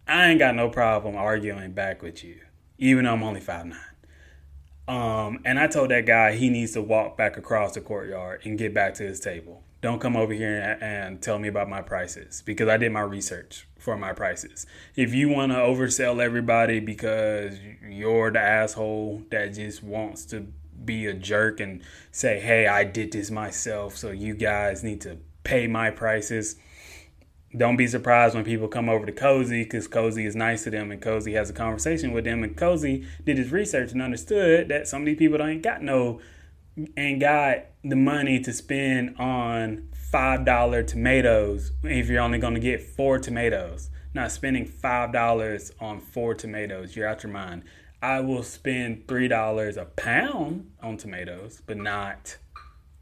I 0.08 0.28
ain't 0.28 0.40
got 0.40 0.56
no 0.56 0.70
problem 0.70 1.16
arguing 1.16 1.72
back 1.72 2.02
with 2.02 2.24
you, 2.24 2.42
even 2.78 3.06
though 3.06 3.14
I'm 3.14 3.24
only 3.24 3.42
five 3.42 3.66
nine. 3.66 3.80
Um, 4.88 5.40
and 5.44 5.60
I 5.60 5.68
told 5.68 5.92
that 5.92 6.06
guy 6.06 6.36
he 6.36 6.50
needs 6.50 6.72
to 6.74 6.82
walk 6.82 7.18
back 7.18 7.36
across 7.36 7.74
the 7.74 7.82
courtyard 7.82 8.42
and 8.46 8.58
get 8.58 8.74
back 8.74 8.94
to 8.96 9.04
his 9.04 9.20
table. 9.20 9.64
Don't 9.82 10.00
come 10.00 10.16
over 10.16 10.34
here 10.34 10.78
and 10.82 11.22
tell 11.22 11.40
me 11.40 11.50
about 11.50 11.70
my 11.70 11.82
prices 11.82 12.42
because 12.46 12.70
I 12.70 12.78
did 12.78 12.92
my 12.92 13.02
research 13.02 13.68
for 13.88 13.98
my 13.98 14.12
prices. 14.12 14.66
If 14.98 15.14
you 15.14 15.30
want 15.30 15.54
to 15.54 15.58
oversell 15.60 16.22
everybody 16.22 16.82
because 16.82 17.58
you're 17.88 18.32
the 18.32 18.42
asshole 18.42 19.24
that 19.32 19.54
just 19.54 19.82
wants 19.82 20.26
to 20.26 20.46
be 20.84 21.06
a 21.06 21.14
jerk 21.14 21.62
and 21.62 21.82
say, 22.12 22.42
hey, 22.42 22.68
I 22.68 22.84
did 22.84 23.14
this 23.14 23.32
myself, 23.32 23.96
so 23.96 24.12
you 24.12 24.34
guys 24.34 24.84
need 24.84 25.00
to 25.02 25.20
pay 25.46 25.68
my 25.68 25.90
prices 25.90 26.58
don't 27.56 27.78
be 27.78 27.88
surprised 27.88 28.36
when 28.36 28.44
people 28.44 28.68
come 28.68 28.90
over 28.90 29.06
to 29.06 29.12
Cozy 29.14 29.64
because 29.64 29.88
Cozy 29.88 30.26
is 30.26 30.36
nice 30.36 30.66
to 30.66 30.70
them 30.70 30.92
and 30.92 31.02
Cozy 31.02 31.34
has 31.34 31.50
a 31.50 31.54
conversation 31.54 32.12
with 32.12 32.26
them. 32.26 32.44
And 32.44 32.58
Cozy 32.58 33.08
did 33.24 33.38
his 33.38 33.54
research 33.54 33.94
and 33.94 34.02
understood 34.02 34.68
that 34.68 34.86
some 34.86 35.04
of 35.04 35.06
these 35.06 35.18
people 35.18 35.42
ain't 35.42 35.64
got 35.64 35.82
no, 35.82 36.20
ain't 36.98 37.22
got 37.22 37.68
the 37.86 37.96
money 37.96 38.42
to 38.42 38.52
spend 38.52 39.16
on 39.18 39.88
$5 40.18 40.88
tomatoes 40.88 41.74
if 41.84 42.10
you're 42.10 42.22
only 42.22 42.40
going 42.40 42.56
to 42.56 42.60
get 42.60 42.82
four 42.82 43.20
tomatoes. 43.20 43.92
Not 44.16 44.32
spending 44.32 44.66
$5 44.66 45.72
on 45.80 46.00
four 46.00 46.34
tomatoes. 46.34 46.96
You're 46.96 47.08
out 47.08 47.22
your 47.22 47.32
mind. 47.32 47.64
I 48.02 48.22
will 48.22 48.42
spend 48.42 49.06
$3 49.06 49.78
a 49.78 49.86
pound 49.86 50.72
on 50.82 50.98
tomatoes, 50.98 51.62
but 51.68 51.78
not 51.78 52.38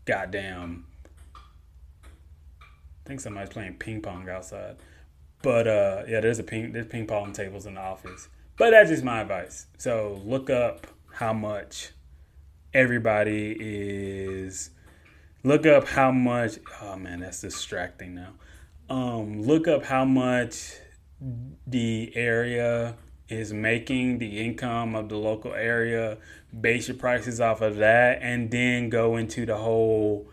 goddamn 0.03 0.88
I 3.05 3.07
think 3.07 3.22
somebody's 3.22 3.49
playing 3.49 3.76
ping 3.76 4.01
pong 4.01 4.28
outside. 4.28 4.78
But 5.41 5.68
uh, 5.68 6.03
yeah, 6.07 6.20
there's 6.22 6.39
a 6.39 6.43
ping 6.43 6.74
there's 6.74 6.88
ping 6.88 7.05
pong 7.05 7.34
tables 7.34 7.66
in 7.66 7.76
the 7.76 7.82
office. 7.82 8.28
But 8.57 8.72
that's 8.72 8.89
just 8.89 9.03
my 9.03 9.22
advice. 9.22 9.68
So 9.78 10.22
look 10.26 10.49
up 10.49 10.88
how 11.13 11.32
much 11.32 11.91
everybody 12.74 13.55
is. 13.57 14.72
Look 15.46 15.68
up 15.68 15.88
how 15.88 16.12
much. 16.12 16.58
Oh 16.82 16.96
man, 16.96 17.20
that's 17.20 17.41
distracting 17.41 18.16
now. 18.16 18.34
Um, 18.89 19.43
look 19.43 19.68
up 19.68 19.86
how 19.86 20.04
much 20.04 20.74
the 21.68 22.12
area 22.16 22.96
is 23.30 23.54
making, 23.54 24.18
the 24.18 24.39
income 24.39 24.96
of 24.96 25.08
the 25.08 25.18
local 25.18 25.54
area. 25.54 26.18
Base 26.60 26.88
your 26.88 26.98
prices 26.98 27.39
off 27.39 27.62
of 27.62 27.76
that, 27.76 28.24
and 28.24 28.50
then 28.50 28.89
go 28.89 29.18
into 29.18 29.46
the 29.46 29.58
whole 29.58 30.32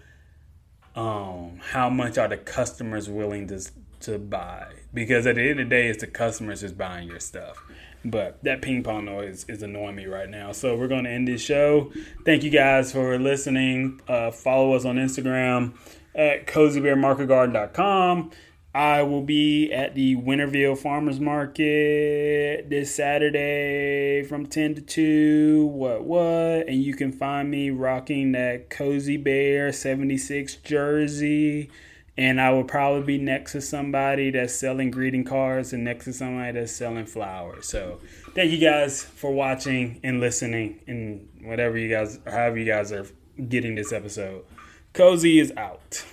um, 0.97 1.61
how 1.61 1.91
much 1.91 2.17
are 2.17 2.29
the 2.29 2.39
customers 2.39 3.11
willing 3.11 3.49
to 3.49 3.61
to 4.01 4.19
buy? 4.19 4.73
Because 4.95 5.27
at 5.27 5.35
the 5.35 5.43
end 5.43 5.61
of 5.61 5.69
the 5.69 5.77
day, 5.77 5.89
it's 5.89 6.01
the 6.01 6.07
customers 6.07 6.63
just 6.63 6.79
buying 6.79 7.09
your 7.09 7.21
stuff. 7.21 7.63
But 8.05 8.43
that 8.43 8.63
ping 8.63 8.83
pong 8.83 9.05
noise 9.05 9.45
is 9.49 9.63
annoying 9.63 9.97
me 9.97 10.07
right 10.07 10.29
now. 10.29 10.53
So 10.53 10.77
we're 10.77 10.89
going 10.89 11.05
to 11.05 11.11
end 11.11 11.29
this 11.29 11.41
show. 11.43 11.93
Thank 12.25 12.43
you 12.43 12.51
guys 12.51 12.93
for 12.93 13.19
listening. 13.19 14.01
Uh, 14.09 14.31
follow 14.31 14.75
us 14.75 14.85
on 14.85 14.97
Instagram 14.97 15.75
at 16.15 16.47
cozybearmarketgarden.com. 16.47 18.31
I 18.75 19.03
will 19.03 19.23
be 19.23 19.71
at 19.71 19.95
the 19.95 20.17
Winterville 20.17 20.79
Farmers 20.79 21.21
Market 21.21 22.71
this 22.71 22.95
Saturday 22.95 24.25
from 24.27 24.47
10 24.47 24.77
to 24.77 24.81
2. 24.81 25.67
What, 25.67 26.05
what? 26.05 26.69
And 26.69 26.83
you 26.83 26.95
can 26.95 27.13
find 27.13 27.51
me 27.51 27.69
rocking 27.69 28.33
that 28.33 28.71
Cozy 28.71 29.19
Bear 29.19 29.73
76 29.73 30.57
jersey. 30.57 31.71
And 32.19 32.41
I 32.41 32.51
will 32.51 32.65
probably 32.65 33.03
be 33.03 33.19
next 33.19 33.53
to 33.53 33.61
somebody 33.61 34.31
that's 34.31 34.55
selling 34.55 34.91
greeting 34.91 35.25
cards 35.25 35.73
and 35.73 35.83
next 35.83 36.05
to 36.05 36.13
somebody 36.13 36.53
that's 36.53 36.73
selling 36.73 37.07
flowers. 37.07 37.67
So 37.67 38.01
thank 38.35 38.51
you 38.53 38.59
guys 38.59 39.03
for 39.03 39.33
watching 39.33 39.99
and 40.03 40.21
listening 40.21 40.81
and 40.87 41.27
whatever 41.43 41.79
you 41.79 41.89
guys, 41.89 42.19
however 42.27 42.59
you 42.59 42.67
guys 42.67 42.93
are 42.93 43.07
getting 43.49 43.75
this 43.75 43.93
episode. 43.93 44.45
Cozy 44.93 45.41
is 45.41 45.53
out. 45.57 46.05